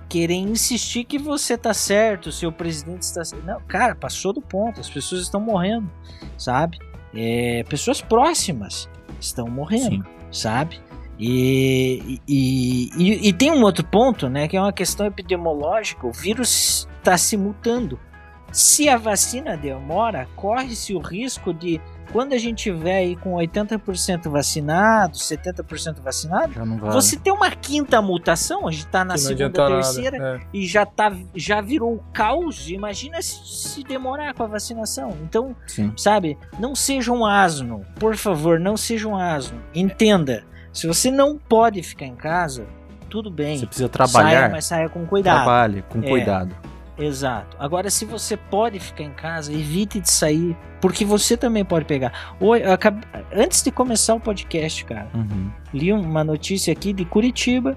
querer 0.08 0.34
insistir 0.34 1.04
que 1.04 1.18
você 1.18 1.56
tá 1.56 1.74
certo, 1.74 2.32
seu 2.32 2.50
presidente 2.50 3.02
está 3.02 3.24
certo. 3.24 3.44
Não, 3.44 3.60
cara, 3.62 3.94
passou 3.94 4.32
do 4.32 4.40
ponto. 4.40 4.80
As 4.80 4.88
pessoas 4.88 5.22
estão 5.22 5.40
morrendo, 5.40 5.90
sabe? 6.36 6.78
É, 7.14 7.64
pessoas 7.68 8.00
próximas 8.00 8.88
estão 9.20 9.46
morrendo, 9.48 10.04
Sim. 10.04 10.10
sabe? 10.30 10.80
E, 11.18 12.20
e, 12.28 12.90
e, 12.96 13.28
e 13.28 13.32
tem 13.32 13.50
um 13.50 13.62
outro 13.62 13.84
ponto, 13.84 14.28
né? 14.28 14.46
Que 14.46 14.56
é 14.56 14.60
uma 14.60 14.72
questão 14.72 15.06
epidemiológica. 15.06 16.06
O 16.06 16.12
vírus 16.12 16.88
está 16.98 17.18
se 17.18 17.36
mutando. 17.36 17.98
Se 18.52 18.88
a 18.88 18.96
vacina 18.96 19.56
demora, 19.56 20.26
corre-se 20.36 20.94
o 20.94 21.00
risco 21.00 21.52
de, 21.52 21.80
quando 22.12 22.32
a 22.32 22.38
gente 22.38 22.64
tiver 22.64 22.96
aí 22.98 23.16
com 23.16 23.34
80% 23.34 24.28
vacinado, 24.30 25.16
70% 25.16 26.00
vacinado, 26.00 26.52
Já 26.54 26.64
não 26.64 26.78
vai. 26.78 26.90
você 26.90 27.16
ter 27.16 27.30
uma 27.30 27.50
quinta 27.50 28.00
mutação, 28.02 28.66
a 28.66 28.70
gente 28.70 28.86
tá 28.86 29.04
na 29.04 29.14
que 29.14 29.20
segunda, 29.20 29.50
terceira, 29.50 30.18
nada. 30.18 30.36
É. 30.36 30.40
e 30.52 30.66
já, 30.66 30.86
tá, 30.86 31.12
já 31.34 31.60
virou 31.60 31.94
o 31.94 31.98
caos. 32.12 32.68
Imagina 32.70 33.20
se, 33.20 33.40
se 33.46 33.84
demorar 33.84 34.34
com 34.34 34.42
a 34.42 34.46
vacinação. 34.46 35.16
Então, 35.22 35.54
Sim. 35.66 35.92
sabe, 35.96 36.36
não 36.58 36.74
seja 36.74 37.12
um 37.12 37.24
asno. 37.26 37.84
Por 37.98 38.16
favor, 38.16 38.58
não 38.58 38.76
seja 38.76 39.06
um 39.08 39.16
asno. 39.16 39.60
Entenda, 39.74 40.44
se 40.72 40.86
você 40.86 41.10
não 41.10 41.36
pode 41.38 41.82
ficar 41.82 42.06
em 42.06 42.14
casa, 42.16 42.66
tudo 43.10 43.30
bem. 43.30 43.58
Você 43.58 43.66
precisa 43.66 43.88
Saia, 43.88 44.06
trabalhar. 44.08 44.50
mas 44.50 44.64
saia 44.66 44.88
com 44.88 45.06
cuidado. 45.06 45.36
Trabalhe 45.36 45.82
com 45.88 45.98
É. 46.00 46.08
cuidado. 46.08 46.54
Exato. 46.98 47.56
Agora, 47.60 47.90
se 47.90 48.04
você 48.04 48.36
pode 48.36 48.80
ficar 48.80 49.04
em 49.04 49.12
casa, 49.12 49.52
evite 49.52 50.00
de 50.00 50.10
sair, 50.10 50.56
porque 50.80 51.04
você 51.04 51.36
também 51.36 51.64
pode 51.64 51.84
pegar. 51.84 52.12
Antes 53.32 53.62
de 53.62 53.70
começar 53.70 54.14
o 54.14 54.20
podcast, 54.20 54.84
cara, 54.84 55.08
Uhum. 55.14 55.50
li 55.72 55.92
uma 55.92 56.24
notícia 56.24 56.72
aqui 56.72 56.92
de 56.92 57.04
Curitiba. 57.04 57.76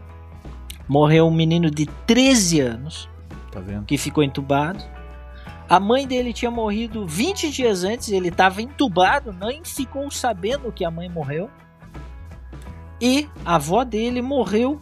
Morreu 0.87 1.27
um 1.27 1.31
menino 1.33 1.69
de 1.69 1.85
13 2.05 2.59
anos 2.59 3.07
Tá 3.51 3.59
vendo? 3.59 3.85
que 3.85 3.97
ficou 3.97 4.23
entubado. 4.23 4.83
A 5.69 5.79
mãe 5.79 6.05
dele 6.05 6.33
tinha 6.33 6.51
morrido 6.51 7.05
20 7.07 7.49
dias 7.49 7.83
antes, 7.85 8.09
ele 8.11 8.27
estava 8.27 8.61
entubado, 8.61 9.31
nem 9.31 9.63
ficou 9.63 10.09
sabendo 10.11 10.69
que 10.71 10.83
a 10.83 10.91
mãe 10.91 11.07
morreu. 11.07 11.49
E 12.99 13.29
a 13.45 13.55
avó 13.55 13.83
dele 13.83 14.21
morreu 14.21 14.79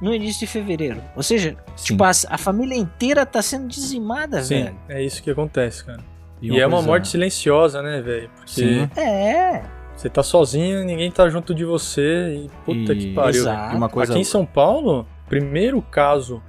no 0.00 0.14
início 0.14 0.40
de 0.40 0.46
fevereiro. 0.46 1.02
Ou 1.14 1.22
seja, 1.22 1.56
Sim. 1.76 1.84
tipo, 1.92 2.04
a, 2.04 2.10
a 2.28 2.38
família 2.38 2.76
inteira 2.76 3.24
tá 3.24 3.40
sendo 3.42 3.66
dizimada, 3.68 4.42
Sim, 4.42 4.64
velho. 4.64 4.76
é 4.88 5.02
isso 5.02 5.22
que 5.22 5.30
acontece, 5.30 5.84
cara. 5.84 6.00
E, 6.40 6.50
e 6.52 6.60
é 6.60 6.66
uma 6.66 6.82
morte 6.82 7.08
silenciosa, 7.08 7.82
né, 7.82 8.00
velho? 8.02 8.30
Porque 8.36 8.50
Sim. 8.50 8.90
É. 8.96 9.62
Você 9.96 10.10
tá 10.10 10.22
sozinho, 10.22 10.84
ninguém 10.84 11.10
tá 11.10 11.28
junto 11.30 11.54
de 11.54 11.64
você 11.64 12.34
e 12.34 12.50
puta 12.66 12.92
e... 12.92 12.98
que 12.98 13.14
pariu. 13.14 13.40
Exato. 13.40 13.76
Uma 13.76 13.88
coisa... 13.88 14.12
Aqui 14.12 14.20
em 14.20 14.24
São 14.24 14.44
Paulo, 14.44 15.06
primeiro 15.26 15.80
caso 15.80 16.42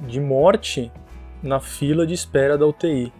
de 0.00 0.20
morte 0.20 0.92
na 1.42 1.58
fila 1.58 2.06
de 2.06 2.14
espera 2.14 2.56
da 2.56 2.64
UTI. 2.66 3.12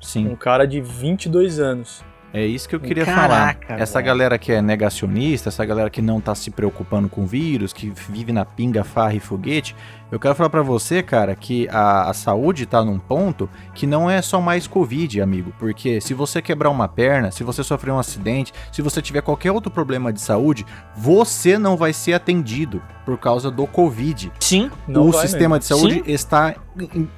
Sim. 0.00 0.28
Um 0.28 0.36
cara 0.36 0.66
de 0.66 0.80
22 0.80 1.60
anos. 1.60 2.02
É 2.32 2.44
isso 2.44 2.68
que 2.68 2.74
eu 2.74 2.80
queria 2.80 3.04
Caraca, 3.04 3.66
falar. 3.66 3.80
Essa 3.80 4.00
galera 4.00 4.38
que 4.38 4.52
é 4.52 4.60
negacionista, 4.60 5.48
essa 5.48 5.64
galera 5.64 5.88
que 5.88 6.02
não 6.02 6.20
tá 6.20 6.34
se 6.34 6.50
preocupando 6.50 7.08
com 7.08 7.26
vírus, 7.26 7.72
que 7.72 7.90
vive 8.10 8.32
na 8.32 8.44
pinga, 8.44 8.84
farra 8.84 9.14
e 9.14 9.20
foguete, 9.20 9.74
eu 10.10 10.20
quero 10.20 10.34
falar 10.34 10.50
para 10.50 10.62
você, 10.62 11.02
cara, 11.02 11.34
que 11.34 11.68
a, 11.68 12.08
a 12.10 12.14
saúde 12.14 12.64
tá 12.64 12.84
num 12.84 12.98
ponto 12.98 13.50
que 13.74 13.86
não 13.86 14.08
é 14.08 14.22
só 14.22 14.40
mais 14.40 14.66
Covid, 14.66 15.20
amigo. 15.20 15.52
Porque 15.58 16.00
se 16.00 16.14
você 16.14 16.40
quebrar 16.40 16.70
uma 16.70 16.86
perna, 16.86 17.32
se 17.32 17.42
você 17.42 17.64
sofrer 17.64 17.90
um 17.90 17.98
acidente, 17.98 18.52
se 18.70 18.80
você 18.82 19.02
tiver 19.02 19.20
qualquer 19.20 19.50
outro 19.50 19.70
problema 19.70 20.12
de 20.12 20.20
saúde, 20.20 20.64
você 20.96 21.58
não 21.58 21.76
vai 21.76 21.92
ser 21.92 22.12
atendido 22.12 22.80
por 23.04 23.18
causa 23.18 23.50
do 23.50 23.66
Covid. 23.66 24.32
Sim. 24.38 24.70
o 24.88 25.12
sistema 25.12 25.56
mesmo. 25.56 25.58
de 25.58 25.64
saúde 25.64 25.94
Sim. 25.94 26.12
está 26.12 26.54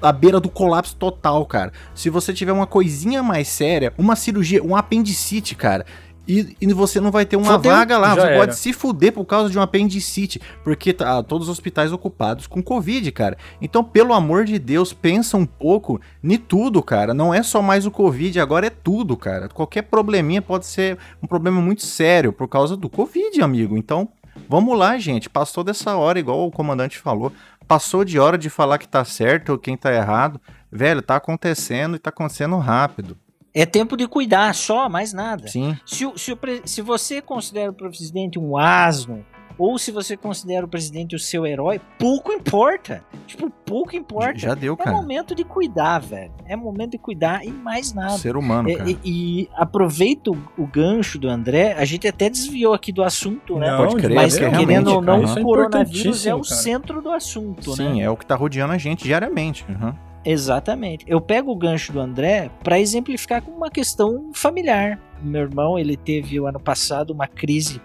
à 0.00 0.12
beira 0.12 0.40
do 0.40 0.48
colapso 0.48 0.96
total, 0.96 1.44
cara. 1.46 1.72
Se 1.94 2.08
você 2.08 2.32
tiver 2.32 2.52
uma 2.52 2.66
coisinha 2.66 3.22
mais 3.22 3.48
séria, 3.48 3.92
uma 3.98 4.16
cirurgia, 4.16 4.62
um 4.62 4.76
apendicite, 4.76 5.54
cara, 5.54 5.84
e, 6.28 6.54
e 6.60 6.72
você 6.74 7.00
não 7.00 7.10
vai 7.10 7.24
ter 7.24 7.36
uma 7.36 7.56
vaga 7.56 7.96
lá. 7.96 8.14
Você 8.14 8.20
era. 8.20 8.38
pode 8.38 8.56
se 8.56 8.74
fuder 8.74 9.12
por 9.12 9.24
causa 9.24 9.48
de 9.48 9.58
um 9.58 9.62
apendicite, 9.62 10.38
porque 10.62 10.92
tá 10.92 11.22
todos 11.22 11.48
os 11.48 11.52
hospitais 11.52 11.90
ocupados 11.90 12.46
com 12.46 12.62
Covid, 12.62 13.10
cara. 13.12 13.38
Então, 13.62 13.82
pelo 13.82 14.12
amor 14.12 14.44
de 14.44 14.58
Deus, 14.58 14.92
pensa 14.92 15.38
um 15.38 15.46
pouco 15.46 15.98
em 16.22 16.36
tudo, 16.36 16.82
cara. 16.82 17.14
Não 17.14 17.32
é 17.32 17.42
só 17.42 17.62
mais 17.62 17.86
o 17.86 17.90
Covid, 17.90 18.38
agora 18.38 18.66
é 18.66 18.70
tudo, 18.70 19.16
cara. 19.16 19.48
Qualquer 19.48 19.82
probleminha 19.82 20.42
pode 20.42 20.66
ser 20.66 20.98
um 21.22 21.26
problema 21.26 21.62
muito 21.62 21.82
sério 21.82 22.30
por 22.30 22.46
causa 22.46 22.76
do 22.76 22.90
Covid, 22.90 23.40
amigo. 23.40 23.78
Então, 23.78 24.10
vamos 24.46 24.78
lá, 24.78 24.98
gente. 24.98 25.30
Passou 25.30 25.64
dessa 25.64 25.96
hora, 25.96 26.18
igual 26.18 26.46
o 26.46 26.52
comandante 26.52 26.98
falou. 26.98 27.32
Passou 27.66 28.04
de 28.04 28.18
hora 28.18 28.36
de 28.36 28.50
falar 28.50 28.76
que 28.76 28.88
tá 28.88 29.02
certo 29.02 29.52
ou 29.52 29.58
quem 29.58 29.78
tá 29.78 29.94
errado. 29.94 30.38
Velho, 30.70 31.00
tá 31.00 31.16
acontecendo 31.16 31.96
e 31.96 31.98
tá 31.98 32.10
acontecendo 32.10 32.58
rápido. 32.58 33.16
É 33.54 33.64
tempo 33.66 33.96
de 33.96 34.06
cuidar 34.06 34.54
só, 34.54 34.88
mais 34.88 35.12
nada. 35.12 35.48
Sim. 35.48 35.76
Se, 35.84 36.04
se, 36.16 36.36
se 36.64 36.82
você 36.82 37.20
considera 37.20 37.70
o 37.70 37.74
presidente 37.74 38.38
um 38.38 38.56
asno, 38.56 39.24
ou 39.58 39.76
se 39.76 39.90
você 39.90 40.16
considera 40.16 40.64
o 40.64 40.68
presidente 40.68 41.16
o 41.16 41.18
seu 41.18 41.44
herói, 41.44 41.80
pouco 41.98 42.32
importa. 42.32 43.02
Tipo, 43.26 43.50
pouco 43.50 43.96
importa. 43.96 44.38
Já 44.38 44.54
deu, 44.54 44.76
cara. 44.76 44.90
É 44.90 44.94
momento 44.94 45.34
de 45.34 45.42
cuidar, 45.42 45.98
velho. 45.98 46.32
É 46.46 46.54
momento 46.54 46.92
de 46.92 46.98
cuidar 46.98 47.44
e 47.44 47.50
mais 47.50 47.92
nada. 47.92 48.16
Ser 48.16 48.36
humano, 48.36 48.72
cara. 48.72 48.88
E, 48.88 48.98
e 49.04 49.48
aproveita 49.54 50.30
o, 50.30 50.38
o, 50.56 50.66
gancho 50.66 51.18
do 51.18 51.28
André. 51.28 51.72
A 51.72 51.84
gente 51.84 52.06
até 52.06 52.30
desviou 52.30 52.72
aqui 52.72 52.92
do 52.92 53.02
assunto, 53.02 53.58
né? 53.58 53.68
Não, 53.68 53.78
Pode 53.78 53.96
crer. 53.96 54.14
Mas 54.14 54.38
é, 54.38 54.48
querendo 54.48 54.94
ou 54.94 55.02
não, 55.02 55.24
o 55.24 55.42
coronavírus 55.42 56.24
é 56.24 56.34
o 56.34 56.42
cara. 56.42 56.54
centro 56.54 57.02
do 57.02 57.10
assunto, 57.10 57.74
Sim, 57.74 57.82
né? 57.82 57.94
Sim, 57.94 58.02
é 58.02 58.08
o 58.08 58.16
que 58.16 58.24
tá 58.24 58.36
rodeando 58.36 58.72
a 58.72 58.78
gente 58.78 59.02
diariamente. 59.02 59.66
Uhum. 59.68 60.07
Exatamente. 60.24 61.04
Eu 61.08 61.20
pego 61.20 61.50
o 61.50 61.56
gancho 61.56 61.92
do 61.92 62.00
André 62.00 62.50
para 62.62 62.78
exemplificar 62.78 63.42
com 63.42 63.50
uma 63.50 63.70
questão 63.70 64.30
familiar. 64.34 65.00
Meu 65.22 65.42
irmão, 65.42 65.78
ele 65.78 65.96
teve 65.96 66.38
o 66.38 66.46
ano 66.46 66.60
passado 66.60 67.12
uma 67.12 67.26
crise 67.26 67.80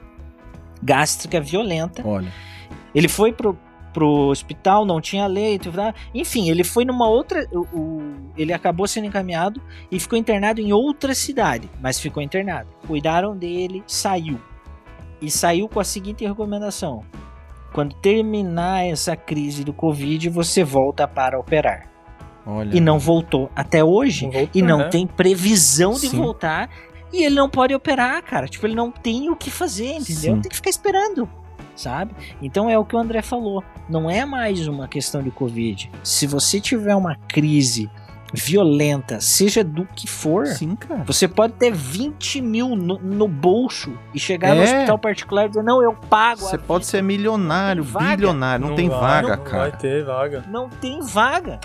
gástrica 0.81 1.39
violenta. 1.39 2.05
Olha. 2.05 2.31
Ele 2.93 3.07
foi 3.07 3.31
pro, 3.31 3.57
pro 3.93 4.29
hospital, 4.29 4.85
não 4.85 4.99
tinha 4.99 5.25
leito, 5.27 5.71
enfim, 6.13 6.49
ele 6.49 6.63
foi 6.63 6.83
numa 6.83 7.07
outra, 7.07 7.47
o, 7.51 7.61
o, 7.73 8.31
ele 8.35 8.51
acabou 8.51 8.87
sendo 8.87 9.07
encaminhado 9.07 9.61
e 9.91 9.99
ficou 9.99 10.17
internado 10.17 10.59
em 10.59 10.73
outra 10.73 11.15
cidade, 11.15 11.69
mas 11.81 11.99
ficou 11.99 12.21
internado. 12.21 12.69
Cuidaram 12.87 13.37
dele, 13.37 13.83
saiu. 13.87 14.39
E 15.21 15.31
saiu 15.31 15.69
com 15.69 15.79
a 15.79 15.83
seguinte 15.83 16.25
recomendação: 16.25 17.03
quando 17.71 17.95
terminar 17.95 18.85
essa 18.85 19.15
crise 19.15 19.63
do 19.63 19.71
Covid, 19.71 20.29
você 20.29 20.63
volta 20.63 21.07
para 21.07 21.39
operar. 21.39 21.92
Olha. 22.45 22.75
E 22.75 22.79
não 22.79 22.99
voltou 22.99 23.49
até 23.55 23.83
hoje. 23.83 24.25
Voltou, 24.25 24.49
e 24.53 24.61
não 24.61 24.79
né? 24.79 24.89
tem 24.89 25.07
previsão 25.07 25.93
de 25.93 26.09
Sim. 26.09 26.17
voltar. 26.17 26.69
E 27.11 27.23
ele 27.23 27.35
não 27.35 27.49
pode 27.49 27.73
operar, 27.73 28.21
cara. 28.23 28.47
Tipo, 28.47 28.65
ele 28.65 28.75
não 28.75 28.91
tem 28.91 29.29
o 29.29 29.35
que 29.35 29.51
fazer, 29.51 29.93
entendeu? 29.93 30.35
Sim. 30.35 30.41
Tem 30.41 30.49
que 30.49 30.55
ficar 30.55 30.69
esperando, 30.69 31.29
sabe? 31.75 32.13
Então 32.41 32.69
é 32.69 32.77
o 32.77 32.83
que 32.83 32.95
o 32.95 32.99
André 32.99 33.21
falou. 33.21 33.63
Não 33.87 34.09
é 34.09 34.25
mais 34.25 34.67
uma 34.67 34.87
questão 34.87 35.21
de 35.21 35.29
Covid. 35.29 35.91
Se 36.03 36.25
você 36.25 36.59
tiver 36.59 36.95
uma 36.95 37.15
crise 37.15 37.89
violenta, 38.33 39.21
seja 39.21 39.63
do 39.63 39.85
que 39.85 40.07
for, 40.07 40.47
Sim, 40.47 40.75
cara. 40.75 41.03
você 41.05 41.27
pode 41.27 41.53
ter 41.53 41.71
20 41.71 42.41
mil 42.41 42.75
no, 42.75 42.97
no 42.97 43.27
bolso 43.27 43.93
e 44.11 44.19
chegar 44.19 44.49
é. 44.49 44.55
no 44.55 44.63
hospital 44.63 44.97
particular 44.97 45.45
e 45.45 45.49
dizer, 45.49 45.63
não, 45.63 45.83
eu 45.83 45.93
pago. 45.93 46.41
Você 46.41 46.57
pode 46.57 46.87
ser 46.87 47.03
milionário, 47.03 47.83
bilionário, 47.83 48.63
não, 48.63 48.69
não 48.69 48.75
tem 48.75 48.89
vai, 48.89 48.99
vaga, 48.99 49.37
não 49.37 49.43
cara. 49.43 49.63
Não 49.63 49.69
vai 49.69 49.79
ter 49.79 50.03
vaga. 50.03 50.43
Não 50.49 50.69
tem 50.69 51.01
vaga. 51.01 51.59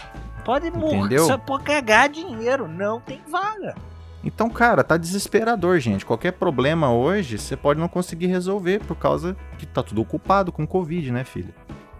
Pode 0.48 0.70
morrer, 0.70 1.18
só 1.18 1.36
pode 1.36 1.64
cagar 1.64 2.08
dinheiro, 2.08 2.66
não 2.66 3.02
tem 3.02 3.20
vaga. 3.30 3.74
Então, 4.24 4.48
cara, 4.48 4.82
tá 4.82 4.96
desesperador, 4.96 5.78
gente. 5.78 6.06
Qualquer 6.06 6.32
problema 6.32 6.90
hoje, 6.90 7.36
você 7.36 7.54
pode 7.54 7.78
não 7.78 7.86
conseguir 7.86 8.28
resolver 8.28 8.78
por 8.78 8.96
causa 8.96 9.36
que 9.58 9.66
tá 9.66 9.82
tudo 9.82 10.00
ocupado 10.00 10.50
com 10.50 10.66
Covid, 10.66 11.12
né, 11.12 11.22
filho? 11.22 11.52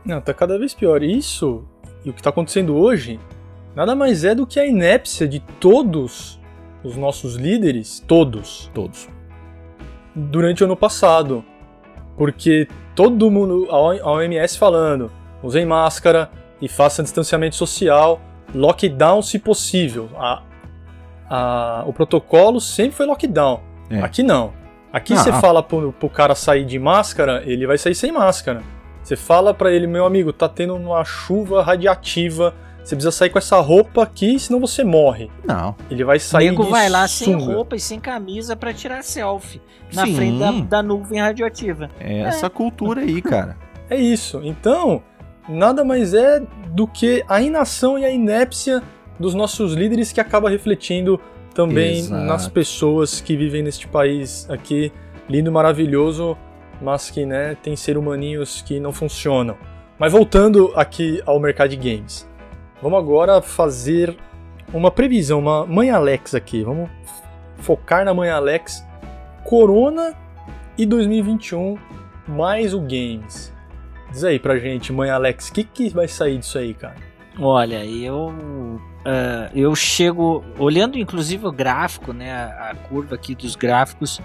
Não, 0.02 0.18
tá 0.18 0.32
cada 0.32 0.58
vez 0.58 0.72
pior. 0.72 1.02
Isso 1.02 1.62
e 2.02 2.08
o 2.08 2.14
que 2.14 2.22
tá 2.22 2.30
acontecendo 2.30 2.74
hoje 2.74 3.20
nada 3.76 3.94
mais 3.94 4.24
é 4.24 4.34
do 4.34 4.46
que 4.46 4.58
a 4.58 4.64
inépcia 4.64 5.28
de 5.28 5.40
todos 5.60 6.40
os 6.82 6.96
nossos 6.96 7.36
líderes, 7.36 8.02
todos, 8.08 8.70
todos, 8.72 9.10
durante 10.14 10.62
o 10.62 10.64
ano 10.64 10.74
passado. 10.74 11.44
Porque 12.16 12.66
todo 12.94 13.30
mundo, 13.30 13.68
a 13.70 14.10
OMS 14.10 14.56
falando, 14.56 15.12
usem 15.42 15.66
máscara 15.66 16.30
e 16.62 16.66
façam 16.66 17.02
distanciamento 17.02 17.54
social, 17.54 18.22
lockdown 18.54 19.22
se 19.22 19.38
possível. 19.38 20.08
A, 20.16 20.42
a, 21.28 21.84
o 21.86 21.92
protocolo 21.92 22.60
sempre 22.60 22.92
foi 22.92 23.06
lockdown. 23.06 23.60
É. 23.90 24.00
Aqui 24.00 24.22
não. 24.22 24.52
Aqui 24.92 25.14
você 25.14 25.30
ah, 25.30 25.40
fala 25.40 25.62
pro, 25.62 25.92
pro 25.92 26.08
cara 26.08 26.34
sair 26.34 26.64
de 26.64 26.78
máscara, 26.78 27.42
ele 27.44 27.66
vai 27.66 27.76
sair 27.76 27.94
sem 27.94 28.10
máscara. 28.10 28.62
Você 29.02 29.16
fala 29.16 29.52
para 29.52 29.72
ele, 29.72 29.86
meu 29.86 30.04
amigo, 30.04 30.32
tá 30.32 30.48
tendo 30.48 30.74
uma 30.74 31.04
chuva 31.04 31.62
radiativa, 31.62 32.54
você 32.88 32.96
precisa 32.96 33.12
sair 33.12 33.28
com 33.28 33.38
essa 33.38 33.60
roupa 33.60 34.02
aqui, 34.02 34.38
senão 34.38 34.58
você 34.58 34.82
morre. 34.82 35.30
Não. 35.44 35.76
Ele 35.90 36.04
vai 36.04 36.18
sair. 36.18 36.48
O 36.48 36.50
nego 36.52 36.64
vai 36.64 36.88
lá 36.88 37.06
sunga. 37.06 37.38
sem 37.38 37.54
roupa 37.54 37.76
e 37.76 37.80
sem 37.80 38.00
camisa 38.00 38.56
para 38.56 38.72
tirar 38.72 39.04
selfie 39.04 39.60
na 39.92 40.06
Sim. 40.06 40.14
frente 40.14 40.38
da, 40.38 40.52
da, 40.52 40.82
nuvem 40.82 41.20
radioativa. 41.20 41.90
É 42.00 42.20
essa 42.20 42.46
é. 42.46 42.48
cultura 42.50 43.02
aí, 43.02 43.20
cara. 43.20 43.56
É 43.90 43.96
isso. 43.96 44.42
Então, 44.44 45.02
nada 45.48 45.84
mais 45.84 46.14
é 46.14 46.42
do 46.68 46.86
que 46.86 47.24
a 47.28 47.40
inação 47.40 47.98
e 47.98 48.04
a 48.04 48.10
inépcia 48.10 48.82
dos 49.18 49.34
nossos 49.34 49.72
líderes 49.72 50.12
que 50.12 50.20
acaba 50.20 50.50
refletindo 50.50 51.20
também 51.54 51.98
Exato. 51.98 52.24
nas 52.24 52.48
pessoas 52.48 53.20
que 53.20 53.36
vivem 53.36 53.62
neste 53.62 53.88
país 53.88 54.48
aqui, 54.48 54.92
lindo, 55.28 55.50
maravilhoso, 55.50 56.36
mas 56.80 57.10
que 57.10 57.26
né, 57.26 57.56
tem 57.62 57.74
ser 57.74 57.98
humaninhos 57.98 58.62
que 58.62 58.78
não 58.78 58.92
funcionam. 58.92 59.56
Mas 59.98 60.12
voltando 60.12 60.72
aqui 60.76 61.20
ao 61.26 61.40
mercado 61.40 61.70
de 61.70 61.76
games, 61.76 62.28
vamos 62.80 62.98
agora 62.98 63.42
fazer 63.42 64.16
uma 64.72 64.90
previsão, 64.90 65.40
uma 65.40 65.66
mãe 65.66 65.90
Alex 65.90 66.34
aqui. 66.34 66.62
Vamos 66.62 66.88
focar 67.56 68.04
na 68.04 68.14
mãe 68.14 68.30
Alex 68.30 68.84
Corona 69.44 70.14
e 70.76 70.86
2021 70.86 71.76
mais 72.28 72.72
o 72.74 72.80
games. 72.80 73.52
Diz 74.10 74.24
aí 74.24 74.38
pra 74.38 74.58
gente, 74.58 74.92
mãe 74.92 75.10
Alex, 75.10 75.48
o 75.48 75.52
que, 75.52 75.64
que 75.64 75.88
vai 75.90 76.08
sair 76.08 76.38
disso 76.38 76.58
aí, 76.58 76.74
cara? 76.74 76.96
Olha, 77.38 77.84
eu 77.84 78.28
uh, 78.28 79.50
eu 79.54 79.74
chego 79.74 80.44
olhando 80.58 80.98
inclusive 80.98 81.46
o 81.46 81.52
gráfico, 81.52 82.12
né, 82.12 82.32
a, 82.32 82.70
a, 82.70 82.74
curva 82.74 83.14
aqui 83.14 83.34
dos 83.34 83.54
gráficos 83.54 84.20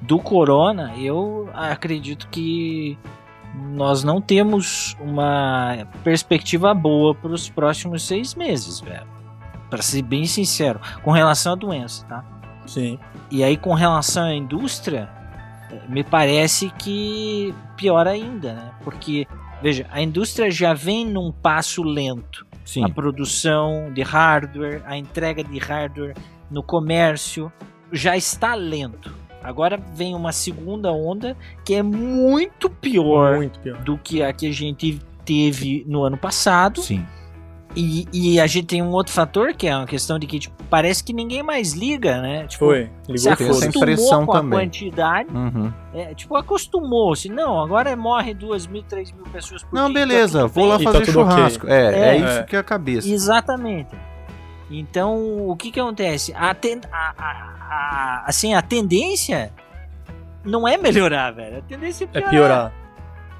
do 0.00 0.18
Corona, 0.18 0.94
eu 0.98 1.48
acredito 1.52 2.28
que 2.28 2.98
nós 3.54 4.02
não 4.02 4.20
temos 4.20 4.96
uma 5.00 5.86
perspectiva 6.02 6.74
boa 6.74 7.14
para 7.14 7.30
os 7.30 7.48
próximos 7.48 8.02
seis 8.06 8.34
meses, 8.34 8.80
velho. 8.80 9.06
Para 9.70 9.82
ser 9.82 10.02
bem 10.02 10.26
sincero, 10.26 10.80
com 11.02 11.10
relação 11.10 11.52
à 11.52 11.56
doença, 11.56 12.04
tá? 12.06 12.24
Sim. 12.66 12.98
E 13.30 13.42
aí 13.42 13.56
com 13.56 13.74
relação 13.74 14.24
à 14.24 14.34
indústria, 14.34 15.08
me 15.88 16.02
parece 16.02 16.70
que 16.78 17.54
pior 17.76 18.06
ainda, 18.06 18.52
né? 18.52 18.72
Porque, 18.82 19.26
veja, 19.62 19.86
a 19.90 20.00
indústria 20.00 20.50
já 20.50 20.74
vem 20.74 21.06
num 21.06 21.32
passo 21.32 21.82
lento. 21.82 22.46
Sim. 22.64 22.84
A 22.84 22.88
produção 22.88 23.92
de 23.92 24.02
hardware, 24.02 24.82
a 24.86 24.96
entrega 24.96 25.44
de 25.44 25.58
hardware 25.58 26.14
no 26.50 26.62
comércio 26.62 27.52
já 27.92 28.16
está 28.16 28.54
lento. 28.54 29.14
Agora 29.42 29.76
vem 29.76 30.14
uma 30.14 30.32
segunda 30.32 30.90
onda 30.90 31.36
que 31.64 31.74
é 31.74 31.82
muito 31.82 32.70
pior, 32.70 33.36
muito 33.36 33.58
pior. 33.60 33.78
do 33.82 33.98
que 33.98 34.22
a 34.22 34.32
que 34.32 34.46
a 34.46 34.52
gente 34.52 34.98
teve 35.24 35.84
no 35.86 36.02
ano 36.02 36.16
passado. 36.16 36.80
Sim. 36.80 37.04
E, 37.76 38.06
e, 38.12 38.40
a 38.40 38.46
gente 38.46 38.66
tem 38.68 38.80
um 38.82 38.90
outro 38.92 39.12
fator 39.12 39.52
que 39.52 39.66
é 39.66 39.76
uma 39.76 39.86
questão 39.86 40.16
de 40.16 40.28
que 40.28 40.38
tipo, 40.38 40.62
parece 40.70 41.02
que 41.02 41.12
ninguém 41.12 41.42
mais 41.42 41.72
liga, 41.72 42.20
né? 42.22 42.46
Tipo, 42.46 42.66
Foi, 42.66 42.88
ligou 43.08 43.18
se 43.18 43.28
acostumou 43.28 43.56
essa 43.58 43.66
impressão 43.78 44.26
com 44.26 44.32
também. 44.32 44.58
a 44.58 44.62
quantidade. 44.62 45.28
Uhum. 45.34 45.72
É, 45.92 46.14
tipo, 46.14 46.36
acostumou-se. 46.36 47.28
Não, 47.28 47.60
agora 47.60 47.96
morre 47.96 48.32
duas 48.32 48.66
mil, 48.68 48.84
três 48.84 49.10
mil 49.10 49.24
pessoas 49.24 49.64
por 49.64 49.74
Não, 49.74 49.90
dia. 49.90 50.00
tá 50.00 50.06
beleza, 50.06 50.40
tudo 50.42 50.52
vou 50.52 50.66
lá. 50.66 50.76
E 50.80 50.84
tá 50.84 50.92
fazer 50.92 51.04
tudo 51.06 51.20
ok. 51.22 51.32
churrasco. 51.32 51.66
É, 51.66 51.84
é, 51.94 51.98
É. 51.98 52.16
isso 52.16 52.38
É. 52.38 52.42
que 52.44 52.54
é 52.54 52.58
a 52.60 52.62
cabeça. 52.62 53.08
Exatamente. 53.08 53.90
Então, 54.70 55.48
o 55.48 55.56
que 55.56 55.70
que 55.72 55.80
acontece? 55.80 56.32
A, 56.36 56.54
ten- 56.54 56.80
a- 56.92 57.14
a- 57.18 57.66
a- 57.70 58.24
assim, 58.26 58.54
a 58.54 58.62
tendência 58.62 59.52
não 60.44 60.66
é 60.66 60.76
melhorar, 60.76 61.32
velho. 61.32 61.58
A 61.58 61.62
tendência 61.62 62.08
é 62.14 62.18
É 62.18 62.20
piorar. 62.22 62.72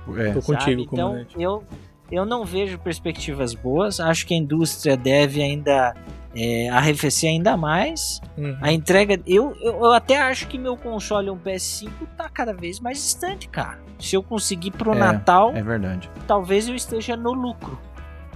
piorar. 0.05 0.29
É. 0.29 0.33
Tô 0.33 0.41
sabe? 0.43 0.59
contigo, 0.59 0.83
Então, 0.83 1.09
comandante. 1.11 1.35
eu, 1.43 1.65
eu 2.11 2.25
não 2.25 2.45
vejo 2.45 2.79
perspectivas 2.79 3.55
boas. 3.55 4.01
Acho 4.01 4.27
que 4.27 4.35
a 4.35 4.37
indústria 4.37 4.97
deve 4.97 5.43
ainda 5.43 5.95
é, 6.37 6.69
arrefecer 6.69 7.31
ainda 7.31 7.57
mais. 7.57 8.21
Uhum. 8.37 8.57
A 8.61 8.73
entrega. 8.73 9.21
Eu, 9.27 9.57
eu, 9.61 9.75
eu 9.85 9.93
até 9.93 10.21
acho 10.21 10.47
que 10.49 10.59
meu 10.59 10.77
console, 10.77 11.31
um 11.31 11.39
PS5, 11.39 11.91
tá 12.17 12.29
cada 12.29 12.53
vez 12.53 12.81
mais 12.81 12.99
distante, 12.99 13.49
cara. 13.49 13.79
Se 13.99 14.17
eu 14.17 14.23
conseguir 14.23 14.71
pro 14.73 14.93
É, 14.93 14.99
Natal, 14.99 15.53
É 15.55 15.63
verdade. 15.63 16.11
talvez 16.27 16.69
eu 16.69 16.75
esteja 16.75 17.17
no 17.17 17.33
lucro. 17.33 17.79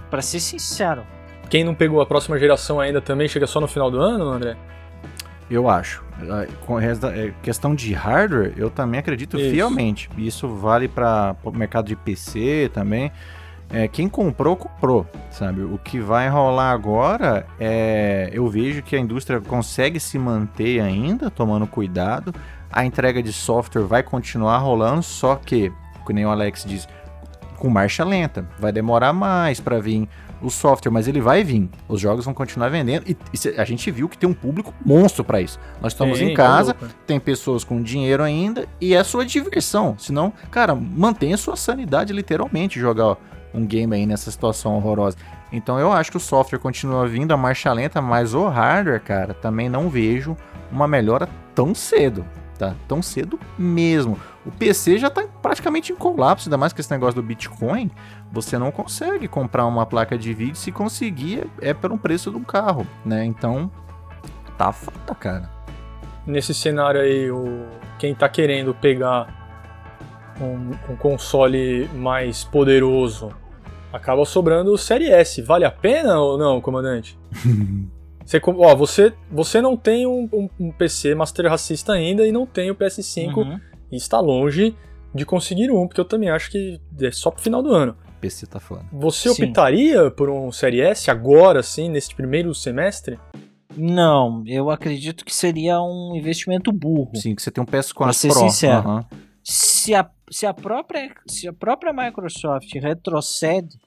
Pra 0.09 0.21
ser 0.21 0.39
sincero. 0.39 1.03
Quem 1.49 1.63
não 1.63 1.75
pegou 1.75 1.99
a 2.01 2.05
próxima 2.05 2.37
geração 2.39 2.79
ainda 2.79 3.01
também 3.01 3.27
chega 3.27 3.45
só 3.47 3.59
no 3.59 3.67
final 3.67 3.89
do 3.91 3.99
ano, 3.99 4.23
André? 4.29 4.55
Eu 5.49 5.67
acho. 5.67 6.03
Ah, 6.29 6.45
Com 6.65 6.75
resta- 6.75 7.09
é, 7.15 7.33
questão 7.41 7.73
de 7.73 7.91
hardware, 7.93 8.53
eu 8.55 8.69
também 8.69 8.99
acredito 8.99 9.37
Isso. 9.39 9.49
fielmente. 9.51 10.09
Isso 10.17 10.47
vale 10.47 10.87
para 10.87 11.35
o 11.43 11.51
mercado 11.51 11.87
de 11.87 11.95
PC 11.95 12.69
também. 12.73 13.11
É, 13.71 13.87
quem 13.87 14.09
comprou, 14.09 14.55
comprou, 14.55 15.05
sabe? 15.29 15.61
O 15.61 15.77
que 15.77 15.99
vai 15.99 16.27
rolar 16.27 16.71
agora 16.71 17.45
é. 17.59 18.29
Eu 18.33 18.47
vejo 18.47 18.81
que 18.81 18.95
a 18.95 18.99
indústria 18.99 19.39
consegue 19.39 19.99
se 19.99 20.17
manter 20.17 20.79
ainda, 20.81 21.29
tomando 21.29 21.67
cuidado. 21.67 22.33
A 22.71 22.83
entrega 22.83 23.21
de 23.21 23.31
software 23.31 23.83
vai 23.83 24.01
continuar 24.01 24.57
rolando, 24.57 25.03
só 25.03 25.35
que, 25.35 25.71
como 26.03 26.15
nem 26.15 26.25
o 26.25 26.29
Alex 26.29 26.65
diz, 26.65 26.87
com 27.57 27.69
marcha 27.69 28.03
lenta. 28.03 28.47
Vai 28.59 28.71
demorar 28.71 29.13
mais 29.13 29.59
para 29.59 29.79
vir 29.79 30.07
o 30.41 30.49
software, 30.49 30.91
mas 30.91 31.07
ele 31.07 31.21
vai 31.21 31.43
vir. 31.43 31.69
Os 31.87 31.99
jogos 32.01 32.25
vão 32.25 32.33
continuar 32.33 32.69
vendendo. 32.69 33.03
E, 33.07 33.17
e 33.33 33.59
a 33.59 33.65
gente 33.65 33.91
viu 33.91 34.09
que 34.09 34.17
tem 34.17 34.29
um 34.29 34.33
público 34.33 34.73
monstro 34.83 35.23
para 35.23 35.41
isso. 35.41 35.59
Nós 35.81 35.93
estamos 35.93 36.19
em 36.21 36.29
tá 36.29 36.35
casa, 36.35 36.75
né? 36.81 36.89
tem 37.05 37.19
pessoas 37.19 37.63
com 37.63 37.81
dinheiro 37.81 38.23
ainda 38.23 38.67
e 38.81 38.95
é 38.95 39.03
sua 39.03 39.25
diversão. 39.25 39.95
Senão, 39.99 40.33
cara, 40.49 40.73
mantenha 40.73 41.37
sua 41.37 41.55
sanidade 41.55 42.13
literalmente 42.13 42.79
jogar 42.79 43.17
um 43.53 43.65
game 43.65 43.95
aí 43.95 44.05
nessa 44.05 44.29
situação 44.31 44.75
horrorosa. 44.75 45.17
Então 45.51 45.79
eu 45.79 45.91
acho 45.91 46.11
que 46.11 46.17
o 46.17 46.19
software 46.19 46.59
continua 46.59 47.07
vindo 47.07 47.31
a 47.31 47.37
marcha 47.37 47.71
lenta, 47.73 48.01
mas 48.01 48.33
o 48.33 48.47
hardware, 48.47 49.01
cara, 49.01 49.33
também 49.33 49.69
não 49.69 49.89
vejo 49.89 50.35
uma 50.71 50.87
melhora 50.87 51.27
tão 51.55 51.73
cedo, 51.73 52.25
tá? 52.57 52.75
Tão 52.87 53.01
cedo 53.01 53.39
mesmo. 53.57 54.17
O 54.45 54.51
PC 54.51 54.97
já 54.97 55.09
tá 55.09 55.25
praticamente 55.41 55.91
em 55.91 55.95
colapso, 55.95 56.47
ainda 56.47 56.57
mais 56.57 56.71
com 56.71 56.79
esse 56.79 56.91
negócio 56.91 57.15
do 57.15 57.25
Bitcoin. 57.25 57.89
Você 58.31 58.57
não 58.57 58.71
consegue 58.71 59.27
comprar 59.27 59.65
uma 59.65 59.85
placa 59.85 60.17
de 60.17 60.33
vídeo, 60.33 60.55
se 60.55 60.71
conseguir 60.71 61.47
é 61.61 61.73
pelo 61.73 61.97
preço 61.97 62.31
de 62.31 62.37
um 62.37 62.43
carro, 62.43 62.85
né? 63.03 63.25
Então, 63.25 63.71
tá 64.57 64.71
foda, 64.71 65.15
cara. 65.15 65.49
Nesse 66.25 66.53
cenário 66.53 67.01
aí, 67.01 67.31
o... 67.31 67.65
quem 67.97 68.13
tá 68.13 68.29
querendo 68.29 68.73
pegar 68.75 69.38
um, 70.41 70.93
um 70.93 70.95
console 70.95 71.87
mais 71.95 72.43
poderoso 72.43 73.31
acaba 73.91 74.23
sobrando 74.25 74.71
o 74.71 74.77
Série 74.77 75.09
S. 75.09 75.41
Vale 75.41 75.65
a 75.65 75.71
pena 75.71 76.19
ou 76.19 76.37
não, 76.37 76.61
comandante? 76.61 77.17
Você, 78.25 78.39
ó, 78.45 78.75
você, 78.75 79.11
você 79.31 79.59
não 79.59 79.75
tem 79.75 80.05
um, 80.05 80.29
um- 80.31 80.49
um 80.59 80.71
PC 80.71 81.15
Master 81.15 81.49
Racista 81.49 81.93
ainda 81.93 82.27
e 82.27 82.31
não 82.31 82.45
tem 82.45 82.69
o 82.69 82.75
PS5 82.75 83.35
Uhum. 83.37 83.59
e 83.91 83.95
está 83.95 84.19
longe 84.19 84.75
de 85.15 85.25
conseguir 85.25 85.71
um, 85.71 85.87
porque 85.87 85.99
eu 85.99 86.05
também 86.05 86.29
acho 86.29 86.51
que 86.51 86.79
é 87.01 87.09
só 87.09 87.31
pro 87.31 87.41
final 87.41 87.63
do 87.63 87.73
ano. 87.73 87.95
PC 88.21 88.45
tá 88.45 88.59
foda. 88.59 88.83
Você 88.93 89.33
Sim. 89.33 89.45
optaria 89.45 90.11
por 90.11 90.29
um 90.29 90.51
Série 90.51 90.79
S 90.79 91.09
agora, 91.09 91.61
assim, 91.61 91.89
nesse 91.89 92.13
primeiro 92.13 92.53
semestre? 92.53 93.17
Não, 93.75 94.43
eu 94.45 94.69
acredito 94.69 95.25
que 95.25 95.33
seria 95.33 95.81
um 95.81 96.13
investimento 96.15 96.71
burro. 96.71 97.09
Sim, 97.15 97.33
que 97.33 97.41
você 97.41 97.49
tem 97.49 97.63
um 97.63 97.67
PS4 97.67 97.95
Pra 97.95 98.13
ser 98.13 98.27
Pro. 98.27 98.39
sincero. 98.41 98.77
aham. 98.87 99.05
Se 99.43 99.93
a, 99.95 100.09
se, 100.29 100.45
a 100.45 100.53
própria, 100.53 101.13
se 101.27 101.47
a 101.47 101.53
própria 101.53 101.91
Microsoft 101.93 102.73
retrocede 102.75 103.77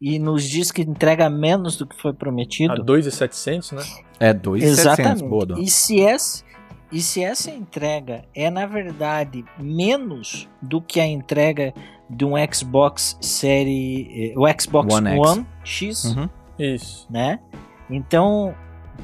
e 0.00 0.18
nos 0.18 0.44
diz 0.44 0.70
que 0.72 0.82
entrega 0.82 1.30
menos 1.30 1.76
do 1.76 1.86
que 1.86 1.96
foi 2.00 2.10
A 2.10 2.14
prometido, 2.14 2.82
2,700, 2.82 3.72
né? 3.72 3.82
É 4.18 4.32
2,700, 4.32 4.78
exatamente. 5.18 5.28
boa. 5.28 5.60
E 5.60 5.68
se, 5.70 6.00
essa, 6.00 6.44
e 6.90 7.00
se 7.00 7.22
essa 7.22 7.50
entrega 7.50 8.24
é, 8.34 8.50
na 8.50 8.66
verdade, 8.66 9.44
menos 9.58 10.48
do 10.60 10.80
que 10.80 10.98
a 10.98 11.06
entrega 11.06 11.72
de 12.10 12.24
um 12.24 12.32
Xbox 12.52 13.16
série. 13.20 14.32
eh, 14.32 14.38
O 14.38 14.46
Xbox 14.60 14.94
One 14.94 15.18
One, 15.18 15.46
X. 15.64 16.04
X, 16.04 16.16
Uhum. 16.16 16.28
Isso. 16.58 17.06
né? 17.10 17.38
Então, 17.88 18.54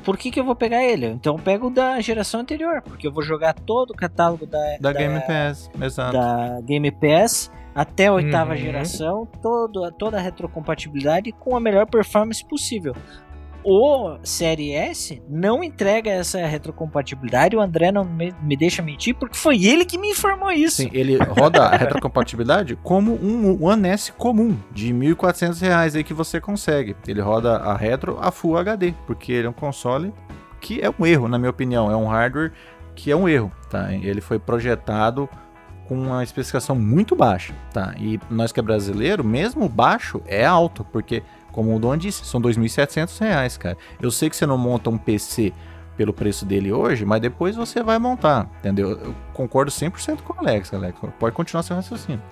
por 0.04 0.16
que, 0.16 0.30
que 0.30 0.38
eu 0.40 0.44
vou 0.44 0.54
pegar 0.54 0.82
ele? 0.84 1.06
Então 1.06 1.36
eu 1.36 1.42
pego 1.42 1.70
da 1.70 2.00
geração 2.00 2.40
anterior, 2.40 2.82
porque 2.82 3.06
eu 3.06 3.12
vou 3.12 3.22
jogar 3.22 3.54
todo 3.54 3.90
o 3.90 3.94
catálogo 3.94 4.46
da, 4.46 4.58
Da 4.80 4.92
Game 4.92 5.20
Pass, 5.26 5.70
exato. 5.80 6.12
da 6.12 6.60
Game 6.62 6.90
Pass 6.90 7.50
até 7.74 8.06
a 8.08 8.12
oitava 8.12 8.52
Uhum. 8.52 8.56
geração, 8.56 9.28
todo, 9.40 9.90
toda 9.92 10.16
a 10.16 10.20
retrocompatibilidade 10.20 11.30
com 11.32 11.56
a 11.56 11.60
melhor 11.60 11.86
performance 11.86 12.44
possível. 12.44 12.94
O 13.64 14.18
Série 14.22 14.72
S 14.72 15.22
não 15.28 15.62
entrega 15.62 16.10
essa 16.10 16.44
retrocompatibilidade, 16.46 17.56
o 17.56 17.60
André 17.60 17.92
não 17.92 18.04
me, 18.04 18.34
me 18.42 18.56
deixa 18.56 18.82
mentir, 18.82 19.14
porque 19.14 19.36
foi 19.36 19.64
ele 19.64 19.84
que 19.84 19.98
me 19.98 20.10
informou 20.10 20.50
isso. 20.50 20.82
Sim, 20.82 20.90
ele 20.92 21.16
roda 21.16 21.64
a 21.64 21.76
retrocompatibilidade 21.76 22.76
como 22.82 23.14
um 23.14 23.64
One 23.64 23.88
S 23.88 24.12
comum, 24.12 24.56
de 24.72 24.92
1.400 24.92 25.60
reais 25.60 25.96
aí 25.96 26.04
que 26.04 26.14
você 26.14 26.40
consegue. 26.40 26.96
Ele 27.06 27.20
roda 27.20 27.56
a 27.56 27.76
retro 27.76 28.18
a 28.20 28.30
Full 28.30 28.56
HD, 28.56 28.94
porque 29.06 29.32
ele 29.32 29.46
é 29.46 29.50
um 29.50 29.54
console 29.54 30.12
que 30.60 30.80
é 30.80 30.90
um 30.98 31.06
erro, 31.06 31.28
na 31.28 31.38
minha 31.38 31.50
opinião. 31.50 31.90
É 31.90 31.96
um 31.96 32.06
hardware 32.06 32.52
que 32.94 33.10
é 33.10 33.16
um 33.16 33.28
erro, 33.28 33.52
tá? 33.70 33.92
Ele 33.92 34.20
foi 34.20 34.38
projetado 34.38 35.28
com 35.88 35.94
uma 35.94 36.22
especificação 36.22 36.76
muito 36.76 37.16
baixa, 37.16 37.54
tá? 37.72 37.94
E 37.96 38.20
nós 38.30 38.52
que 38.52 38.60
é 38.60 38.62
brasileiro, 38.62 39.24
mesmo 39.24 39.68
baixo, 39.68 40.20
é 40.26 40.44
alto, 40.44 40.84
porque, 40.84 41.22
como 41.52 41.74
o 41.74 41.78
Don 41.78 41.96
disse, 41.96 42.24
são 42.24 42.40
2.700 42.40 43.18
reais, 43.20 43.56
cara. 43.56 43.76
Eu 44.00 44.10
sei 44.10 44.28
que 44.30 44.36
você 44.36 44.46
não 44.46 44.58
monta 44.58 44.88
um 44.90 44.98
PC 44.98 45.52
pelo 45.96 46.12
preço 46.12 46.44
dele 46.46 46.72
hoje, 46.72 47.04
mas 47.04 47.20
depois 47.20 47.56
você 47.56 47.82
vai 47.82 47.98
montar, 47.98 48.48
entendeu? 48.60 48.90
Eu 48.90 49.14
concordo 49.34 49.70
100% 49.70 50.22
com 50.22 50.32
o 50.34 50.38
Alex, 50.38 50.72
Alex. 50.72 50.98
Pode 51.18 51.34
continuar 51.34 51.62
seu 51.64 51.74
raciocínio. 51.74 52.22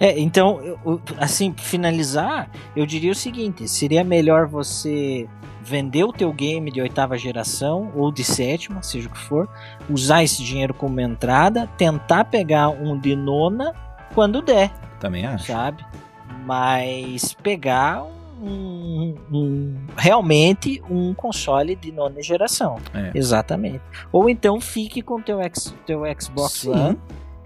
É, 0.00 0.18
então, 0.18 0.60
eu- 0.84 1.00
assim, 1.18 1.52
finalizar, 1.56 2.48
eu 2.76 2.86
diria 2.86 3.10
o 3.12 3.14
seguinte: 3.14 3.66
seria 3.68 4.04
melhor 4.04 4.46
você 4.46 5.28
vender 5.62 6.04
o 6.04 6.12
teu 6.12 6.32
game 6.32 6.70
de 6.70 6.80
oitava 6.80 7.18
geração 7.18 7.92
ou 7.94 8.10
de 8.12 8.24
sétima, 8.24 8.82
seja 8.82 9.08
o 9.08 9.12
que 9.12 9.18
for, 9.18 9.48
usar 9.90 10.22
esse 10.22 10.42
dinheiro 10.42 10.72
como 10.72 11.00
entrada, 11.00 11.66
tentar 11.76 12.24
pegar 12.24 12.68
um 12.70 12.98
de 12.98 13.14
nona 13.14 13.74
quando 14.14 14.40
der, 14.40 14.70
Também 15.00 15.26
acho. 15.26 15.46
sabe? 15.46 15.84
Mas 16.44 17.34
pegar 17.34 18.04
um, 18.40 19.14
um- 19.32 19.76
realmente 19.96 20.82
um 20.88 21.12
console 21.14 21.74
de 21.74 21.90
nona 21.92 22.22
geração. 22.22 22.76
É. 22.94 23.10
Exatamente. 23.14 23.80
Ou 24.12 24.28
então 24.30 24.60
fique 24.60 25.02
com 25.02 25.20
teu, 25.20 25.40
X, 25.42 25.74
teu 25.86 26.02
Xbox 26.20 26.52
Sim. 26.52 26.70
One 26.70 26.98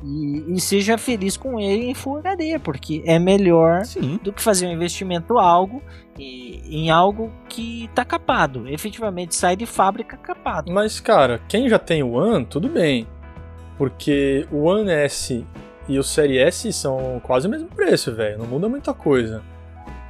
e, 0.05 0.55
e 0.55 0.61
seja 0.61 0.99
feliz 0.99 1.36
com 1.36 1.59
ele 1.61 1.86
em 1.86 1.95
Full 1.95 2.18
HD, 2.18 2.59
porque 2.59 3.03
é 3.07 3.18
melhor 3.18 3.84
Sim. 3.84 4.18
do 4.22 4.32
que 4.32 4.43
fazer 4.43 4.66
um 4.66 4.72
investimento 4.72 5.38
algo 5.38 5.80
e- 6.18 6.61
em 6.68 6.90
algo 6.90 7.30
que 7.49 7.88
tá 7.95 8.05
capado. 8.05 8.68
Efetivamente 8.68 9.34
sai 9.34 9.57
de 9.57 9.64
fábrica 9.64 10.16
capado. 10.16 10.70
Mas, 10.72 11.01
cara, 11.01 11.40
quem 11.49 11.68
já 11.68 11.78
tem 11.78 12.03
o 12.03 12.12
One, 12.12 12.45
tudo 12.45 12.68
bem. 12.68 13.07
Porque 13.78 14.47
o 14.53 14.64
One 14.64 14.90
S 14.90 15.45
e 15.89 15.99
o 15.99 16.03
Série 16.03 16.39
S 16.39 16.72
são 16.72 17.20
quase 17.22 17.47
o 17.47 17.51
mesmo 17.51 17.68
preço, 17.68 18.14
velho. 18.14 18.39
Não 18.39 18.47
muda 18.47 18.68
muita 18.68 18.95
coisa. 18.95 19.43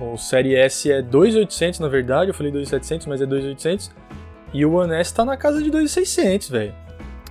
O 0.00 0.16
Série 0.16 0.54
S 0.54 0.90
é 0.90 1.02
2.800, 1.02 1.80
na 1.80 1.88
verdade. 1.88 2.30
Eu 2.30 2.34
falei 2.34 2.52
2.700, 2.52 3.04
mas 3.06 3.20
é 3.22 3.26
2.800. 3.26 3.90
E 4.52 4.66
o 4.66 4.74
One 4.74 4.92
S 4.94 5.14
tá 5.14 5.24
na 5.24 5.36
casa 5.36 5.62
de 5.62 5.70
2.600, 5.70 6.50
velho. 6.50 6.74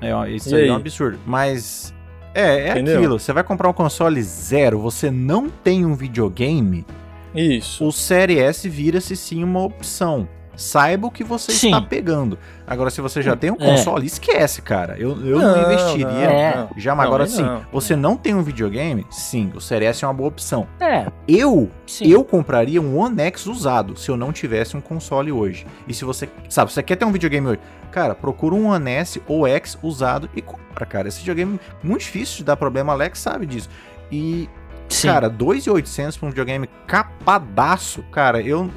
É, 0.01 0.29
isso 0.31 0.55
aí, 0.55 0.63
aí? 0.63 0.69
é 0.69 0.71
um 0.71 0.75
absurdo. 0.75 1.19
Mas. 1.25 1.93
É, 2.33 2.69
é 2.69 2.71
Entendeu? 2.71 2.97
aquilo. 2.97 3.19
Você 3.19 3.33
vai 3.33 3.43
comprar 3.43 3.69
um 3.69 3.73
console 3.73 4.21
zero, 4.23 4.79
você 4.79 5.11
não 5.11 5.49
tem 5.49 5.85
um 5.85 5.93
videogame, 5.93 6.85
Isso. 7.35 7.85
o 7.85 7.91
Série 7.91 8.39
S 8.39 8.67
vira-se 8.67 9.15
sim 9.15 9.43
uma 9.43 9.61
opção. 9.61 10.27
Saiba 10.55 11.07
o 11.07 11.11
que 11.11 11.23
você 11.23 11.51
Sim. 11.51 11.67
está 11.67 11.81
pegando. 11.81 12.37
Agora, 12.67 12.89
se 12.89 13.01
você 13.01 13.21
já 13.21 13.35
tem 13.35 13.51
um 13.51 13.55
É. 13.59 13.65
console, 13.65 14.05
esquece, 14.05 14.61
cara. 14.61 14.95
Eu, 14.97 15.11
eu 15.25 15.39
não, 15.39 15.55
Não, 15.57 15.63
investiria. 15.63 16.07
É. 16.07 16.67
Já, 16.77 16.93
mas 16.95 17.05
agora 17.07 17.23
Não, 17.25 17.31
sim, 17.31 17.41
não. 17.43 17.65
você 17.71 17.95
não 17.95 18.15
tem 18.15 18.33
um 18.35 18.41
videogame? 18.43 19.05
Sim, 19.09 19.51
o 19.55 19.59
Series 19.61 19.89
S 19.89 20.05
é 20.05 20.07
uma 20.07 20.13
boa 20.13 20.29
opção. 20.29 20.67
É, 20.79 21.07
Eu, 21.27 21.69
sim. 21.85 22.07
eu 22.07 22.23
compraria 22.23 22.81
um 22.81 22.97
One 22.97 23.19
X 23.23 23.45
usado 23.47 23.97
se 23.97 24.09
eu 24.09 24.15
não 24.15 24.31
tivesse 24.31 24.77
um 24.77 24.81
console 24.81 25.31
hoje. 25.31 25.65
E 25.87 25.93
se 25.93 26.05
você, 26.05 26.29
sabe, 26.49 26.71
você 26.71 26.81
quer 26.83 26.95
ter 26.95 27.05
um 27.05 27.11
videogame 27.11 27.47
hoje, 27.47 27.59
cara, 27.91 28.15
procura 28.15 28.55
um 28.55 28.67
One 28.67 28.89
S 28.91 29.21
ou 29.27 29.45
X 29.47 29.77
usado 29.81 30.29
e 30.35 30.41
compra, 30.41 30.85
cara. 30.85 31.07
Esse 31.07 31.19
videogame 31.19 31.59
é 31.83 31.87
muito 31.87 32.01
difícil 32.01 32.37
de 32.37 32.43
dar 32.45 32.55
problema, 32.55 32.93
Alex 32.93 33.19
sabe 33.19 33.45
disso. 33.45 33.69
E, 34.11 34.47
sim. 34.87 35.07
cara, 35.07 35.29
2.800 35.29 36.17
pra 36.17 36.27
um 36.27 36.29
videogame 36.29 36.69
capadaço, 36.87 38.03
cara, 38.11 38.41
eu, 38.41 38.69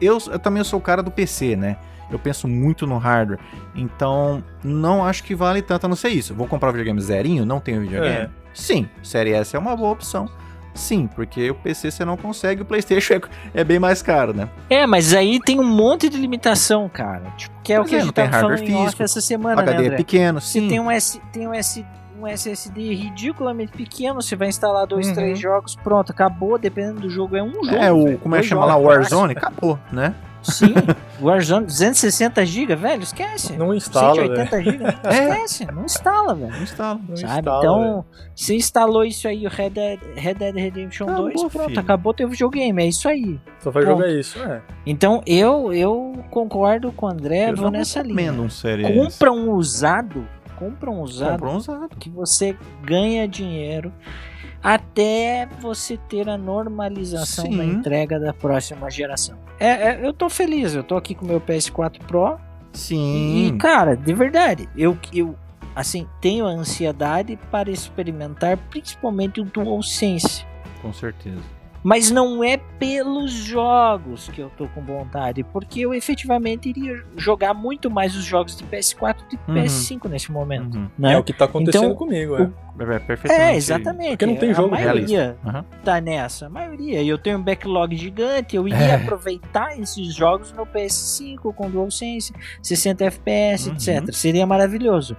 eu, 0.00 0.18
eu 0.30 0.38
também 0.38 0.62
sou 0.64 0.78
o 0.78 0.82
cara 0.82 1.02
do 1.02 1.10
PC, 1.10 1.56
né? 1.56 1.76
Eu 2.10 2.18
penso 2.18 2.46
muito 2.46 2.86
no 2.86 2.98
hardware. 2.98 3.38
Então, 3.74 4.42
não 4.62 5.04
acho 5.04 5.24
que 5.24 5.34
vale 5.34 5.62
tanto 5.62 5.86
a 5.86 5.88
não 5.88 5.96
ser 5.96 6.10
isso. 6.10 6.34
Vou 6.34 6.46
comprar 6.46 6.68
um 6.68 6.72
videogame 6.72 7.00
zerinho? 7.00 7.44
Não 7.46 7.60
tenho 7.60 7.80
videogame? 7.80 8.14
É. 8.14 8.30
Sim, 8.52 8.88
Série 9.02 9.32
S 9.32 9.56
é 9.56 9.58
uma 9.58 9.74
boa 9.74 9.90
opção. 9.92 10.28
Sim, 10.74 11.06
porque 11.06 11.50
o 11.50 11.54
PC 11.54 11.90
você 11.90 12.04
não 12.04 12.16
consegue, 12.16 12.62
o 12.62 12.64
PlayStation 12.64 13.14
é, 13.14 13.20
é 13.54 13.64
bem 13.64 13.78
mais 13.78 14.02
caro, 14.02 14.34
né? 14.34 14.48
É, 14.68 14.86
mas 14.86 15.14
aí 15.14 15.38
tem 15.40 15.60
um 15.60 15.64
monte 15.66 16.08
de 16.08 16.16
limitação, 16.18 16.88
cara. 16.88 17.30
Tipo, 17.36 17.54
que 17.62 17.72
é 17.72 17.78
o 17.78 17.82
Pois 17.82 17.90
que 17.90 17.94
é, 17.94 17.98
a 17.98 18.00
não 18.00 18.06
gente 18.06 18.14
tem 18.14 18.24
tava 18.24 18.36
falando 18.40 18.50
hardware 18.58 18.74
off 18.76 18.82
físico, 18.84 19.02
essa 19.04 19.18
O 19.20 19.22
semana, 19.22 19.56
né, 19.56 19.62
HD 19.62 19.76
é 19.82 19.86
André? 19.86 19.96
pequeno, 19.96 20.40
Você 20.40 20.60
sim. 20.60 20.68
tem 20.68 20.80
um, 20.80 20.90
S, 20.90 21.20
tem 21.32 21.46
um, 21.48 21.54
S, 21.54 21.86
um 22.20 22.26
SSD 22.26 22.94
ridiculamente 22.94 23.72
pequeno, 23.72 24.20
você 24.22 24.36
vai 24.36 24.48
instalar 24.48 24.86
dois, 24.86 25.08
Uhum. 25.08 25.14
três 25.14 25.38
jogos, 25.38 25.74
pronto, 25.76 26.10
acabou. 26.12 26.58
Dependendo 26.58 27.00
do 27.00 27.10
jogo, 27.10 27.36
é 27.36 27.42
um 27.42 27.52
jogo. 27.64 27.76
É, 27.76 27.92
o, 27.92 28.18
como 28.18 28.36
é 28.36 28.40
que 28.40 28.46
chama 28.46 28.64
lá? 28.64 28.76
Warzone? 28.76 29.32
Acabou, 29.32 29.78
né? 29.92 30.14
Sim, 30.42 30.74
Warzone 31.22 31.64
260 31.64 32.44
GB, 32.44 32.76
velho, 32.76 33.02
esquece. 33.02 33.56
Não 33.56 33.72
instala, 33.72 34.14
velho. 34.14 34.36
180 34.46 34.62
GB, 34.62 34.84
esquece, 35.10 35.64
não 35.72 35.84
instala, 35.86 36.34
velho. 36.34 36.52
Não 36.52 36.62
instala. 36.62 37.00
Não 37.08 37.16
Sabe? 37.16 37.32
instala, 37.38 37.58
então, 37.60 38.04
você 38.36 38.54
instalou 38.56 39.04
isso 39.04 39.26
aí, 39.26 39.46
o 39.46 39.50
Red 39.50 39.70
Dead, 39.70 40.00
Red 40.16 40.34
Dead 40.34 40.54
Redemption 40.54 41.04
Acabou, 41.08 41.24
2, 41.32 41.44
pronto, 41.44 41.68
filho. 41.68 41.80
acabou 41.80 42.12
teu 42.12 42.28
videogame, 42.28 42.82
é 42.82 42.86
isso 42.88 43.08
aí. 43.08 43.40
Só 43.60 43.70
vai 43.70 43.84
jogar 43.86 44.08
isso, 44.10 44.38
é. 44.42 44.60
Então, 44.84 45.22
eu 45.26 45.72
eu 45.72 46.22
concordo 46.30 46.92
com 46.92 47.06
o 47.06 47.08
André, 47.08 47.48
Eu 47.50 47.56
vou 47.56 47.64
não 47.70 47.78
nessa 47.78 48.02
linha. 48.02 48.30
um. 48.32 48.46
Compra 48.94 49.32
um 49.32 49.50
usado, 49.52 50.28
compra 50.56 50.90
um 50.90 51.00
usado 51.00 51.32
Compra 51.40 51.50
um 51.50 51.56
usado. 51.56 51.96
que 51.96 52.10
você 52.10 52.56
ganha 52.82 53.26
dinheiro 53.28 53.92
até 54.62 55.46
você 55.60 55.98
ter 56.08 56.28
a 56.28 56.38
normalização 56.38 57.44
Sim. 57.44 57.56
da 57.58 57.64
entrega 57.64 58.18
da 58.18 58.32
próxima 58.32 58.90
geração. 58.90 59.36
É, 59.60 59.68
é, 59.68 60.06
eu 60.06 60.12
tô 60.12 60.30
feliz, 60.30 60.74
eu 60.74 60.82
tô 60.82 60.96
aqui 60.96 61.14
com 61.14 61.24
o 61.26 61.28
meu 61.28 61.40
PS4 61.40 61.98
Pro 62.06 62.38
e, 62.72 62.78
Sim. 62.78 63.58
cara, 63.58 63.94
de 63.94 64.14
verdade, 64.14 64.68
eu, 64.74 64.96
eu 65.12 65.36
assim, 65.76 66.06
tenho 66.20 66.46
a 66.46 66.50
ansiedade 66.50 67.38
para 67.50 67.70
experimentar 67.70 68.56
principalmente 68.70 69.40
o 69.40 69.44
DualSense. 69.44 70.46
Com 70.80 70.92
certeza. 70.92 71.42
Mas 71.84 72.10
não 72.10 72.42
é 72.42 72.56
pelos 72.56 73.30
jogos 73.30 74.28
que 74.28 74.40
eu 74.40 74.50
tô 74.56 74.66
com 74.68 74.80
vontade, 74.82 75.44
porque 75.44 75.80
eu 75.80 75.92
efetivamente 75.92 76.68
iria 76.70 77.04
jogar 77.16 77.52
muito 77.52 77.90
mais 77.90 78.16
os 78.16 78.24
jogos 78.24 78.56
de 78.56 78.64
PS4 78.64 79.18
do 79.18 79.24
que 79.26 79.38
Uhum. 79.46 79.54
PS5 79.54 80.08
nesse 80.08 80.32
momento. 80.32 80.76
Uhum. 80.78 80.88
Né? 80.98 81.12
É 81.12 81.18
o 81.18 81.22
que 81.22 81.32
tá 81.34 81.44
acontecendo 81.44 81.84
Então, 81.84 81.94
comigo, 81.94 82.34
o- 82.34 82.42
é. 82.42 82.50
É, 82.96 82.98
perfeitamente. 82.98 83.32
É, 83.52 83.54
exatamente. 83.56 84.08
Porque 84.10 84.26
não 84.26 84.36
tem 84.36 84.50
a 84.50 84.54
jogo 84.54 84.70
maioria 84.70 85.36
Aham. 85.46 85.64
tá 85.84 86.00
nessa. 86.00 86.46
A 86.46 86.48
maioria. 86.50 87.02
E 87.02 87.08
eu 87.08 87.16
tenho 87.18 87.38
um 87.38 87.42
backlog 87.42 87.94
gigante. 87.96 88.56
Eu 88.56 88.66
iria 88.66 88.78
É. 88.78 88.94
aproveitar 88.96 89.78
esses 89.78 90.12
jogos 90.14 90.50
no 90.52 90.66
PS5 90.66 91.52
com 91.52 91.70
DualSense, 91.70 92.32
60 92.62 93.04
FPS, 93.04 93.68
Uhum. 93.68 93.74
etc. 93.76 94.12
Seria 94.12 94.44
maravilhoso. 94.46 95.16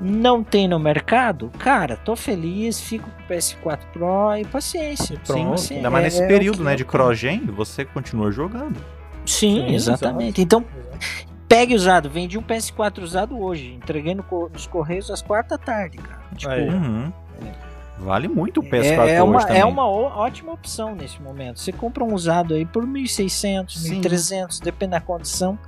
Não 0.00 0.42
tem 0.42 0.66
no 0.66 0.78
mercado? 0.78 1.50
Cara, 1.58 1.96
tô 1.96 2.16
feliz, 2.16 2.80
fico 2.80 3.08
com 3.10 3.22
o 3.22 3.26
PS4 3.36 3.78
Pro 3.92 4.36
e 4.36 4.44
paciência. 4.46 5.18
Pronto. 5.26 5.54
Assim, 5.54 5.76
Ainda 5.76 5.90
mais 5.90 6.02
é- 6.02 6.06
nesse 6.06 6.22
é 6.22 6.26
período, 6.26 6.64
né, 6.64 6.72
eu- 6.72 6.76
de 6.76 6.84
cross-gen, 6.84 7.44
você 7.46 7.84
continua 7.84 8.30
jogando. 8.32 8.80
Sim, 9.26 9.66
Sim, 9.68 9.74
exatamente. 9.74 10.40
Então, 10.40 10.64
pegue 11.46 11.74
usado. 11.74 12.08
Vendi 12.08 12.38
um 12.38 12.42
PS4 12.42 13.02
usado 13.02 13.38
hoje. 13.38 13.74
Entreguei 13.74 14.14
no 14.14 14.24
nos 14.52 14.66
Correios 14.66 15.10
às 15.10 15.20
quatro 15.20 15.50
da 15.50 15.58
tarde, 15.58 15.98
cara. 15.98 16.20
Tipo, 16.34 16.52
Aí. 16.52 16.68
Uhum. 16.68 17.12
Vale 18.00 18.28
muito 18.28 18.60
o 18.60 18.62
PS4 18.62 18.82
é, 19.06 19.14
é 19.16 19.22
uma, 19.22 19.36
hoje 19.36 19.46
também. 19.46 19.62
é 19.62 19.64
uma 19.66 19.86
ótima 19.86 20.52
opção 20.52 20.94
nesse 20.94 21.20
momento. 21.20 21.60
Você 21.60 21.70
compra 21.70 22.02
um 22.02 22.14
usado 22.14 22.54
aí 22.54 22.64
por 22.64 22.86
1.600, 22.86 23.70
Sim. 23.70 24.00
1.300, 24.00 24.62
depende 24.62 24.92
da 24.92 25.00
condição. 25.00 25.58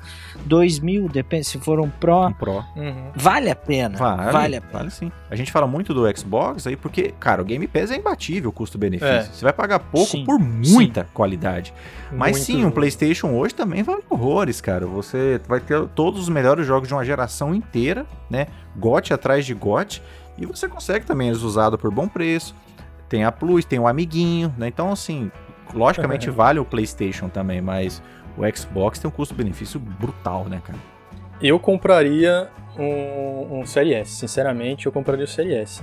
2.000, 0.48 1.10
depende 1.10 1.44
se 1.44 1.58
for 1.58 1.78
um 1.80 1.88
Pro. 1.90 2.26
Um 2.26 2.32
Pro. 2.32 2.64
Uhum. 2.76 3.10
Vale 3.14 3.50
a 3.50 3.56
pena. 3.56 3.96
Vale, 3.96 4.32
Vale, 4.32 4.56
a 4.56 4.60
pena. 4.60 4.72
vale 4.72 4.90
sim. 4.90 5.12
A 5.30 5.36
gente 5.36 5.52
fala 5.52 5.66
muito 5.66 5.92
do 5.94 6.04
Xbox 6.16 6.66
aí 6.66 6.76
porque, 6.76 7.14
cara, 7.20 7.42
o 7.42 7.44
Game 7.44 7.66
Pass 7.66 7.90
é 7.90 7.96
imbatível 7.96 8.50
o 8.50 8.52
custo-benefício. 8.52 9.12
É. 9.14 9.22
Você 9.22 9.44
vai 9.44 9.52
pagar 9.52 9.78
pouco 9.78 10.10
Sim, 10.10 10.24
por 10.24 10.38
muita 10.38 11.06
qualidade. 11.12 11.72
Mas 12.10 12.32
Muito 12.36 12.44
sim, 12.46 12.56
um 12.56 12.62
jogo. 12.62 12.74
PlayStation 12.74 13.28
hoje 13.34 13.54
também 13.54 13.82
vale 13.82 14.02
horrores, 14.10 14.60
cara. 14.60 14.86
Você 14.86 15.40
vai 15.48 15.60
ter 15.60 15.86
todos 15.88 16.20
os 16.20 16.28
melhores 16.28 16.66
jogos 16.66 16.88
de 16.88 16.94
uma 16.94 17.04
geração 17.04 17.54
inteira, 17.54 18.04
né? 18.28 18.46
GOT 18.76 19.12
atrás 19.14 19.46
de 19.46 19.54
GOT. 19.54 20.02
E 20.42 20.46
você 20.46 20.68
consegue 20.68 21.06
também 21.06 21.28
eles 21.28 21.42
usados 21.42 21.80
por 21.80 21.90
bom 21.90 22.08
preço. 22.08 22.54
Tem 23.08 23.24
a 23.24 23.30
Plus, 23.30 23.64
tem 23.64 23.78
o 23.78 23.86
Amiguinho, 23.86 24.52
né? 24.58 24.68
Então, 24.68 24.90
assim, 24.90 25.30
logicamente 25.72 26.28
vale 26.30 26.58
o 26.58 26.64
PlayStation 26.64 27.28
também, 27.28 27.60
mas 27.60 28.02
o 28.36 28.42
Xbox 28.56 28.98
tem 28.98 29.08
um 29.08 29.12
custo-benefício 29.12 29.78
brutal, 29.78 30.46
né, 30.48 30.60
cara? 30.64 30.78
Eu 31.40 31.60
compraria 31.60 32.48
um, 32.76 33.60
um 33.60 33.66
Série 33.66 33.94
S, 33.94 34.16
sinceramente, 34.16 34.86
eu 34.86 34.92
compraria 34.92 35.24
o 35.24 35.28
Série 35.28 35.54
S. 35.54 35.82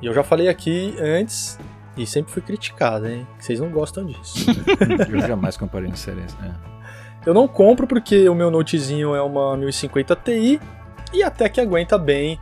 E 0.00 0.06
eu 0.06 0.14
já 0.14 0.22
falei 0.22 0.48
aqui 0.48 0.94
antes, 1.00 1.58
e 1.96 2.06
sempre 2.06 2.32
fui 2.32 2.40
criticado, 2.40 3.08
hein? 3.08 3.26
Vocês 3.38 3.58
não 3.58 3.70
gostam 3.70 4.06
disso. 4.06 4.46
Eu 5.10 5.20
jamais 5.20 5.56
comparei 5.56 5.88
no 5.88 5.96
Series, 5.96 6.34
né? 6.36 6.54
eu 7.26 7.34
não 7.34 7.46
compro 7.46 7.86
porque 7.86 8.28
o 8.28 8.34
meu 8.34 8.50
notezinho 8.50 9.14
é 9.14 9.20
uma 9.20 9.56
1050 9.56 10.16
Ti 10.16 10.60
e 11.12 11.22
até 11.22 11.48
que 11.48 11.60
aguenta 11.60 11.98
bem 11.98 12.40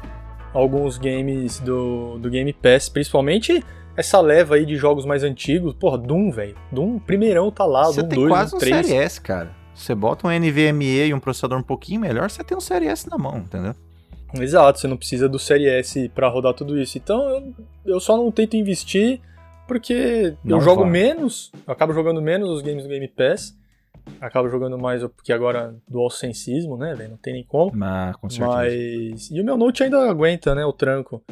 alguns 0.57 0.96
games 0.98 1.61
do, 1.61 2.18
do 2.18 2.30
Game 2.30 2.52
Pass, 2.52 2.88
principalmente 2.88 3.62
essa 3.96 4.20
leva 4.20 4.57
aí 4.57 4.66
de 4.66 4.76
jogos 4.76 5.04
mais 5.04 5.22
antigos. 5.22 5.74
Porra, 5.74 5.98
Doom, 5.98 6.30
velho. 6.30 6.57
Doom, 6.72 6.98
primeirão 6.98 7.50
tá 7.50 7.64
lá, 7.64 7.84
Você 7.84 8.02
Doom 8.02 8.09
tem 8.09 8.18
2, 8.18 8.30
quase 8.30 8.50
Doom 8.50 8.57
um 8.57 8.61
3. 8.61 8.86
Série 8.86 8.98
S, 8.98 9.20
cara. 9.20 9.50
Você 9.74 9.94
bota 9.94 10.26
um 10.26 10.30
NVMe 10.30 11.07
e 11.07 11.14
um 11.14 11.20
processador 11.20 11.59
um 11.59 11.62
pouquinho 11.62 12.00
melhor, 12.00 12.30
você 12.30 12.42
tem 12.42 12.57
um 12.57 12.61
Série 12.61 12.86
S 12.86 13.09
na 13.11 13.18
mão, 13.18 13.38
entendeu? 13.38 13.74
Exato, 14.40 14.78
você 14.80 14.88
não 14.88 14.96
precisa 14.96 15.28
do 15.28 15.38
Série 15.38 15.68
S 15.68 16.11
pra 16.14 16.28
rodar 16.28 16.54
tudo 16.54 16.78
isso. 16.80 16.96
Então 16.98 17.22
eu, 17.28 17.54
eu 17.84 18.00
só 18.00 18.16
não 18.16 18.30
tento 18.30 18.57
investir 18.57 19.20
porque 19.68 20.34
Não 20.44 20.59
eu 20.59 20.62
jogo 20.62 20.82
vai. 20.82 20.90
menos, 20.90 21.52
eu 21.66 21.72
acabo 21.72 21.92
jogando 21.92 22.20
menos 22.22 22.48
os 22.50 22.62
games 22.62 22.82
do 22.84 22.88
Game 22.88 23.09
Pass. 23.09 23.54
Acabo 24.20 24.48
jogando 24.48 24.78
mais 24.78 25.02
porque 25.02 25.32
agora 25.32 25.74
dual 25.88 26.09
sensismo, 26.11 26.76
né, 26.76 26.94
velho? 26.94 27.11
Não 27.11 27.16
tem 27.16 27.32
nem 27.34 27.44
como. 27.44 27.72
Mas, 27.74 28.16
com 28.16 28.28
certeza. 28.30 28.57
Mas. 28.57 29.30
E 29.30 29.40
o 29.40 29.44
meu 29.44 29.57
Note 29.57 29.82
ainda 29.82 30.09
aguenta, 30.11 30.54
né? 30.54 30.64
O 30.64 30.72
tranco. 30.72 31.22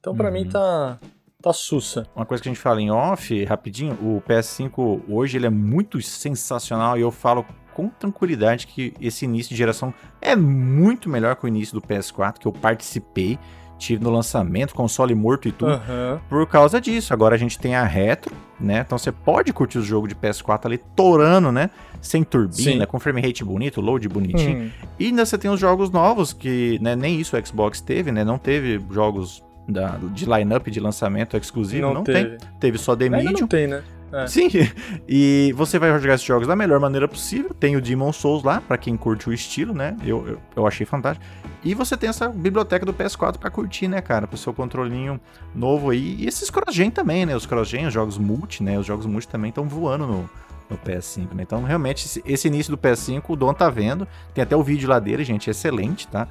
Então 0.00 0.14
pra 0.14 0.28
Uhum. 0.28 0.32
mim 0.34 0.48
tá. 0.48 0.98
tá 1.42 1.52
sussa. 1.52 2.06
Uma 2.14 2.26
coisa 2.26 2.42
que 2.42 2.48
a 2.48 2.52
gente 2.52 2.60
fala 2.60 2.80
em 2.80 2.90
off, 2.90 3.44
rapidinho, 3.44 3.94
o 4.02 4.22
PS5 4.28 5.02
hoje 5.08 5.36
ele 5.38 5.46
é 5.46 5.50
muito 5.50 6.00
sensacional 6.02 6.96
e 6.98 7.00
eu 7.00 7.10
falo 7.10 7.44
com 7.74 7.88
tranquilidade 7.88 8.66
que 8.66 8.94
esse 9.00 9.24
início 9.24 9.50
de 9.50 9.56
geração 9.56 9.92
é 10.22 10.36
muito 10.36 11.08
melhor 11.08 11.34
que 11.36 11.44
o 11.44 11.48
início 11.48 11.74
do 11.74 11.82
PS4, 11.86 12.38
que 12.38 12.46
eu 12.46 12.52
participei, 12.52 13.38
tive 13.76 14.02
no 14.04 14.10
lançamento, 14.10 14.74
console 14.74 15.14
morto 15.14 15.48
e 15.48 15.52
tudo. 15.52 15.72
Aham. 15.72 16.20
Por 16.28 16.46
causa 16.46 16.80
disso, 16.80 17.12
agora 17.12 17.34
a 17.34 17.38
gente 17.38 17.58
tem 17.58 17.74
a 17.74 17.82
retro, 17.84 18.32
né? 18.60 18.84
Então 18.86 18.96
você 18.96 19.10
pode 19.10 19.52
curtir 19.52 19.78
o 19.78 19.82
jogo 19.82 20.06
de 20.06 20.14
PS4 20.14 20.66
ali 20.66 20.78
torando, 20.78 21.50
né? 21.50 21.68
Sem 22.04 22.22
turbina, 22.22 22.84
Sim. 22.84 22.86
com 22.86 23.00
frame 23.00 23.22
rate 23.22 23.42
bonito, 23.42 23.80
load 23.80 24.06
bonitinho. 24.10 24.64
Hum. 24.64 24.70
E 24.98 25.06
ainda 25.06 25.24
você 25.24 25.38
tem 25.38 25.50
os 25.50 25.58
jogos 25.58 25.90
novos, 25.90 26.34
que 26.34 26.78
né, 26.82 26.94
nem 26.94 27.18
isso 27.18 27.34
o 27.34 27.46
Xbox 27.46 27.80
teve, 27.80 28.12
né? 28.12 28.22
Não 28.22 28.36
teve 28.36 28.78
jogos 28.90 29.42
da, 29.66 29.98
de 30.12 30.26
line-up 30.26 30.70
de 30.70 30.80
lançamento 30.80 31.34
exclusivo, 31.36 31.94
não, 31.94 32.04
tem. 32.04 32.14
teve. 32.14 32.38
Teve 32.60 32.78
só 32.78 32.94
The 32.94 33.04
Ainda 33.04 33.16
Medium. 33.16 33.40
não 33.40 33.48
tem, 33.48 33.66
né? 33.66 33.82
É. 34.12 34.26
Sim, 34.28 34.48
e 35.08 35.52
você 35.56 35.76
vai 35.78 35.98
jogar 35.98 36.14
esses 36.14 36.26
jogos 36.26 36.46
da 36.46 36.54
melhor 36.54 36.78
maneira 36.78 37.08
possível. 37.08 37.52
Tem 37.58 37.74
o 37.74 37.80
Demon 37.80 38.12
Souls 38.12 38.44
lá, 38.44 38.60
pra 38.60 38.76
quem 38.76 38.96
curte 38.96 39.28
o 39.28 39.32
estilo, 39.32 39.74
né? 39.74 39.96
Eu, 40.04 40.28
eu, 40.28 40.38
eu 40.54 40.66
achei 40.66 40.86
fantástico. 40.86 41.24
E 41.64 41.74
você 41.74 41.96
tem 41.96 42.10
essa 42.10 42.28
biblioteca 42.28 42.84
do 42.84 42.92
PS4 42.92 43.38
pra 43.38 43.50
curtir, 43.50 43.88
né, 43.88 44.00
cara? 44.00 44.26
Pro 44.26 44.36
seu 44.36 44.52
controlinho 44.52 45.18
novo 45.54 45.90
aí. 45.90 46.16
E 46.20 46.28
esses 46.28 46.50
cross-gen 46.50 46.90
também, 46.90 47.24
né? 47.26 47.34
Os 47.34 47.46
cross-gen, 47.46 47.86
os 47.86 47.94
jogos 47.94 48.18
multi, 48.18 48.62
né? 48.62 48.78
Os 48.78 48.86
jogos 48.86 49.06
multi 49.06 49.26
também 49.26 49.48
estão 49.48 49.66
voando 49.66 50.06
no, 50.06 50.30
no 50.68 50.78
PS5, 50.78 51.34
né? 51.34 51.42
Então, 51.42 51.62
realmente, 51.62 52.22
esse, 52.24 52.48
início 52.48 52.70
do 52.70 52.78
PS5, 52.78 53.22
o 53.28 53.36
Dom 53.36 53.52
tá 53.52 53.68
vendo. 53.68 54.06
Tem 54.32 54.42
até 54.42 54.56
o 54.56 54.62
vídeo 54.62 54.88
lá 54.88 54.98
dele, 54.98 55.24
gente, 55.24 55.50
excelente, 55.50 56.08
tá? 56.08 56.26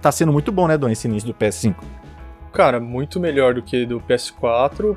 Tá 0.00 0.10
sendo 0.10 0.32
muito 0.32 0.50
bom, 0.50 0.66
né, 0.66 0.76
Dom, 0.76 0.88
esse 0.88 1.06
início 1.06 1.28
do 1.28 1.34
PS5. 1.34 1.76
Cara, 2.52 2.80
muito 2.80 3.20
melhor 3.20 3.54
do 3.54 3.62
que 3.62 3.86
do 3.86 4.00
PS4. 4.00 4.96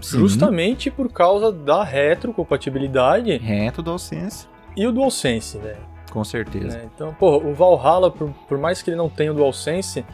Sim. 0.00 0.18
Justamente 0.18 0.90
por 0.90 1.10
causa 1.10 1.52
da 1.52 1.82
retrocompatibilidade 1.82 3.36
Reto 3.36 3.82
DualSense. 3.82 4.48
e 4.76 4.86
o 4.86 4.92
DualSense, 4.92 5.58
velho. 5.58 5.94
Com 6.10 6.22
certeza. 6.24 6.78
Né? 6.78 6.88
Então, 6.94 7.14
pô, 7.14 7.38
o 7.38 7.54
Valhalla, 7.54 8.10
por, 8.10 8.30
por, 8.48 8.58
mais 8.58 8.82
que 8.82 8.90
ele 8.90 8.96
não 8.96 9.08
tenha 9.08 9.32
o 9.32 9.34
DualSense, 9.34 10.04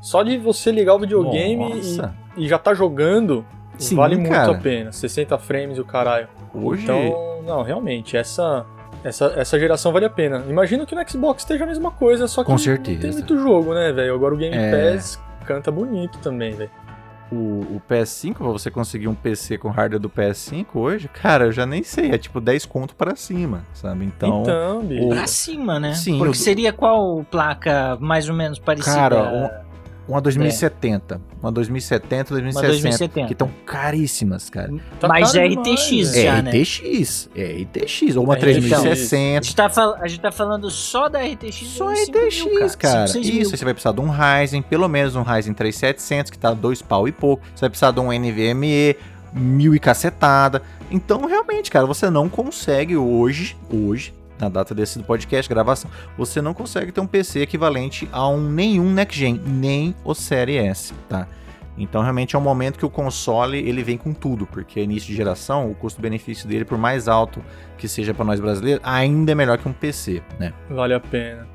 só 0.00 0.22
de 0.22 0.38
você 0.38 0.70
ligar 0.70 0.94
o 0.94 0.98
videogame 0.98 1.80
e, 1.80 2.44
e, 2.44 2.48
já 2.48 2.58
tá 2.58 2.72
jogando, 2.72 3.44
Sim, 3.76 3.96
vale 3.96 4.16
muito 4.16 4.34
a 4.34 4.54
pena. 4.54 4.92
60 4.92 5.36
frames 5.38 5.78
e 5.78 5.80
o 5.80 5.84
caralho. 5.84 6.28
Hoje. 6.54 6.84
Então, 6.84 7.42
não, 7.46 7.62
realmente, 7.62 8.16
essa. 8.16 8.66
Essa, 9.02 9.32
essa 9.34 9.58
geração 9.58 9.92
vale 9.92 10.04
a 10.04 10.10
pena. 10.10 10.44
Imagino 10.46 10.84
que 10.84 10.94
no 10.94 11.08
Xbox 11.08 11.42
esteja 11.42 11.64
a 11.64 11.66
mesma 11.66 11.90
coisa, 11.90 12.28
só 12.28 12.42
que 12.42 12.50
Com 12.50 12.58
certeza. 12.58 13.00
tem 13.00 13.12
muito 13.12 13.38
jogo, 13.38 13.72
né, 13.72 13.90
velho? 13.92 14.14
Agora 14.14 14.34
o 14.34 14.36
Game 14.36 14.54
é... 14.54 14.92
Pass 14.92 15.18
canta 15.46 15.70
bonito 15.70 16.18
também, 16.18 16.52
velho 16.52 16.70
o, 17.32 17.76
o 17.76 17.82
PS5, 17.88 18.34
pra 18.34 18.48
você 18.48 18.70
conseguir 18.70 19.08
um 19.08 19.14
PC 19.14 19.56
com 19.58 19.68
hardware 19.68 20.00
do 20.00 20.10
PS5 20.10 20.66
hoje, 20.74 21.08
cara, 21.08 21.46
eu 21.46 21.52
já 21.52 21.64
nem 21.64 21.82
sei, 21.82 22.10
é 22.10 22.18
tipo 22.18 22.40
10 22.40 22.66
conto 22.66 22.94
para 22.94 23.14
cima, 23.14 23.64
sabe? 23.72 24.04
Então. 24.04 24.42
Então, 24.42 25.06
o... 25.06 25.08
Pra 25.10 25.26
cima, 25.26 25.78
né? 25.78 25.94
Sim. 25.94 26.18
Porque 26.18 26.32
o... 26.32 26.34
seria 26.34 26.72
qual 26.72 27.24
placa 27.30 27.96
mais 28.00 28.28
ou 28.28 28.34
menos 28.34 28.58
parecida? 28.58 28.96
Cara, 28.96 29.64
uma 30.10 30.20
2070. 30.20 31.14
É. 31.14 31.18
Uma 31.40 31.52
2070, 31.52 32.30
2060. 32.30 32.66
Uma 32.66 32.72
2070. 32.72 33.26
Que 33.26 33.32
estão 33.32 33.50
caríssimas, 33.64 34.50
cara. 34.50 34.72
Tá 34.98 35.08
Mas 35.08 35.34
é 35.34 35.46
RTX 35.46 36.14
é 36.14 36.22
já, 36.24 36.42
né? 36.42 36.50
RTX, 36.50 37.30
é 37.34 37.62
RTX. 37.62 38.16
Ou 38.16 38.24
uma 38.24 38.34
é 38.34 38.40
3060. 38.40 39.38
A 39.38 39.42
gente, 39.42 39.56
tá 39.56 39.96
a 40.00 40.08
gente 40.08 40.20
tá 40.20 40.32
falando 40.32 40.68
só 40.70 41.08
da 41.08 41.20
RTX. 41.20 41.56
Só 41.68 41.92
RTX, 41.92 42.44
mil, 42.44 42.58
cara. 42.58 43.06
cara. 43.06 43.18
Isso, 43.18 43.56
você 43.56 43.64
vai 43.64 43.72
precisar 43.72 43.92
de 43.92 44.00
um 44.00 44.10
Ryzen, 44.10 44.62
pelo 44.62 44.88
menos 44.88 45.14
um 45.14 45.22
Ryzen 45.22 45.54
3700, 45.54 46.30
que 46.30 46.38
tá 46.38 46.52
dois 46.52 46.82
pau 46.82 47.06
e 47.06 47.12
pouco. 47.12 47.42
Você 47.54 47.60
vai 47.60 47.70
precisar 47.70 47.92
de 47.92 48.00
um 48.00 48.12
NVMe, 48.12 48.96
mil 49.32 49.74
e 49.74 49.78
cacetada. 49.78 50.62
Então, 50.90 51.24
realmente, 51.26 51.70
cara, 51.70 51.86
você 51.86 52.10
não 52.10 52.28
consegue 52.28 52.96
hoje, 52.96 53.56
hoje, 53.72 54.12
na 54.40 54.48
data 54.48 54.74
desse 54.74 54.98
podcast, 55.00 55.48
gravação, 55.48 55.90
você 56.16 56.40
não 56.40 56.54
consegue 56.54 56.90
ter 56.90 57.00
um 57.00 57.06
PC 57.06 57.40
equivalente 57.40 58.08
a 58.10 58.28
um 58.28 58.40
nenhum 58.40 58.90
next 58.92 59.18
gen, 59.18 59.40
nem 59.44 59.94
o 60.04 60.14
Série 60.14 60.56
S, 60.56 60.94
tá? 61.08 61.28
Então 61.76 62.02
realmente 62.02 62.36
é 62.36 62.38
um 62.38 62.42
momento 62.42 62.78
que 62.78 62.84
o 62.84 62.90
console 62.90 63.58
ele 63.58 63.82
vem 63.82 63.96
com 63.96 64.12
tudo, 64.12 64.46
porque 64.46 64.80
início 64.80 65.08
de 65.08 65.14
geração, 65.14 65.70
o 65.70 65.74
custo-benefício 65.74 66.48
dele, 66.48 66.64
por 66.64 66.76
mais 66.76 67.08
alto 67.08 67.42
que 67.78 67.88
seja 67.88 68.12
para 68.12 68.24
nós 68.24 68.40
brasileiros, 68.40 68.82
ainda 68.84 69.32
é 69.32 69.34
melhor 69.34 69.56
que 69.58 69.68
um 69.68 69.72
PC, 69.72 70.22
né? 70.38 70.52
Vale 70.68 70.94
a 70.94 71.00
pena. 71.00 71.46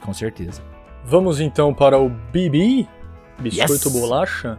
Com 0.00 0.12
certeza. 0.12 0.62
Vamos 1.04 1.40
então 1.40 1.74
para 1.74 1.98
o 1.98 2.08
BB, 2.08 2.86
Biscoito 3.40 3.88
yes! 3.88 3.92
Bolacha, 3.92 4.58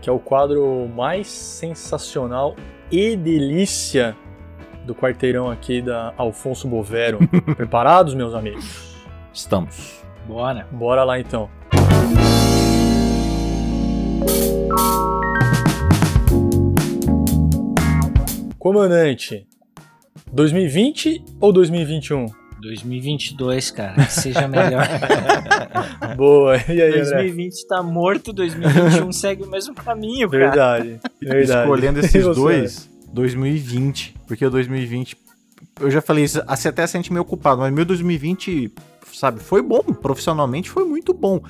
que 0.00 0.08
é 0.08 0.12
o 0.12 0.20
quadro 0.20 0.88
mais 0.94 1.26
sensacional 1.26 2.54
e 2.92 3.16
delícia 3.16 4.16
do 4.84 4.94
quarteirão 4.94 5.50
aqui 5.50 5.82
da 5.82 6.12
Alfonso 6.16 6.68
Bovero. 6.68 7.18
Preparados, 7.56 8.14
meus 8.14 8.34
amigos? 8.34 8.94
Estamos. 9.32 10.02
Bora. 10.26 10.66
Bora 10.70 11.04
lá 11.04 11.18
então. 11.18 11.48
Comandante, 18.58 19.46
2020 20.32 21.24
ou 21.40 21.52
2021? 21.52 22.26
2022, 22.60 23.70
cara, 23.70 24.04
seja 24.04 24.46
melhor. 24.46 24.86
Boa, 26.14 26.56
e 26.68 26.82
aí, 26.82 26.92
2020 26.92 27.46
André? 27.46 27.66
tá 27.68 27.82
morto, 27.82 28.32
2021 28.32 29.12
segue 29.12 29.44
o 29.44 29.46
mesmo 29.48 29.74
caminho, 29.74 30.28
cara. 30.28 30.44
Verdade, 30.44 31.00
verdade. 31.22 31.60
Escolhendo 31.60 32.00
esses 32.00 32.24
dois, 32.36 32.90
2020, 33.12 34.14
porque 34.26 34.44
o 34.44 34.50
2020, 34.50 35.16
eu 35.80 35.90
já 35.90 36.00
falei 36.00 36.24
isso, 36.24 36.42
assim, 36.46 36.68
até 36.68 36.86
sente 36.86 37.12
meio 37.12 37.22
ocupado, 37.22 37.60
mas 37.60 37.72
meu 37.72 37.84
2020, 37.84 38.72
sabe, 39.12 39.40
foi 39.40 39.62
bom, 39.62 39.82
profissionalmente 39.82 40.70
foi 40.70 40.84
muito 40.84 41.12
bom. 41.12 41.40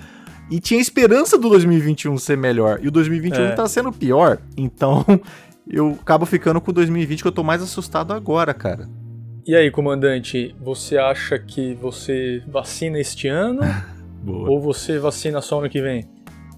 E 0.50 0.58
tinha 0.58 0.80
esperança 0.80 1.38
do 1.38 1.48
2021 1.48 2.18
ser 2.18 2.36
melhor, 2.36 2.80
e 2.82 2.88
o 2.88 2.90
2021 2.90 3.44
é. 3.44 3.52
tá 3.52 3.66
sendo 3.68 3.92
pior, 3.92 4.38
então 4.56 5.04
eu 5.68 5.98
acabo 6.00 6.26
ficando 6.26 6.60
com 6.60 6.70
o 6.70 6.74
2020 6.74 7.22
que 7.22 7.28
eu 7.28 7.32
tô 7.32 7.42
mais 7.42 7.62
assustado 7.62 8.12
agora, 8.12 8.52
cara. 8.52 8.88
E 9.46 9.54
aí, 9.56 9.70
comandante, 9.70 10.54
você 10.60 10.98
acha 10.98 11.38
que 11.38 11.74
você 11.74 12.42
vacina 12.46 12.98
este 12.98 13.26
ano? 13.26 13.60
ou 14.26 14.60
você 14.60 14.98
vacina 14.98 15.40
só 15.40 15.60
ano 15.60 15.70
que 15.70 15.80
vem? 15.80 16.06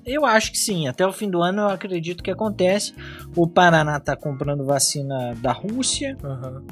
Eu 0.04 0.24
acho 0.24 0.52
que 0.52 0.58
sim. 0.58 0.88
Até 0.88 1.06
o 1.06 1.12
fim 1.12 1.30
do 1.30 1.42
ano 1.42 1.62
eu 1.62 1.68
acredito 1.68 2.22
que 2.22 2.30
acontece. 2.30 2.94
O 3.36 3.46
Paraná 3.46 3.98
está 3.98 4.16
comprando 4.16 4.64
vacina 4.64 5.34
da 5.36 5.52
Rússia. 5.52 6.16
Uhum. 6.22 6.66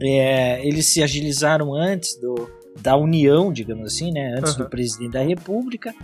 É, 0.00 0.66
eles 0.66 0.86
se 0.86 1.02
agilizaram 1.02 1.74
antes 1.74 2.18
do, 2.20 2.50
da 2.80 2.96
União, 2.96 3.52
digamos 3.52 3.86
assim, 3.92 4.12
né? 4.12 4.34
Antes 4.38 4.52
uhum. 4.52 4.64
do 4.64 4.70
presidente 4.70 5.12
da 5.12 5.22
República. 5.22 5.94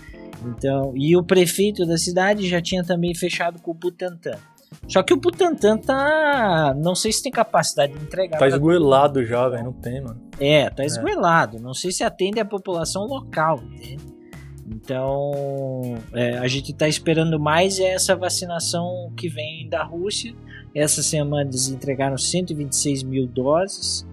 Então, 0.45 0.93
e 0.95 1.17
o 1.17 1.23
prefeito 1.23 1.87
da 1.87 1.97
cidade 1.97 2.49
já 2.49 2.61
tinha 2.61 2.85
também 2.85 3.15
fechado 3.15 3.61
com 3.61 3.71
o 3.71 3.75
Butantan. 3.75 4.39
Só 4.89 5.03
que 5.03 5.15
o 5.15 5.17
Butantan 5.17 5.79
tá. 5.79 6.75
Não 6.77 6.95
sei 6.95 7.13
se 7.13 7.23
tem 7.23 7.33
capacidade 7.33 7.93
de 7.93 8.05
entregar. 8.05 8.39
Tá 8.39 8.49
esgoelado 8.49 9.25
já, 9.25 9.49
velho. 9.49 9.65
Não 9.65 9.73
tem, 9.73 10.03
mano. 10.03 10.21
É, 10.39 10.69
tá 10.69 10.85
esgoelado. 10.85 11.57
É. 11.57 11.61
Não 11.61 11.73
sei 11.73 11.91
se 11.91 12.05
atende 12.05 12.41
a 12.41 12.45
população 12.45 13.05
local, 13.05 13.63
entende? 13.63 14.16
Então, 14.69 15.97
é, 16.13 16.39
a 16.39 16.49
gente 16.49 16.73
está 16.73 16.89
esperando 16.89 17.39
mais 17.39 17.79
essa 17.79 18.17
vacinação 18.17 19.13
que 19.17 19.29
vem 19.29 19.69
da 19.69 19.85
Rússia. 19.85 20.35
Essa 20.75 21.03
semana 21.03 21.49
eles 21.49 21.69
entregaram 21.69 22.19
126 22.19 23.05
mil 23.05 23.27
doses 23.27 24.07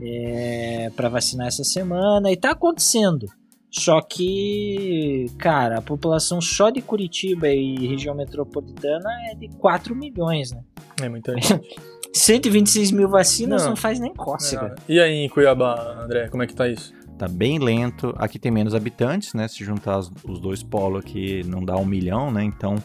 é, 0.00 0.90
para 0.96 1.08
vacinar 1.08 1.46
essa 1.46 1.62
semana 1.62 2.30
e 2.30 2.34
está 2.34 2.50
acontecendo. 2.50 3.26
Só 3.70 4.00
que, 4.00 5.26
cara, 5.38 5.78
a 5.78 5.82
população 5.82 6.40
só 6.40 6.70
de 6.70 6.82
Curitiba 6.82 7.48
e 7.48 7.86
região 7.86 8.14
metropolitana 8.16 9.08
é 9.30 9.34
de 9.36 9.48
4 9.48 9.94
milhões, 9.94 10.50
né? 10.50 10.60
É 11.00 11.08
muita 11.08 11.34
gente. 11.34 11.78
126 12.12 12.90
mil 12.90 13.08
vacinas 13.08 13.62
não, 13.62 13.70
não 13.70 13.76
faz 13.76 14.00
nem 14.00 14.12
cócega. 14.12 14.74
E 14.88 14.98
aí 14.98 15.24
em 15.24 15.28
Cuiabá, 15.28 16.02
André, 16.02 16.28
como 16.28 16.42
é 16.42 16.46
que 16.46 16.54
tá 16.54 16.66
isso? 16.68 16.92
Tá 17.20 17.28
bem 17.28 17.58
lento. 17.58 18.14
Aqui 18.16 18.38
tem 18.38 18.50
menos 18.50 18.74
habitantes, 18.74 19.34
né? 19.34 19.46
Se 19.46 19.62
juntar 19.62 19.98
os, 19.98 20.40
dois 20.40 20.62
polos 20.62 21.00
aqui 21.00 21.42
não 21.44 21.62
dá 21.62 21.76
um 21.76 21.84
milhão, 21.84 22.30
né? 22.30 22.42
Então, 22.42 22.76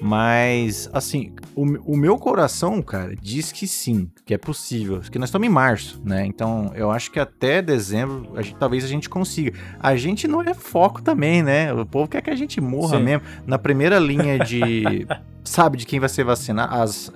mas 0.00 0.90
assim, 0.92 1.32
o, 1.54 1.62
o, 1.92 1.96
meu 1.96 2.18
coração, 2.18 2.82
cara, 2.82 3.14
diz 3.14 3.52
que 3.52 3.64
sim, 3.68 4.10
que 4.24 4.34
é 4.34 4.38
possível. 4.38 5.00
Que 5.00 5.20
nós 5.20 5.28
estamos 5.28 5.46
em 5.46 5.50
março, 5.50 6.02
né? 6.04 6.26
Então, 6.26 6.72
eu 6.74 6.90
acho 6.90 7.12
que 7.12 7.20
até 7.20 7.62
dezembro, 7.62 8.28
a 8.34 8.42
gente, 8.42 8.56
talvez 8.56 8.84
a 8.84 8.88
gente 8.88 9.08
consiga. 9.08 9.56
A 9.78 9.94
gente 9.94 10.26
não 10.26 10.42
é 10.42 10.52
foco 10.52 11.00
também, 11.00 11.40
né? 11.40 11.72
O 11.72 11.86
povo 11.86 12.08
quer 12.08 12.22
que 12.22 12.30
a 12.30 12.36
gente 12.36 12.60
morra 12.60 12.98
sim. 12.98 13.04
mesmo. 13.04 13.22
Na 13.46 13.56
primeira 13.56 14.00
linha 14.00 14.36
de. 14.40 15.06
sabe, 15.44 15.78
de 15.78 15.86
quem 15.86 16.00
vai 16.00 16.08
ser 16.08 16.24
vacinado. 16.24 16.74
As, 16.74 17.12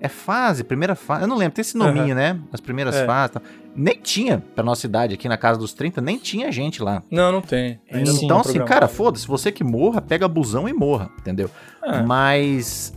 é 0.00 0.08
fase, 0.08 0.64
primeira 0.64 0.94
fase. 0.94 1.22
Eu 1.22 1.28
não 1.28 1.36
lembro, 1.36 1.54
tem 1.54 1.60
esse 1.60 1.76
nominho, 1.76 2.08
uhum. 2.08 2.14
né? 2.14 2.38
As 2.52 2.60
primeiras 2.60 2.96
é. 2.96 3.06
fases. 3.06 3.34
Tá. 3.34 3.42
Nem 3.76 3.94
tinha, 3.94 4.42
pra 4.54 4.64
nossa 4.64 4.84
idade, 4.84 5.14
aqui 5.14 5.28
na 5.28 5.36
casa 5.36 5.58
dos 5.58 5.72
30, 5.72 6.00
nem 6.00 6.18
tinha 6.18 6.50
gente 6.50 6.82
lá. 6.82 7.02
Não, 7.10 7.30
não 7.30 7.40
tem. 7.40 7.80
Então, 7.88 8.40
assim, 8.40 8.58
cara, 8.64 8.88
foda-se, 8.88 9.26
você 9.26 9.52
que 9.52 9.62
morra, 9.62 10.00
pega 10.00 10.26
busão 10.26 10.68
e 10.68 10.72
morra, 10.72 11.08
entendeu? 11.20 11.48
É. 11.84 12.02
Mas, 12.02 12.92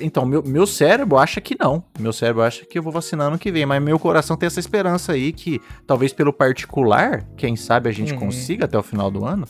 então, 0.00 0.24
meu, 0.24 0.42
meu 0.44 0.66
cérebro 0.66 1.18
acha 1.18 1.40
que 1.40 1.56
não. 1.58 1.82
Meu 1.98 2.12
cérebro 2.12 2.42
acha 2.42 2.64
que 2.64 2.78
eu 2.78 2.82
vou 2.82 2.92
vacinar 2.92 3.26
ano 3.26 3.38
que 3.38 3.50
vem, 3.50 3.66
mas 3.66 3.82
meu 3.82 3.98
coração 3.98 4.36
tem 4.36 4.46
essa 4.46 4.60
esperança 4.60 5.12
aí 5.12 5.32
que, 5.32 5.60
talvez 5.86 6.12
pelo 6.12 6.32
particular, 6.32 7.24
quem 7.36 7.56
sabe 7.56 7.88
a 7.88 7.92
gente 7.92 8.12
uhum. 8.12 8.20
consiga 8.20 8.66
até 8.66 8.78
o 8.78 8.82
final 8.82 9.10
do 9.10 9.24
ano, 9.24 9.46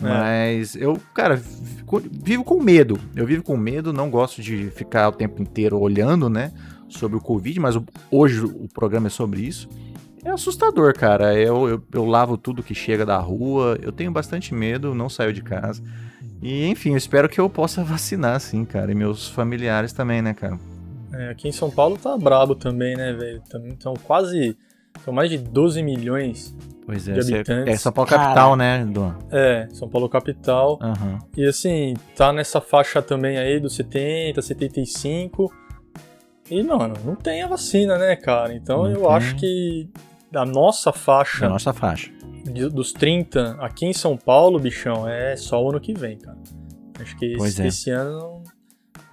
é. 0.00 0.08
Mas 0.08 0.76
eu, 0.76 0.98
cara, 1.14 1.40
vivo 2.10 2.44
com 2.44 2.62
medo. 2.62 2.98
Eu 3.14 3.26
vivo 3.26 3.42
com 3.42 3.56
medo, 3.56 3.92
não 3.92 4.10
gosto 4.10 4.40
de 4.40 4.70
ficar 4.70 5.08
o 5.08 5.12
tempo 5.12 5.42
inteiro 5.42 5.78
olhando, 5.78 6.28
né, 6.28 6.52
sobre 6.88 7.16
o 7.16 7.20
Covid, 7.20 7.58
mas 7.60 7.78
hoje 8.10 8.44
o 8.44 8.68
programa 8.72 9.08
é 9.08 9.10
sobre 9.10 9.42
isso. 9.42 9.68
É 10.24 10.30
assustador, 10.30 10.94
cara. 10.94 11.34
Eu, 11.34 11.68
eu, 11.68 11.82
eu, 11.92 12.04
lavo 12.04 12.36
tudo 12.36 12.62
que 12.62 12.74
chega 12.74 13.04
da 13.04 13.18
rua, 13.18 13.76
eu 13.82 13.90
tenho 13.90 14.12
bastante 14.12 14.54
medo, 14.54 14.94
não 14.94 15.08
saio 15.08 15.32
de 15.32 15.42
casa. 15.42 15.82
E, 16.40 16.66
enfim, 16.66 16.90
eu 16.90 16.96
espero 16.96 17.28
que 17.28 17.40
eu 17.40 17.50
possa 17.50 17.82
vacinar, 17.84 18.38
sim, 18.40 18.64
cara. 18.64 18.92
E 18.92 18.94
meus 18.94 19.28
familiares 19.28 19.92
também, 19.92 20.22
né, 20.22 20.32
cara? 20.32 20.58
É, 21.12 21.30
aqui 21.30 21.48
em 21.48 21.52
São 21.52 21.70
Paulo 21.70 21.98
tá 21.98 22.16
brabo 22.16 22.54
também, 22.54 22.96
né, 22.96 23.12
velho? 23.12 23.42
Então, 23.66 23.94
quase. 24.04 24.56
São 25.04 25.12
mais 25.12 25.30
de 25.30 25.38
12 25.38 25.82
milhões 25.82 26.54
Pois 26.84 27.08
é, 27.08 27.12
de 27.12 27.34
habitantes. 27.34 27.74
É 27.74 27.76
São 27.76 27.92
Paulo 27.92 28.10
capital, 28.10 28.56
né, 28.56 28.84
Duan? 28.84 29.18
É, 29.30 29.68
São 29.72 29.88
Paulo 29.88 30.08
capital. 30.08 30.78
Uhum. 30.82 31.18
E 31.36 31.46
assim, 31.46 31.94
tá 32.16 32.32
nessa 32.32 32.60
faixa 32.60 33.00
também 33.00 33.38
aí 33.38 33.60
dos 33.60 33.74
70, 33.74 34.42
75. 34.42 35.52
E, 36.50 36.62
mano, 36.62 36.94
não 37.04 37.14
tem 37.14 37.42
a 37.42 37.46
vacina, 37.46 37.96
né, 37.96 38.16
cara? 38.16 38.54
Então 38.54 38.84
não 38.84 38.90
eu 38.90 39.00
tem. 39.02 39.10
acho 39.10 39.36
que 39.36 39.88
da 40.30 40.44
nossa 40.44 40.92
faixa. 40.92 41.40
Da 41.40 41.48
nossa 41.48 41.72
faixa. 41.72 42.10
De, 42.44 42.68
dos 42.68 42.92
30 42.92 43.58
aqui 43.60 43.86
em 43.86 43.92
São 43.92 44.16
Paulo, 44.16 44.58
bichão, 44.58 45.08
é 45.08 45.36
só 45.36 45.62
o 45.62 45.70
ano 45.70 45.80
que 45.80 45.94
vem, 45.94 46.18
cara. 46.18 46.38
Acho 47.00 47.16
que 47.16 47.26
esse, 47.26 47.62
é. 47.62 47.66
esse, 47.66 47.90
ano 47.90 48.42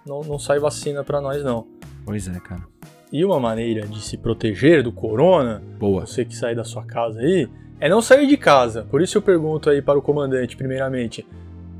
não, 0.05 0.21
não, 0.21 0.29
não 0.31 0.39
sai 0.39 0.59
vacina 0.59 1.03
para 1.03 1.21
nós, 1.21 1.43
não. 1.43 1.67
Pois 2.05 2.27
é, 2.27 2.39
cara. 2.39 2.63
E 3.11 3.25
uma 3.25 3.39
maneira 3.39 3.87
de 3.87 4.01
se 4.01 4.17
proteger 4.17 4.83
do 4.83 4.91
corona, 4.91 5.61
Boa. 5.79 6.05
você 6.05 6.23
que 6.23 6.35
sai 6.35 6.53
da 6.53 6.63
sua 6.63 6.83
casa 6.83 7.19
aí, 7.19 7.47
é 7.79 7.89
não 7.89 8.01
sair 8.01 8.27
de 8.27 8.37
casa. 8.37 8.85
Por 8.89 9.01
isso 9.01 9.17
eu 9.17 9.21
pergunto 9.21 9.69
aí 9.69 9.81
para 9.81 9.97
o 9.97 10.01
comandante, 10.01 10.55
primeiramente, 10.55 11.25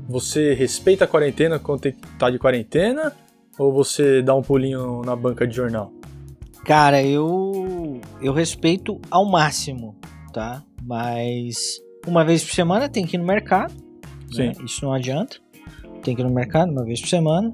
você 0.08 0.54
respeita 0.54 1.04
a 1.04 1.08
quarentena 1.08 1.58
quando 1.58 1.92
tá 2.18 2.30
de 2.30 2.38
quarentena 2.38 3.12
ou 3.58 3.72
você 3.72 4.22
dá 4.22 4.34
um 4.34 4.42
pulinho 4.42 5.02
na 5.04 5.14
banca 5.14 5.46
de 5.46 5.54
jornal? 5.54 5.92
Cara, 6.64 7.02
eu 7.02 8.00
eu 8.20 8.32
respeito 8.32 9.00
ao 9.10 9.24
máximo, 9.24 9.96
tá? 10.32 10.62
Mas 10.82 11.80
uma 12.06 12.24
vez 12.24 12.42
por 12.42 12.54
semana 12.54 12.88
tem 12.88 13.06
que 13.06 13.16
ir 13.16 13.18
no 13.18 13.26
mercado. 13.26 13.72
Né? 14.34 14.52
Isso 14.64 14.84
não 14.84 14.92
adianta. 14.92 15.36
Tem 16.02 16.14
que 16.14 16.22
ir 16.22 16.24
no 16.24 16.34
mercado 16.34 16.72
uma 16.72 16.84
vez 16.84 17.00
por 17.00 17.08
semana. 17.08 17.52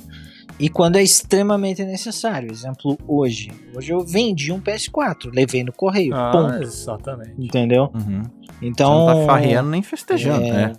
E 0.58 0.68
quando 0.68 0.96
é 0.96 1.02
extremamente 1.02 1.84
necessário. 1.84 2.50
Exemplo, 2.50 2.96
hoje. 3.06 3.50
Hoje 3.74 3.92
eu 3.92 4.00
vendi 4.00 4.52
um 4.52 4.60
PS4, 4.60 5.30
levei 5.32 5.62
no 5.62 5.72
correio. 5.72 6.14
Ah, 6.14 6.30
ponto. 6.32 6.62
exatamente. 6.62 7.34
Entendeu? 7.38 7.90
Uhum. 7.94 8.22
Então. 8.62 9.06
Você 9.06 9.14
não 9.14 9.20
tá 9.20 9.26
farreando 9.26 9.70
nem 9.70 9.82
festejando, 9.82 10.44
é... 10.44 10.52
né? 10.52 10.72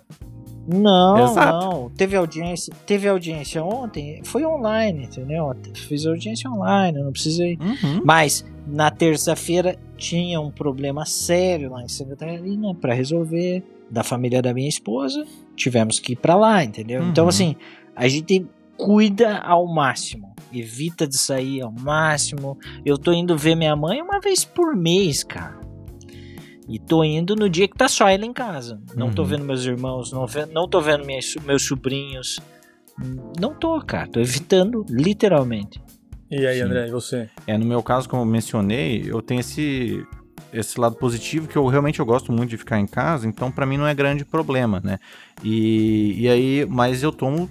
Não, 0.70 1.24
Exato. 1.24 1.66
não. 1.66 1.90
Teve 1.90 2.14
audiência, 2.14 2.74
teve 2.84 3.08
audiência 3.08 3.64
ontem, 3.64 4.20
foi 4.22 4.44
online, 4.44 5.04
entendeu? 5.04 5.50
Fiz 5.72 6.04
audiência 6.04 6.50
online, 6.50 7.02
não 7.02 7.10
precisei. 7.10 7.56
Uhum. 7.58 8.02
Mas 8.04 8.44
na 8.66 8.90
terça-feira 8.90 9.78
tinha 9.96 10.38
um 10.38 10.50
problema 10.50 11.06
sério 11.06 11.70
lá 11.70 11.82
em 11.82 11.88
Santa 11.88 12.10
Catarina 12.10 12.74
para 12.74 12.92
resolver 12.92 13.64
da 13.90 14.04
família 14.04 14.42
da 14.42 14.52
minha 14.52 14.68
esposa. 14.68 15.24
Tivemos 15.56 15.98
que 15.98 16.12
ir 16.12 16.16
para 16.16 16.36
lá, 16.36 16.62
entendeu? 16.62 16.98
Então, 16.98 17.04
uhum. 17.04 17.10
Então 17.12 17.28
assim, 17.28 17.56
a 17.96 18.06
gente 18.06 18.46
cuida 18.78 19.38
ao 19.38 19.66
máximo. 19.66 20.34
Evita 20.52 21.06
de 21.06 21.18
sair 21.18 21.60
ao 21.60 21.72
máximo. 21.72 22.56
Eu 22.86 22.96
tô 22.96 23.12
indo 23.12 23.36
ver 23.36 23.56
minha 23.56 23.76
mãe 23.76 24.00
uma 24.00 24.20
vez 24.20 24.44
por 24.44 24.74
mês, 24.74 25.22
cara. 25.22 25.60
E 26.66 26.78
tô 26.78 27.02
indo 27.02 27.34
no 27.34 27.48
dia 27.48 27.66
que 27.66 27.76
tá 27.76 27.88
só 27.88 28.08
ela 28.08 28.24
em 28.24 28.32
casa. 28.32 28.80
Não 28.94 29.06
uhum. 29.06 29.14
tô 29.14 29.24
vendo 29.24 29.44
meus 29.44 29.64
irmãos, 29.64 30.12
não, 30.12 30.26
não 30.52 30.68
tô 30.68 30.80
vendo 30.80 31.04
minhas, 31.04 31.34
meus 31.44 31.66
sobrinhos. 31.66 32.38
Não 33.40 33.54
tô, 33.54 33.80
cara. 33.80 34.08
Tô 34.08 34.20
evitando, 34.20 34.84
literalmente. 34.88 35.82
E 36.30 36.46
aí, 36.46 36.58
Sim. 36.58 36.64
André, 36.64 36.88
e 36.88 36.90
você? 36.90 37.28
É, 37.46 37.56
no 37.56 37.64
meu 37.64 37.82
caso, 37.82 38.08
como 38.08 38.22
eu 38.22 38.26
mencionei, 38.26 39.02
eu 39.06 39.22
tenho 39.22 39.40
esse, 39.40 40.06
esse 40.52 40.78
lado 40.78 40.96
positivo 40.96 41.48
que 41.48 41.56
eu 41.56 41.66
realmente 41.66 42.00
eu 42.00 42.06
gosto 42.06 42.30
muito 42.32 42.50
de 42.50 42.58
ficar 42.58 42.78
em 42.78 42.86
casa, 42.86 43.26
então 43.26 43.50
para 43.50 43.64
mim 43.64 43.78
não 43.78 43.86
é 43.86 43.94
grande 43.94 44.26
problema, 44.26 44.78
né? 44.84 44.98
E, 45.42 46.22
e 46.22 46.28
aí, 46.28 46.66
mas 46.68 47.02
eu 47.02 47.10
tomo, 47.10 47.48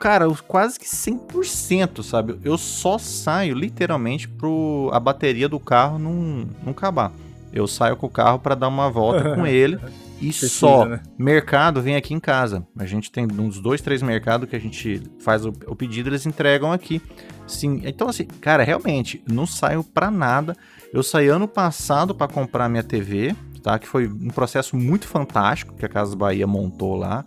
cara, 0.00 0.26
quase 0.48 0.78
que 0.78 0.86
100%, 0.86 2.02
sabe? 2.02 2.40
Eu 2.42 2.56
só 2.56 2.96
saio 2.96 3.54
literalmente 3.54 4.26
pro 4.26 4.90
a 4.92 4.98
bateria 4.98 5.48
do 5.48 5.60
carro 5.60 5.98
não, 5.98 6.48
não 6.64 6.70
acabar. 6.70 7.12
Eu 7.52 7.66
saio 7.66 7.96
com 7.96 8.06
o 8.06 8.10
carro 8.10 8.38
para 8.38 8.54
dar 8.54 8.68
uma 8.68 8.90
volta 8.90 9.34
com 9.34 9.44
ele 9.46 9.78
e 10.20 10.28
Precisa, 10.28 10.48
só. 10.48 10.86
Né? 10.86 11.00
Mercado 11.18 11.82
vem 11.82 11.96
aqui 11.96 12.14
em 12.14 12.20
casa. 12.20 12.66
A 12.78 12.86
gente 12.86 13.12
tem 13.12 13.26
uns 13.26 13.60
dois, 13.60 13.82
três 13.82 14.02
mercados 14.02 14.48
que 14.48 14.56
a 14.56 14.60
gente 14.60 15.02
faz 15.20 15.44
o, 15.44 15.52
o 15.66 15.76
pedido, 15.76 16.08
eles 16.08 16.24
entregam 16.24 16.72
aqui. 16.72 17.02
Sim, 17.46 17.82
então 17.84 18.08
assim, 18.08 18.24
cara, 18.24 18.62
realmente 18.62 19.22
não 19.30 19.46
saio 19.46 19.84
para 19.84 20.10
nada. 20.10 20.56
Eu 20.94 21.02
saí 21.02 21.28
ano 21.28 21.46
passado 21.46 22.14
para 22.14 22.32
comprar 22.32 22.70
minha 22.70 22.82
TV, 22.82 23.34
tá? 23.62 23.78
Que 23.78 23.86
foi 23.86 24.06
um 24.06 24.30
processo 24.30 24.76
muito 24.76 25.06
fantástico 25.06 25.74
que 25.74 25.84
a 25.84 25.88
Casa 25.88 26.16
Bahia 26.16 26.46
montou 26.46 26.96
lá. 26.96 27.24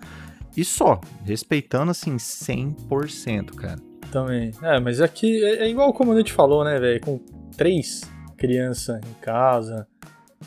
E 0.56 0.64
só, 0.64 1.00
respeitando 1.26 1.92
assim 1.92 2.16
100%, 2.16 3.56
cara. 3.56 3.80
Também. 4.12 4.52
É, 4.62 4.80
mas 4.80 5.02
aqui 5.02 5.44
é, 5.44 5.66
é 5.66 5.70
igual 5.70 5.90
o 5.90 5.94
comandante 5.94 6.32
falou, 6.32 6.64
né, 6.64 6.80
velho? 6.80 7.02
Com 7.02 7.20
três 7.58 8.02
crianças 8.38 8.98
em 8.98 9.14
casa, 9.22 9.88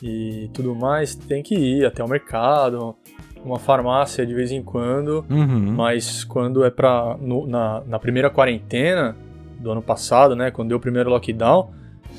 e 0.02 0.50
tudo 0.52 0.74
mais, 0.74 1.14
tem 1.14 1.42
que 1.42 1.54
ir 1.54 1.86
até 1.86 2.02
o 2.02 2.08
mercado, 2.08 2.96
uma 3.44 3.58
farmácia 3.58 4.26
de 4.26 4.34
vez 4.34 4.50
em 4.50 4.62
quando, 4.62 5.24
uhum. 5.30 5.72
mas 5.72 6.24
quando 6.24 6.64
é 6.64 6.70
pra. 6.70 7.16
No, 7.20 7.46
na, 7.46 7.82
na 7.86 7.98
primeira 7.98 8.28
quarentena 8.28 9.16
do 9.58 9.70
ano 9.70 9.82
passado, 9.82 10.34
né? 10.34 10.50
Quando 10.50 10.68
deu 10.68 10.78
o 10.78 10.80
primeiro 10.80 11.10
lockdown, 11.10 11.70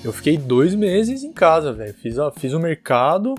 eu 0.03 0.11
fiquei 0.13 0.37
dois 0.37 0.73
meses 0.73 1.23
em 1.23 1.33
casa, 1.33 1.73
velho. 1.73 1.93
Fiz, 1.93 2.15
fiz 2.37 2.53
o 2.53 2.59
mercado 2.59 3.35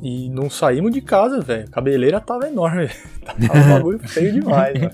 e 0.00 0.28
não 0.30 0.50
saímos 0.50 0.92
de 0.92 1.00
casa, 1.00 1.40
velho. 1.40 1.64
A 1.68 1.70
cabeleira 1.70 2.20
tava 2.20 2.48
enorme, 2.48 2.88
tava 3.24 3.58
um 3.58 3.72
bagulho 3.74 3.98
feio 4.08 4.32
demais, 4.32 4.78
velho. 4.78 4.92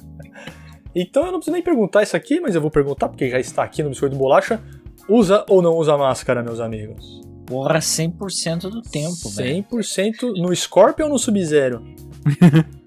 Então 0.95 1.25
eu 1.27 1.33
não 1.33 1.39
preciso 1.39 1.55
nem 1.55 1.63
perguntar 1.63 2.03
isso 2.03 2.17
aqui, 2.17 2.41
mas 2.41 2.55
eu 2.55 2.61
vou 2.61 2.71
perguntar 2.71 3.09
porque 3.09 3.29
já 3.29 3.39
está 3.39 3.63
aqui 3.63 3.83
no 3.83 3.91
Biscoito 3.91 4.15
de 4.15 4.19
Bolacha. 4.19 4.61
Usa 5.09 5.45
ou 5.49 5.63
não 5.63 5.75
usa 5.75 5.97
máscara, 5.97 6.43
meus 6.43 6.61
amigos? 6.61 7.21
Porra, 7.47 7.79
100% 7.79 8.69
do 8.69 8.83
tempo, 8.83 9.31
velho. 9.31 9.65
100% 9.71 10.35
no 10.37 10.55
Scorpion 10.55 11.07
ou 11.07 11.13
no 11.13 11.19
Sub-Zero? 11.19 11.83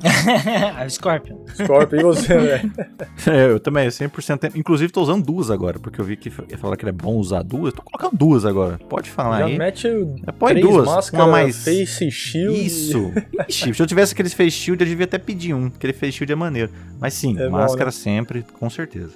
Scorpion. 0.88 1.38
Scorpion, 1.54 2.00
e 2.00 2.02
você, 2.02 2.38
velho? 2.38 2.72
É, 3.26 3.50
eu 3.50 3.60
também, 3.60 3.86
100%. 3.88 4.56
Inclusive, 4.56 4.92
tô 4.92 5.02
usando 5.02 5.24
duas 5.24 5.50
agora, 5.50 5.78
porque 5.78 6.00
eu 6.00 6.04
vi 6.04 6.16
que 6.16 6.32
ia 6.48 6.56
falar 6.56 6.76
que 6.76 6.88
é 6.88 6.92
bom 6.92 7.16
usar 7.16 7.42
duas. 7.42 7.74
Tô 7.74 7.82
colocando 7.82 8.16
duas 8.16 8.44
agora. 8.44 8.78
Pode 8.88 9.10
falar 9.10 9.40
Já 9.40 9.44
aí. 9.46 9.58
mete 9.58 9.88
é, 9.88 10.32
Põe 10.32 10.52
três 10.52 10.66
duas. 10.66 10.86
Máscara, 10.86 11.24
uma 11.24 11.32
mais. 11.32 11.64
Face 11.64 12.10
Shield. 12.10 12.66
Isso. 12.66 13.12
Ixi, 13.48 13.74
se 13.74 13.82
eu 13.82 13.86
tivesse 13.86 14.14
aquele 14.14 14.28
Face 14.30 14.50
Shield, 14.50 14.82
eu 14.82 14.88
devia 14.88 15.04
até 15.04 15.18
pedir 15.18 15.54
um. 15.54 15.66
Aquele 15.66 15.92
Face 15.92 16.12
Shield 16.12 16.32
é 16.32 16.36
maneiro. 16.36 16.70
Mas 16.98 17.14
sim, 17.14 17.38
é 17.38 17.48
máscara 17.48 17.90
bom, 17.90 17.96
né? 17.96 18.02
sempre, 18.02 18.44
com 18.58 18.70
certeza. 18.70 19.12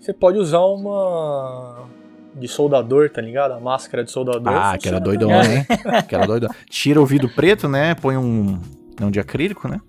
Você 0.00 0.12
pode 0.12 0.38
usar 0.38 0.60
uma 0.60 1.86
de 2.34 2.48
soldador, 2.48 3.10
tá 3.10 3.20
ligado? 3.20 3.52
A 3.52 3.60
máscara 3.60 4.04
de 4.04 4.10
soldador. 4.10 4.52
Ah, 4.52 4.76
que 4.78 4.88
era 4.88 4.98
doidão, 4.98 5.28
né? 5.28 5.66
que 6.08 6.14
era 6.14 6.26
doidão. 6.26 6.50
Tira 6.68 7.00
o 7.00 7.06
vidro 7.06 7.28
preto, 7.28 7.68
né? 7.68 7.94
Põe 7.94 8.16
um, 8.16 8.58
um 9.00 9.10
de 9.10 9.20
acrílico, 9.20 9.68
né? 9.68 9.80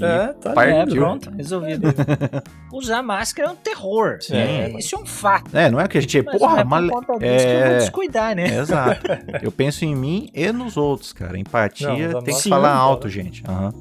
E 0.00 0.04
é, 0.04 0.32
tá 0.34 0.52
partiu. 0.52 1.02
É, 1.02 1.06
pronto, 1.06 1.30
resolvido. 1.30 1.88
Usar 2.72 3.02
máscara 3.02 3.48
é 3.48 3.52
um 3.52 3.56
terror. 3.56 4.18
Sim. 4.20 4.36
É, 4.36 4.78
isso 4.78 4.94
é 4.94 4.98
um 4.98 5.06
fato. 5.06 5.56
É, 5.56 5.70
não 5.70 5.80
é 5.80 5.88
que 5.88 5.98
a 5.98 6.00
gente 6.00 6.18
é, 6.18 6.22
porra, 6.22 6.64
mas 6.64 6.84
é... 6.84 6.88
que 6.88 7.46
eu 7.46 7.68
vou 7.68 7.78
descuidar, 7.78 8.34
né? 8.34 8.58
exato. 8.58 9.06
Eu 9.42 9.50
penso 9.50 9.84
em 9.84 9.94
mim 9.94 10.30
e 10.34 10.52
nos 10.52 10.76
outros, 10.76 11.12
cara. 11.12 11.38
Empatia 11.38 12.08
não, 12.08 12.22
tem 12.22 12.34
que 12.34 12.48
falar 12.48 12.74
alto, 12.74 13.08
gente. 13.08 13.42
Uhum. 13.48 13.72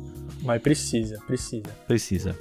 Mas 0.43 0.61
precisa, 0.61 1.19
precisa. 1.25 1.63
Precisa. 1.87 2.35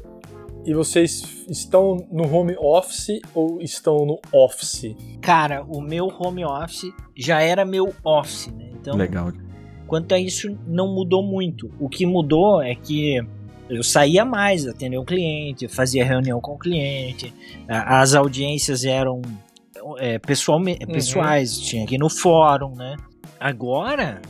E 0.64 0.74
vocês 0.74 1.46
estão 1.48 2.06
no 2.10 2.30
home 2.30 2.54
office 2.58 3.20
ou 3.34 3.60
estão 3.60 4.04
no 4.04 4.20
office? 4.32 4.94
Cara, 5.20 5.64
o 5.64 5.80
meu 5.80 6.08
home 6.08 6.44
office 6.44 6.92
já 7.16 7.40
era 7.40 7.64
meu 7.64 7.94
office, 8.04 8.48
né? 8.48 8.70
Então, 8.74 8.96
Legal. 8.96 9.32
Quanto 9.86 10.14
a 10.14 10.18
isso, 10.18 10.54
não 10.66 10.94
mudou 10.94 11.22
muito. 11.22 11.70
O 11.80 11.88
que 11.88 12.04
mudou 12.04 12.60
é 12.60 12.74
que 12.74 13.18
eu 13.68 13.82
saía 13.82 14.24
mais, 14.24 14.66
atender 14.66 14.98
o 14.98 15.04
cliente, 15.04 15.68
fazia 15.68 16.04
reunião 16.04 16.40
com 16.40 16.54
o 16.54 16.58
cliente, 16.58 17.32
as 17.68 18.14
audiências 18.14 18.84
eram 18.84 19.20
é, 19.98 20.18
pessoal, 20.18 20.58
uhum. 20.58 20.74
pessoais, 20.86 21.58
tinha 21.58 21.84
aqui 21.84 21.98
no 21.98 22.08
fórum, 22.08 22.74
né? 22.74 22.96
Agora, 23.38 24.20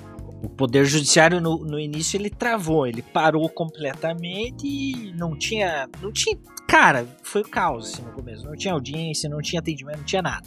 o 0.42 0.48
Poder 0.48 0.84
Judiciário 0.84 1.40
no, 1.40 1.58
no 1.58 1.78
início 1.78 2.16
ele 2.16 2.30
travou, 2.30 2.86
ele 2.86 3.02
parou 3.02 3.48
completamente 3.48 4.66
e 4.66 5.12
não 5.14 5.36
tinha. 5.36 5.88
Não 6.00 6.12
tinha. 6.12 6.36
Cara, 6.68 7.06
foi 7.22 7.40
o 7.40 7.48
caos 7.48 7.94
assim, 7.94 8.02
no 8.02 8.12
começo. 8.12 8.44
Não 8.44 8.54
tinha 8.54 8.74
audiência, 8.74 9.28
não 9.28 9.40
tinha 9.40 9.60
atendimento, 9.60 9.98
não 9.98 10.04
tinha 10.04 10.22
nada. 10.22 10.46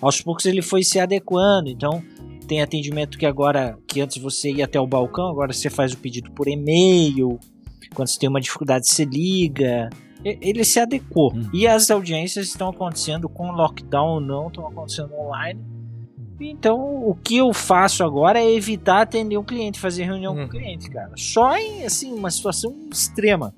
Aos 0.00 0.20
poucos 0.20 0.46
ele 0.46 0.62
foi 0.62 0.82
se 0.82 0.98
adequando, 0.98 1.68
então 1.68 2.02
tem 2.46 2.62
atendimento 2.62 3.18
que 3.18 3.26
agora, 3.26 3.76
que 3.88 4.00
antes 4.00 4.22
você 4.22 4.52
ia 4.52 4.64
até 4.64 4.80
o 4.80 4.86
balcão, 4.86 5.28
agora 5.28 5.52
você 5.52 5.68
faz 5.68 5.92
o 5.92 5.98
pedido 5.98 6.30
por 6.30 6.48
e-mail. 6.48 7.38
Quando 7.94 8.08
você 8.08 8.18
tem 8.18 8.28
uma 8.28 8.40
dificuldade, 8.40 8.88
você 8.88 9.04
liga. 9.04 9.90
Ele 10.24 10.64
se 10.64 10.80
adequou. 10.80 11.32
Uhum. 11.32 11.48
E 11.52 11.66
as 11.66 11.90
audiências 11.90 12.48
estão 12.48 12.70
acontecendo 12.70 13.28
com 13.28 13.52
lockdown 13.52 14.14
ou 14.14 14.20
não, 14.20 14.48
estão 14.48 14.66
acontecendo 14.66 15.14
online 15.14 15.76
então, 16.40 16.78
o 16.78 17.14
que 17.14 17.38
eu 17.38 17.52
faço 17.52 18.04
agora 18.04 18.38
é 18.38 18.50
evitar 18.52 19.02
atender 19.02 19.38
um 19.38 19.44
cliente, 19.44 19.80
fazer 19.80 20.04
reunião 20.04 20.34
com 20.34 20.40
o 20.40 20.42
uhum. 20.44 20.48
cliente, 20.48 20.90
cara. 20.90 21.12
Só 21.16 21.56
em, 21.56 21.84
assim, 21.84 22.12
uma 22.12 22.30
situação 22.30 22.74
extrema. 22.92 23.54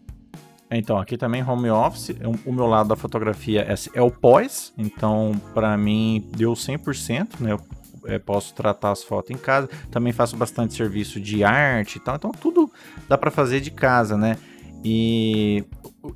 Então, 0.70 0.98
aqui 0.98 1.16
também 1.16 1.42
home 1.42 1.70
office, 1.70 2.14
o 2.44 2.52
meu 2.52 2.66
lado 2.66 2.90
da 2.90 2.96
fotografia 2.96 3.62
é, 3.62 3.98
é 3.98 4.02
o 4.02 4.10
pós, 4.10 4.72
então 4.76 5.32
para 5.54 5.76
mim 5.78 6.22
deu 6.36 6.52
100%, 6.52 7.40
né? 7.40 7.52
Eu 7.52 7.60
é, 8.08 8.18
posso 8.18 8.54
tratar 8.54 8.90
as 8.90 9.04
fotos 9.04 9.30
em 9.30 9.38
casa, 9.38 9.68
também 9.90 10.12
faço 10.12 10.36
bastante 10.36 10.74
serviço 10.74 11.20
de 11.20 11.44
arte 11.44 11.96
e 11.96 12.00
tal, 12.00 12.16
então 12.16 12.32
tudo 12.32 12.72
dá 13.08 13.16
para 13.16 13.30
fazer 13.30 13.60
de 13.60 13.70
casa, 13.70 14.16
né? 14.16 14.36
E 14.84 15.64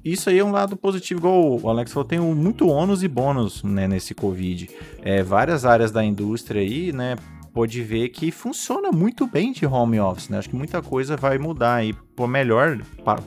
isso 0.04 0.30
aí 0.30 0.38
é 0.38 0.44
um 0.44 0.52
lado 0.52 0.76
positivo, 0.76 1.20
igual 1.20 1.60
o 1.60 1.68
Alex 1.68 1.92
falou, 1.92 2.08
tem 2.08 2.18
muito 2.18 2.68
ônus 2.68 3.02
e 3.02 3.08
bônus 3.08 3.62
né, 3.62 3.86
nesse 3.88 4.14
Covid. 4.14 4.70
É, 5.02 5.22
várias 5.22 5.64
áreas 5.64 5.90
da 5.90 6.04
indústria 6.04 6.62
aí, 6.62 6.92
né, 6.92 7.16
pode 7.52 7.82
ver 7.82 8.08
que 8.08 8.30
funciona 8.30 8.90
muito 8.90 9.26
bem 9.26 9.52
de 9.52 9.66
home 9.66 10.00
office, 10.00 10.28
né? 10.28 10.38
Acho 10.38 10.48
que 10.48 10.56
muita 10.56 10.80
coisa 10.80 11.16
vai 11.16 11.38
mudar 11.38 11.74
aí 11.74 11.92
por 12.16 12.26
melhor 12.26 12.78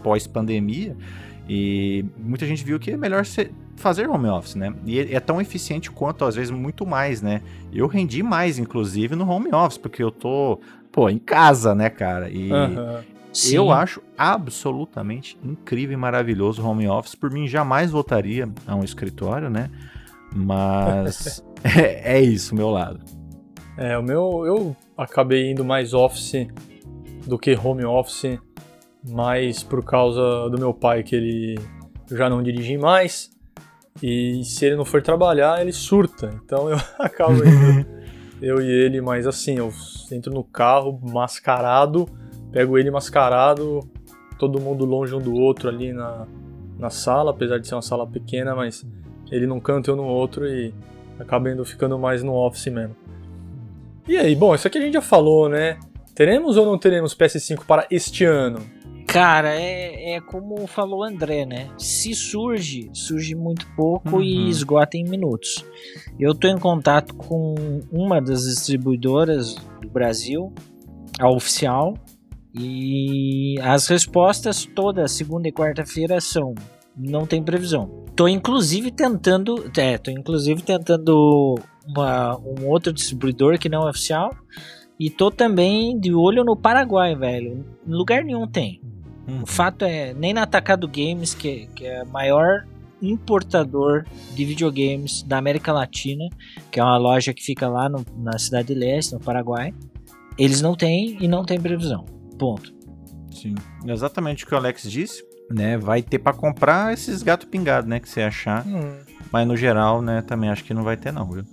pós-pandemia. 0.02 0.96
E 1.48 2.06
muita 2.18 2.46
gente 2.46 2.64
viu 2.64 2.80
que 2.80 2.92
é 2.92 2.98
melhor 2.98 3.24
fazer 3.76 4.10
home 4.10 4.28
office, 4.28 4.56
né? 4.56 4.74
E 4.86 5.00
é, 5.00 5.20
tão 5.20 5.40
eficiente 5.40 5.92
quanto, 5.92 6.26
às 6.26 6.36
vezes, 6.36 6.50
muito 6.52 6.86
mais, 6.86 7.22
né? 7.22 7.42
Eu 7.72 7.88
rendi 7.88 8.24
mais, 8.24 8.58
inclusive, 8.58 9.16
no 9.16 9.30
home 9.30 9.54
office, 9.54 9.78
porque 9.78 10.02
eu 10.02 10.12
tô 10.12 10.60
pô, 10.92 11.10
em 11.10 11.20
casa, 11.20 11.76
né, 11.76 11.90
cara? 11.90 12.30
E. 12.30 12.50
Sim. 13.32 13.58
eu 13.58 13.70
acho 13.70 14.02
absolutamente 14.18 15.38
incrível 15.44 15.94
e 15.94 15.98
maravilhoso 15.98 16.62
o 16.62 16.66
home 16.66 16.88
office. 16.88 17.16
Por 17.16 17.30
mim, 17.30 17.48
jamais 17.48 17.92
voltaria 17.92 18.48
a 18.66 18.74
um 18.76 18.84
escritório, 18.84 19.50
né? 19.50 19.70
Mas 20.34 21.44
é, 21.62 22.18
é 22.18 22.22
isso, 22.22 22.56
meu 22.56 22.70
lado. 22.70 23.02
É, 23.78 23.98
o 23.98 24.02
meu, 24.02 24.46
eu 24.46 24.76
acabei 24.98 25.52
indo 25.52 25.66
mais 25.66 25.94
office 25.94 26.48
do 27.28 27.38
que 27.38 27.54
home 27.62 27.84
office, 27.84 28.40
mais 29.08 29.64
por 29.64 29.84
causa 29.84 30.50
do 30.50 30.58
meu 30.58 30.74
pai, 30.74 31.04
que 31.04 31.16
ele 31.16 31.60
já 32.12 32.30
não 32.30 32.42
dirige 32.42 32.78
mais, 32.78 33.30
e 34.02 34.44
se 34.44 34.66
ele 34.66 34.76
não 34.76 34.86
for 34.86 35.02
trabalhar, 35.02 35.62
ele 35.62 35.72
surta. 35.72 36.34
Então 36.44 36.70
eu 36.70 36.78
acabo 37.00 37.36
indo, 37.36 37.86
eu 38.42 38.62
e 38.62 38.70
ele, 38.70 39.02
mas 39.02 39.26
assim, 39.28 39.58
eu 39.58 39.72
entro 40.12 40.34
no 40.34 40.44
carro 40.44 41.00
mascarado, 41.02 42.08
pego 42.52 42.78
ele 42.78 42.92
mascarado, 42.92 43.80
todo 44.38 44.60
mundo 44.60 44.86
longe 44.86 45.14
um 45.16 45.20
do 45.20 45.34
outro 45.34 45.70
ali 45.70 45.94
na, 45.94 46.28
na 46.78 46.90
sala, 46.90 47.32
apesar 47.32 47.58
de 47.60 47.68
ser 47.68 47.76
uma 47.76 47.82
sala 47.82 48.06
pequena, 48.06 48.56
mas 48.56 48.86
ele 49.32 49.48
num 49.48 49.60
canto, 49.60 49.90
eu 49.90 49.96
no 49.96 50.06
outro, 50.06 50.48
e 50.48 50.74
acaba 51.20 51.50
indo 51.50 51.64
ficando 51.64 51.98
mais 51.98 52.22
no 52.22 52.34
office 52.34 52.68
mesmo. 52.68 52.96
E 54.08 54.18
aí, 54.18 54.36
bom, 54.36 54.54
isso 54.54 54.68
aqui 54.68 54.78
a 54.78 54.82
gente 54.82 54.94
já 54.94 55.02
falou, 55.02 55.50
né? 55.50 55.80
Teremos 56.14 56.58
ou 56.58 56.66
não 56.66 56.78
teremos 56.78 57.16
PS5 57.16 57.66
para 57.66 57.88
este 57.90 58.24
ano? 58.24 58.60
Cara, 59.16 59.56
é, 59.56 60.16
é 60.16 60.20
como 60.20 60.68
falou 60.68 61.00
o 61.00 61.04
André, 61.06 61.46
né? 61.46 61.70
Se 61.78 62.14
surge, 62.14 62.90
surge 62.92 63.34
muito 63.34 63.66
pouco 63.74 64.18
Uhum. 64.18 64.22
e 64.22 64.50
esgota 64.50 64.98
em 64.98 65.06
minutos. 65.06 65.64
Eu 66.20 66.36
tô 66.36 66.50
em 66.50 66.58
contato 66.58 67.16
com 67.16 67.56
uma 67.90 68.20
das 68.20 68.44
distribuidoras 68.44 69.56
do 69.82 69.88
Brasil, 69.88 70.52
a 71.18 71.30
oficial, 71.30 71.94
e 72.54 73.56
as 73.62 73.88
respostas 73.88 74.66
toda 74.66 75.08
segunda 75.08 75.48
e 75.48 75.52
quarta-feira 75.54 76.20
são 76.20 76.54
não 76.94 77.26
tem 77.26 77.42
previsão. 77.42 78.04
Tô 78.18 78.28
inclusive 78.28 78.92
tentando, 78.92 79.72
é, 79.78 79.98
tô 79.98 80.12
inclusive 80.12 80.62
tentando 80.62 81.56
uma, 81.88 82.38
um 82.38 82.68
outro 82.68 82.92
distribuidor 82.92 83.58
que 83.58 83.70
não 83.70 83.88
é 83.88 83.92
oficial 83.92 84.36
e 85.00 85.10
tô 85.10 85.32
também 85.32 85.98
de 85.98 86.14
olho 86.14 86.44
no 86.44 86.58
Paraguai, 86.58 87.16
velho. 87.16 87.66
Em 87.88 87.92
lugar 87.94 88.22
nenhum 88.22 88.46
tem. 88.46 88.82
O 89.42 89.46
fato 89.46 89.84
é, 89.86 90.14
nem 90.14 90.34
na 90.34 90.44
Atacado 90.44 90.88
Games, 90.88 91.34
que, 91.34 91.68
que 91.76 91.86
é 91.86 92.02
a 92.02 92.06
maior 92.06 92.66
importador 93.02 94.06
de 94.34 94.46
videogames 94.46 95.24
da 95.24 95.38
América 95.38 95.72
Latina, 95.74 96.24
que 96.72 96.80
é 96.80 96.84
uma 96.84 96.98
loja 96.98 97.34
que 97.34 97.44
fica 97.44 97.68
lá 97.68 97.88
no- 97.90 98.06
na 98.18 98.38
Cidade 98.38 98.68
de 98.68 98.76
Leste, 98.76 99.14
no 99.14 99.20
Paraguai, 99.20 99.74
eles 100.38 100.62
não 100.62 100.76
têm 100.76 101.18
e 101.22 101.28
não 101.28 101.44
tem 101.44 101.60
previsão. 101.60 102.06
Ponto. 102.38 102.74
Sim. 103.32 103.56
Exatamente 103.88 104.44
o 104.44 104.48
que 104.48 104.54
o 104.54 104.58
Alex 104.58 104.84
disse, 104.90 105.24
né? 105.52 105.78
Vai 105.78 106.02
ter 106.02 106.20
pra 106.20 106.34
comprar 106.34 106.94
esses 106.94 107.22
gato 107.24 107.48
pingado, 107.48 107.88
né? 107.88 108.00
Que 108.00 108.08
você 108.10 108.22
achar. 108.22 108.66
Mas 109.32 109.48
no 109.48 109.56
geral, 109.58 110.02
né? 110.02 110.22
Também 110.22 110.50
acho 110.50 110.64
que 110.64 110.74
não 110.74 110.84
vai 110.84 110.98
ter, 110.98 111.12
não, 111.12 111.30
viu? 111.30 111.44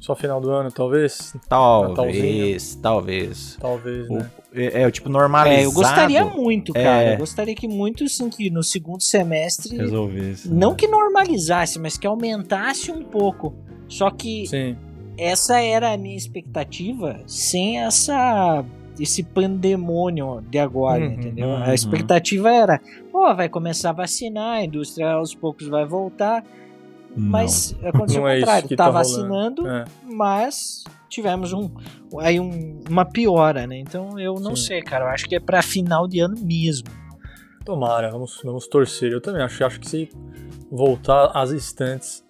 Só 0.00 0.14
final 0.14 0.40
do 0.40 0.50
ano, 0.50 0.70
talvez? 0.70 1.34
Talvez, 1.48 2.74
talvez. 2.76 3.56
Talvez, 3.60 4.08
O- 4.08 4.14
né? 4.14 4.30
é, 4.54 4.82
é 4.82 4.86
o 4.86 4.90
tipo 4.90 5.08
normalizado. 5.08 5.60
É, 5.62 5.66
eu 5.66 5.72
gostaria 5.72 6.24
muito, 6.24 6.72
É. 6.76 6.82
cara. 6.84 7.12
Eu 7.12 7.18
gostaria 7.18 7.54
que 7.54 7.66
muito, 7.68 8.04
assim, 8.04 8.30
que 8.30 8.48
no 8.50 8.62
segundo 8.62 9.02
semestre, 9.02 9.76
resolver 9.76 10.30
isso. 10.32 10.54
não 10.54 10.70
né? 10.70 10.76
que 10.76 10.86
normalizasse, 10.86 11.78
mas 11.78 11.96
que 11.98 12.06
aumentasse 12.06 12.90
um 12.92 13.02
pouco. 13.02 13.54
Só 13.88 14.10
que 14.10 14.46
Sim. 14.46 14.76
essa 15.16 15.60
era 15.60 15.92
a 15.92 15.96
minha 15.96 16.16
expectativa 16.16 17.20
sem 17.26 17.80
essa 17.80 18.64
esse 19.00 19.22
pandemônio 19.22 20.40
de 20.50 20.58
agora, 20.58 21.04
Uhum, 21.04 21.12
entendeu? 21.12 21.46
uhum. 21.48 21.62
A 21.62 21.72
expectativa 21.72 22.50
era, 22.52 22.80
pô, 23.12 23.32
vai 23.32 23.48
começar 23.48 23.90
a 23.90 23.92
vacinar, 23.92 24.56
a 24.58 24.64
indústria 24.64 25.12
aos 25.12 25.32
poucos 25.36 25.68
vai 25.68 25.86
voltar, 25.86 26.44
Não. 27.18 27.28
mas 27.30 27.74
aconteceu 27.82 28.20
Não 28.20 28.26
o 28.26 28.30
é 28.30 28.36
isso 28.36 28.46
contrário, 28.46 28.68
que 28.68 28.76
tá, 28.76 28.84
tá 28.84 28.90
vacinando. 28.90 29.66
É. 29.68 29.84
mas 30.04 30.84
tivemos 31.08 31.52
um 31.52 31.70
aí 32.20 32.38
um- 32.38 32.80
uma 32.88 33.04
piora, 33.04 33.66
né? 33.66 33.78
Então 33.78 34.18
eu 34.18 34.34
não 34.40 34.54
Sim. 34.56 34.62
sei, 34.66 34.82
cara, 34.82 35.04
eu 35.06 35.08
acho 35.08 35.26
que 35.26 35.34
é 35.36 35.40
pra 35.40 35.62
final 35.62 36.06
de 36.06 36.20
ano 36.20 36.36
mesmo. 36.40 36.88
Tomara, 37.64 38.10
vamos, 38.10 38.40
vamos 38.44 38.66
torcer. 38.66 39.12
Eu 39.12 39.20
também 39.20 39.42
acho. 39.42 39.62
Acho 39.64 39.78
que 39.80 39.88
se 39.88 40.08
voltar 40.70 41.30
às 41.34 41.50
estantes, 41.50 42.24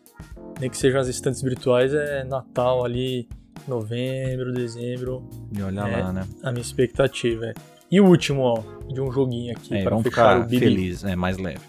nem 0.61 0.69
que 0.69 0.77
sejam 0.77 1.01
as 1.01 1.07
estantes 1.09 1.41
virtuais, 1.43 1.95
é 1.95 2.25
Natal 2.25 2.85
ali, 2.85 3.29
novembro, 3.67 4.53
dezembro, 4.53 5.29
E 5.57 5.63
olha 5.63 5.81
É. 5.81 6.03
lá, 6.03 6.13
né? 6.13 6.27
a 6.43 6.51
minha 6.51 6.63
expectativa 6.63 7.47
é. 7.47 7.55
E 7.91 8.01
o 8.01 8.07
último, 8.07 8.43
ó, 8.43 8.63
de 8.93 9.01
um 9.01 9.11
joguinho 9.11 9.53
aqui 9.57 9.75
É, 9.75 9.83
para 9.83 9.99
ficar 10.03 10.41
o 10.41 10.49
feliz, 10.49 11.05
é 11.05 11.15
mais 11.17 11.39
leve. 11.39 11.61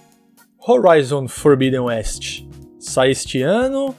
Horizon 0.67 1.28
Forbidden 1.28 1.80
West 1.82 2.43
sai 2.80 3.11
este 3.11 3.41
ano, 3.41 3.93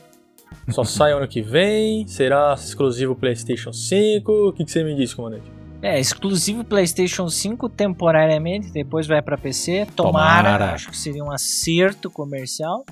só 0.70 0.82
sai 0.84 1.12
ano 1.12 1.28
que 1.28 1.42
vem, 1.42 2.06
será 2.08 2.54
exclusivo 2.54 3.14
PlayStation 3.14 3.72
5. 3.72 4.32
O 4.48 4.52
que, 4.52 4.64
que 4.64 4.70
você 4.70 4.82
me 4.82 4.94
diz, 4.96 5.12
comandante? 5.14 5.44
É, 5.82 5.98
exclusivo 5.98 6.62
PlayStation 6.64 7.28
5 7.28 7.68
temporariamente, 7.70 8.70
depois 8.70 9.06
vai 9.06 9.22
pra 9.22 9.38
PC. 9.38 9.86
Tomara, 9.96 10.52
Tomara. 10.52 10.74
acho 10.74 10.90
que 10.90 10.96
seria 10.96 11.24
um 11.24 11.30
acerto 11.30 12.10
comercial. 12.10 12.84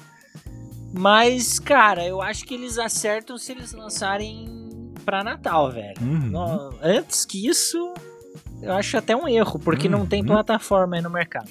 Mas, 0.92 1.58
cara, 1.58 2.06
eu 2.06 2.22
acho 2.22 2.44
que 2.46 2.54
eles 2.54 2.78
acertam 2.78 3.36
se 3.36 3.52
eles 3.52 3.72
lançarem 3.72 4.48
pra 5.04 5.22
Natal, 5.22 5.70
velho. 5.70 5.94
Uhum. 6.00 6.30
No- 6.30 6.74
antes 6.82 7.24
que 7.26 7.46
isso, 7.46 7.76
eu 8.62 8.72
acho 8.72 8.96
até 8.96 9.14
um 9.14 9.28
erro, 9.28 9.58
porque 9.58 9.86
não 9.88 10.06
tem 10.06 10.20
Uhum. 10.22 10.28
plataforma 10.28 10.96
aí 10.96 11.02
no 11.02 11.10
mercado. 11.10 11.50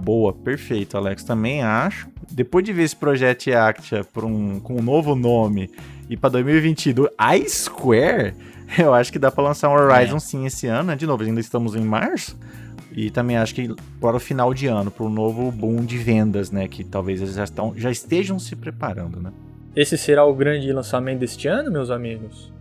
Boa, 0.00 0.32
perfeito, 0.32 0.96
Alex. 0.96 1.22
Também 1.24 1.62
acho. 1.62 2.08
Depois 2.30 2.64
de 2.64 2.72
ver 2.72 2.84
esse 2.84 2.96
projeto 2.96 3.50
Actia 3.52 4.04
por 4.04 4.24
um, 4.24 4.60
com 4.60 4.76
um 4.76 4.82
novo 4.82 5.14
nome 5.14 5.70
e 6.08 6.16
pra 6.16 6.30
2022, 6.30 7.10
a 7.18 7.36
Square, 7.48 8.34
eu 8.78 8.94
acho 8.94 9.12
que 9.12 9.18
dá 9.18 9.30
pra 9.30 9.44
lançar 9.44 9.68
um 9.68 9.72
Horizon 9.72 10.16
É. 10.16 10.20
sim 10.20 10.46
esse 10.46 10.66
ano. 10.66 10.88
né? 10.88 10.96
De 10.96 11.06
novo, 11.06 11.22
ainda 11.22 11.40
estamos 11.40 11.74
em 11.74 11.80
março. 11.84 12.36
E 12.92 13.08
também 13.10 13.36
acho 13.36 13.54
que 13.54 13.72
para 14.00 14.16
o 14.16 14.20
final 14.20 14.52
de 14.52 14.66
ano, 14.66 14.90
para 14.90 15.04
o 15.04 15.08
novo 15.08 15.52
boom 15.52 15.84
de 15.84 15.96
vendas, 15.96 16.50
né? 16.50 16.66
Que 16.66 16.82
talvez 16.82 17.20
eles 17.20 17.34
já, 17.34 17.44
estão, 17.44 17.72
já 17.76 17.90
estejam 17.90 18.38
se 18.38 18.56
preparando, 18.56 19.20
né? 19.20 19.30
Esse 19.76 19.96
será 19.96 20.24
o 20.24 20.34
grande 20.34 20.72
lançamento 20.72 21.20
deste 21.20 21.46
ano, 21.46 21.70
meus 21.70 21.90
amigos? 21.90 22.52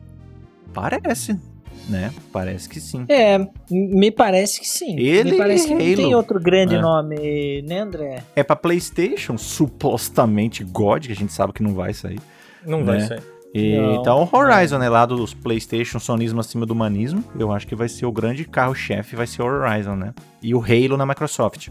Parece, 0.71 1.39
né? 1.87 2.11
Parece 2.31 2.67
que 2.69 2.79
sim. 2.79 3.05
É, 3.09 3.37
me 3.69 4.11
parece 4.11 4.59
que 4.59 4.67
sim. 4.67 4.97
Ele 4.99 5.31
me 5.31 5.37
parece 5.37 5.67
que 5.67 5.73
não 5.73 5.81
Halo. 5.85 5.95
tem 5.95 6.15
outro 6.15 6.39
grande 6.39 6.75
É. 6.75 6.81
nome, 6.81 7.61
né, 7.63 7.79
André? 7.79 8.23
É 8.35 8.43
pra 8.43 8.55
PlayStation, 8.55 9.37
supostamente 9.37 10.63
God, 10.63 11.05
que 11.07 11.11
a 11.11 11.15
gente 11.15 11.33
sabe 11.33 11.53
que 11.53 11.63
não 11.63 11.73
vai 11.73 11.93
sair. 11.93 12.19
Não 12.65 12.83
vai 12.83 12.97
Né? 12.99 13.07
sair. 13.07 13.23
E, 13.53 13.77
Não, 13.77 13.95
então, 13.95 14.29
Horizon, 14.31 14.77
né, 14.77 14.87
lá 14.89 15.07
dos 15.07 15.33
PlayStation, 15.33 15.97
sonismo 15.99 16.39
acima 16.39 16.67
do 16.67 16.71
humanismo, 16.73 17.23
eu 17.39 17.51
acho 17.51 17.65
que 17.65 17.73
vai 17.73 17.89
ser 17.89 18.05
o 18.05 18.11
grande 18.11 18.45
carro-chefe, 18.45 19.15
vai 19.15 19.25
ser 19.25 19.41
o 19.41 19.45
Horizon, 19.45 19.95
né? 19.95 20.13
E 20.43 20.53
o 20.53 20.61
Halo 20.61 20.95
na 20.97 21.05
Microsoft. 21.05 21.69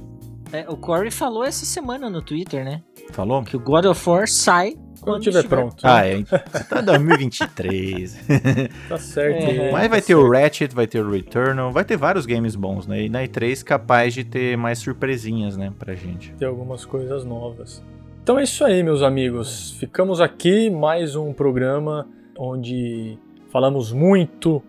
É, 0.52 0.64
o 0.68 0.76
Corey 0.76 1.10
falou 1.10 1.44
essa 1.44 1.64
semana 1.64 2.10
no 2.10 2.20
Twitter, 2.20 2.64
né? 2.64 2.82
Falou? 3.12 3.44
Que 3.44 3.56
o 3.56 3.60
God 3.60 3.84
of 3.84 4.08
War 4.10 4.26
sai 4.26 4.74
Quando 5.08 5.22
tiver 5.22 5.48
pronto. 5.48 5.76
Ah, 5.82 6.06
é. 6.06 6.22
Tá 6.68 6.80
2023. 6.82 8.18
Tá 8.88 8.98
certo. 8.98 9.50
É, 9.50 9.72
Mas 9.72 9.88
vai 9.88 10.00
tá 10.00 10.06
ter 10.06 10.14
o 10.14 10.20
certo. 10.20 10.32
Ratchet, 10.32 10.74
vai 10.74 10.86
ter 10.86 11.00
o 11.00 11.10
Returnal, 11.10 11.72
vai 11.72 11.84
ter 11.84 11.96
vários 11.96 12.26
games 12.26 12.54
bons, 12.54 12.86
né? 12.86 13.02
E 13.02 13.08
na 13.08 13.22
E3 13.22 13.62
capaz 13.62 14.14
de 14.14 14.24
ter 14.24 14.56
mais 14.56 14.78
surpresinhas, 14.78 15.56
né, 15.56 15.72
pra 15.78 15.94
gente. 15.94 16.32
Ter 16.32 16.44
algumas 16.44 16.84
coisas 16.84 17.24
novas. 17.24 17.82
Então 18.22 18.38
é 18.38 18.42
isso 18.42 18.64
aí, 18.64 18.82
meus 18.82 19.02
amigos. 19.02 19.72
Ficamos 19.78 20.20
aqui 20.20 20.68
mais 20.68 21.16
um 21.16 21.32
programa 21.32 22.06
onde 22.36 23.18
falamos 23.50 23.92
muito 23.92 24.62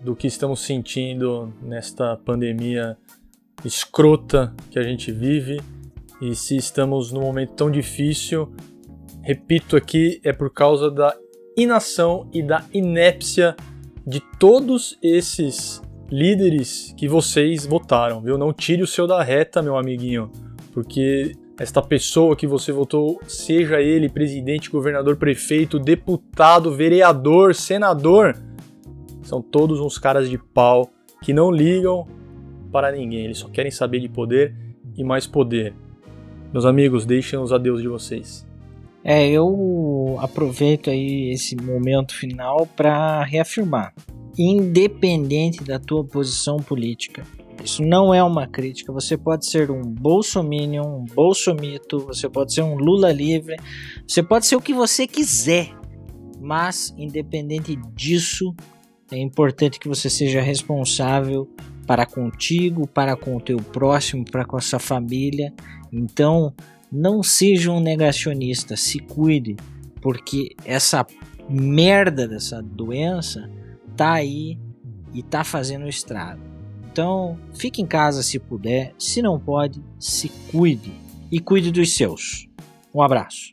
do 0.00 0.16
que 0.16 0.26
estamos 0.26 0.60
sentindo 0.60 1.52
nesta 1.62 2.16
pandemia 2.16 2.96
escrota 3.64 4.52
que 4.70 4.78
a 4.78 4.82
gente 4.82 5.12
vive. 5.12 5.60
E 6.20 6.34
se 6.34 6.56
estamos 6.56 7.12
num 7.12 7.20
momento 7.20 7.52
tão 7.52 7.70
difícil, 7.70 8.52
repito 9.24 9.74
aqui, 9.74 10.20
é 10.22 10.32
por 10.32 10.52
causa 10.52 10.90
da 10.90 11.16
inação 11.56 12.28
e 12.32 12.42
da 12.42 12.64
inépcia 12.72 13.56
de 14.06 14.20
todos 14.38 14.98
esses 15.02 15.82
líderes 16.10 16.94
que 16.96 17.08
vocês 17.08 17.64
votaram, 17.64 18.20
viu? 18.20 18.36
Não 18.36 18.52
tire 18.52 18.82
o 18.82 18.86
seu 18.86 19.06
da 19.06 19.22
reta, 19.22 19.62
meu 19.62 19.78
amiguinho, 19.78 20.30
porque 20.72 21.32
esta 21.58 21.80
pessoa 21.80 22.36
que 22.36 22.46
você 22.46 22.70
votou, 22.70 23.18
seja 23.26 23.80
ele 23.80 24.10
presidente, 24.10 24.70
governador, 24.70 25.16
prefeito, 25.16 25.78
deputado, 25.78 26.74
vereador, 26.74 27.54
senador, 27.54 28.36
são 29.22 29.40
todos 29.40 29.80
uns 29.80 29.96
caras 29.96 30.28
de 30.28 30.36
pau 30.36 30.90
que 31.22 31.32
não 31.32 31.50
ligam 31.50 32.06
para 32.70 32.92
ninguém, 32.92 33.24
eles 33.24 33.38
só 33.38 33.48
querem 33.48 33.70
saber 33.70 34.00
de 34.00 34.08
poder 34.08 34.54
e 34.94 35.02
mais 35.02 35.26
poder. 35.26 35.74
Meus 36.52 36.66
amigos, 36.66 37.06
deixem 37.06 37.38
os 37.38 37.52
adeus 37.52 37.80
de 37.80 37.88
vocês. 37.88 38.46
É, 39.04 39.28
eu 39.28 40.16
aproveito 40.18 40.88
aí 40.88 41.30
esse 41.30 41.54
momento 41.54 42.14
final 42.14 42.66
para 42.74 43.22
reafirmar. 43.22 43.92
independente 44.36 45.62
da 45.62 45.78
tua 45.78 46.02
posição 46.02 46.56
política. 46.56 47.22
Isso 47.62 47.82
não 47.82 48.12
é 48.12 48.22
uma 48.22 48.48
crítica. 48.48 48.92
Você 48.92 49.16
pode 49.16 49.46
ser 49.46 49.70
um 49.70 49.82
bolsominion, 49.82 50.84
um 50.84 51.04
bolsomito, 51.04 52.00
você 52.00 52.28
pode 52.28 52.52
ser 52.52 52.62
um 52.62 52.74
Lula 52.74 53.12
livre, 53.12 53.56
você 54.06 54.22
pode 54.22 54.46
ser 54.46 54.56
o 54.56 54.60
que 54.60 54.74
você 54.74 55.06
quiser. 55.06 55.70
Mas, 56.40 56.92
independente 56.98 57.76
disso, 57.94 58.54
é 59.10 59.18
importante 59.18 59.78
que 59.78 59.88
você 59.88 60.10
seja 60.10 60.40
responsável 60.42 61.48
para 61.86 62.04
contigo, 62.04 62.86
para 62.86 63.16
com 63.16 63.36
o 63.36 63.40
teu 63.40 63.58
próximo, 63.58 64.24
para 64.24 64.44
com 64.44 64.56
a 64.56 64.60
sua 64.60 64.78
família. 64.78 65.52
Então, 65.92 66.52
não 66.94 67.24
seja 67.24 67.72
um 67.72 67.80
negacionista, 67.80 68.76
se 68.76 69.00
cuide, 69.00 69.56
porque 70.00 70.54
essa 70.64 71.04
merda 71.50 72.28
dessa 72.28 72.62
doença 72.62 73.50
tá 73.96 74.12
aí 74.12 74.56
e 75.12 75.20
tá 75.20 75.42
fazendo 75.42 75.88
estrago. 75.88 76.40
Então, 76.92 77.36
fique 77.52 77.82
em 77.82 77.86
casa 77.86 78.22
se 78.22 78.38
puder, 78.38 78.94
se 78.96 79.20
não 79.20 79.40
pode, 79.40 79.82
se 79.98 80.28
cuide 80.52 80.92
e 81.32 81.40
cuide 81.40 81.72
dos 81.72 81.92
seus. 81.96 82.46
Um 82.94 83.02
abraço. 83.02 83.52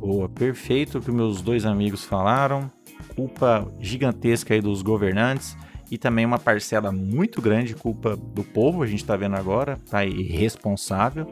Boa, 0.00 0.26
perfeito 0.26 0.96
o 0.96 1.02
que 1.02 1.12
meus 1.12 1.42
dois 1.42 1.66
amigos 1.66 2.02
falaram. 2.04 2.72
Culpa 3.14 3.70
gigantesca 3.80 4.54
aí 4.54 4.62
dos 4.62 4.80
governantes 4.80 5.54
e 5.90 5.98
também 5.98 6.24
uma 6.24 6.38
parcela 6.38 6.90
muito 6.90 7.42
grande 7.42 7.74
culpa 7.74 8.16
do 8.16 8.42
povo, 8.42 8.82
a 8.82 8.86
gente 8.86 9.04
tá 9.04 9.14
vendo 9.14 9.36
agora, 9.36 9.78
tá 9.90 10.06
irresponsável. 10.06 11.26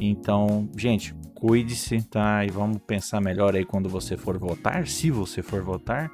Então, 0.00 0.68
gente, 0.76 1.14
cuide-se, 1.34 2.02
tá? 2.08 2.44
E 2.44 2.50
vamos 2.50 2.78
pensar 2.86 3.20
melhor 3.20 3.54
aí 3.54 3.64
quando 3.64 3.88
você 3.88 4.16
for 4.16 4.38
votar, 4.38 4.86
se 4.86 5.10
você 5.10 5.42
for 5.42 5.62
votar. 5.62 6.10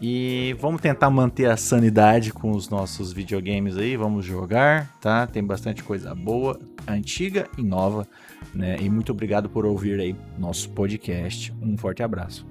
E 0.00 0.54
vamos 0.58 0.80
tentar 0.80 1.08
manter 1.08 1.48
a 1.48 1.56
sanidade 1.56 2.32
com 2.32 2.50
os 2.50 2.68
nossos 2.68 3.12
videogames 3.12 3.76
aí, 3.76 3.96
vamos 3.96 4.24
jogar, 4.24 4.92
tá? 5.00 5.26
Tem 5.26 5.42
bastante 5.42 5.82
coisa 5.82 6.14
boa, 6.14 6.58
antiga 6.86 7.48
e 7.56 7.62
nova, 7.62 8.06
né? 8.52 8.76
E 8.80 8.90
muito 8.90 9.12
obrigado 9.12 9.48
por 9.48 9.64
ouvir 9.64 10.00
aí 10.00 10.16
nosso 10.36 10.68
podcast. 10.70 11.54
Um 11.62 11.78
forte 11.78 12.02
abraço. 12.02 12.46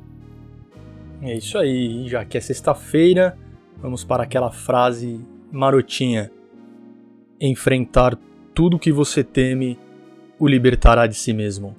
É 1.22 1.36
isso 1.36 1.58
aí, 1.58 2.08
já 2.08 2.24
que 2.26 2.38
é 2.38 2.42
sexta-feira, 2.42 3.38
vamos 3.82 4.04
para 4.04 4.24
aquela 4.24 4.52
frase 4.52 5.20
marotinha. 5.52 6.32
Enfrentar 7.40 8.18
tudo 8.54 8.80
que 8.80 8.92
você 8.92 9.24
teme 9.24 9.78
o 10.40 10.48
libertará 10.48 11.08
de 11.08 11.16
si 11.16 11.34
mesmo. 11.34 11.76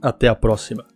Até 0.00 0.28
a 0.28 0.34
próxima. 0.34 0.86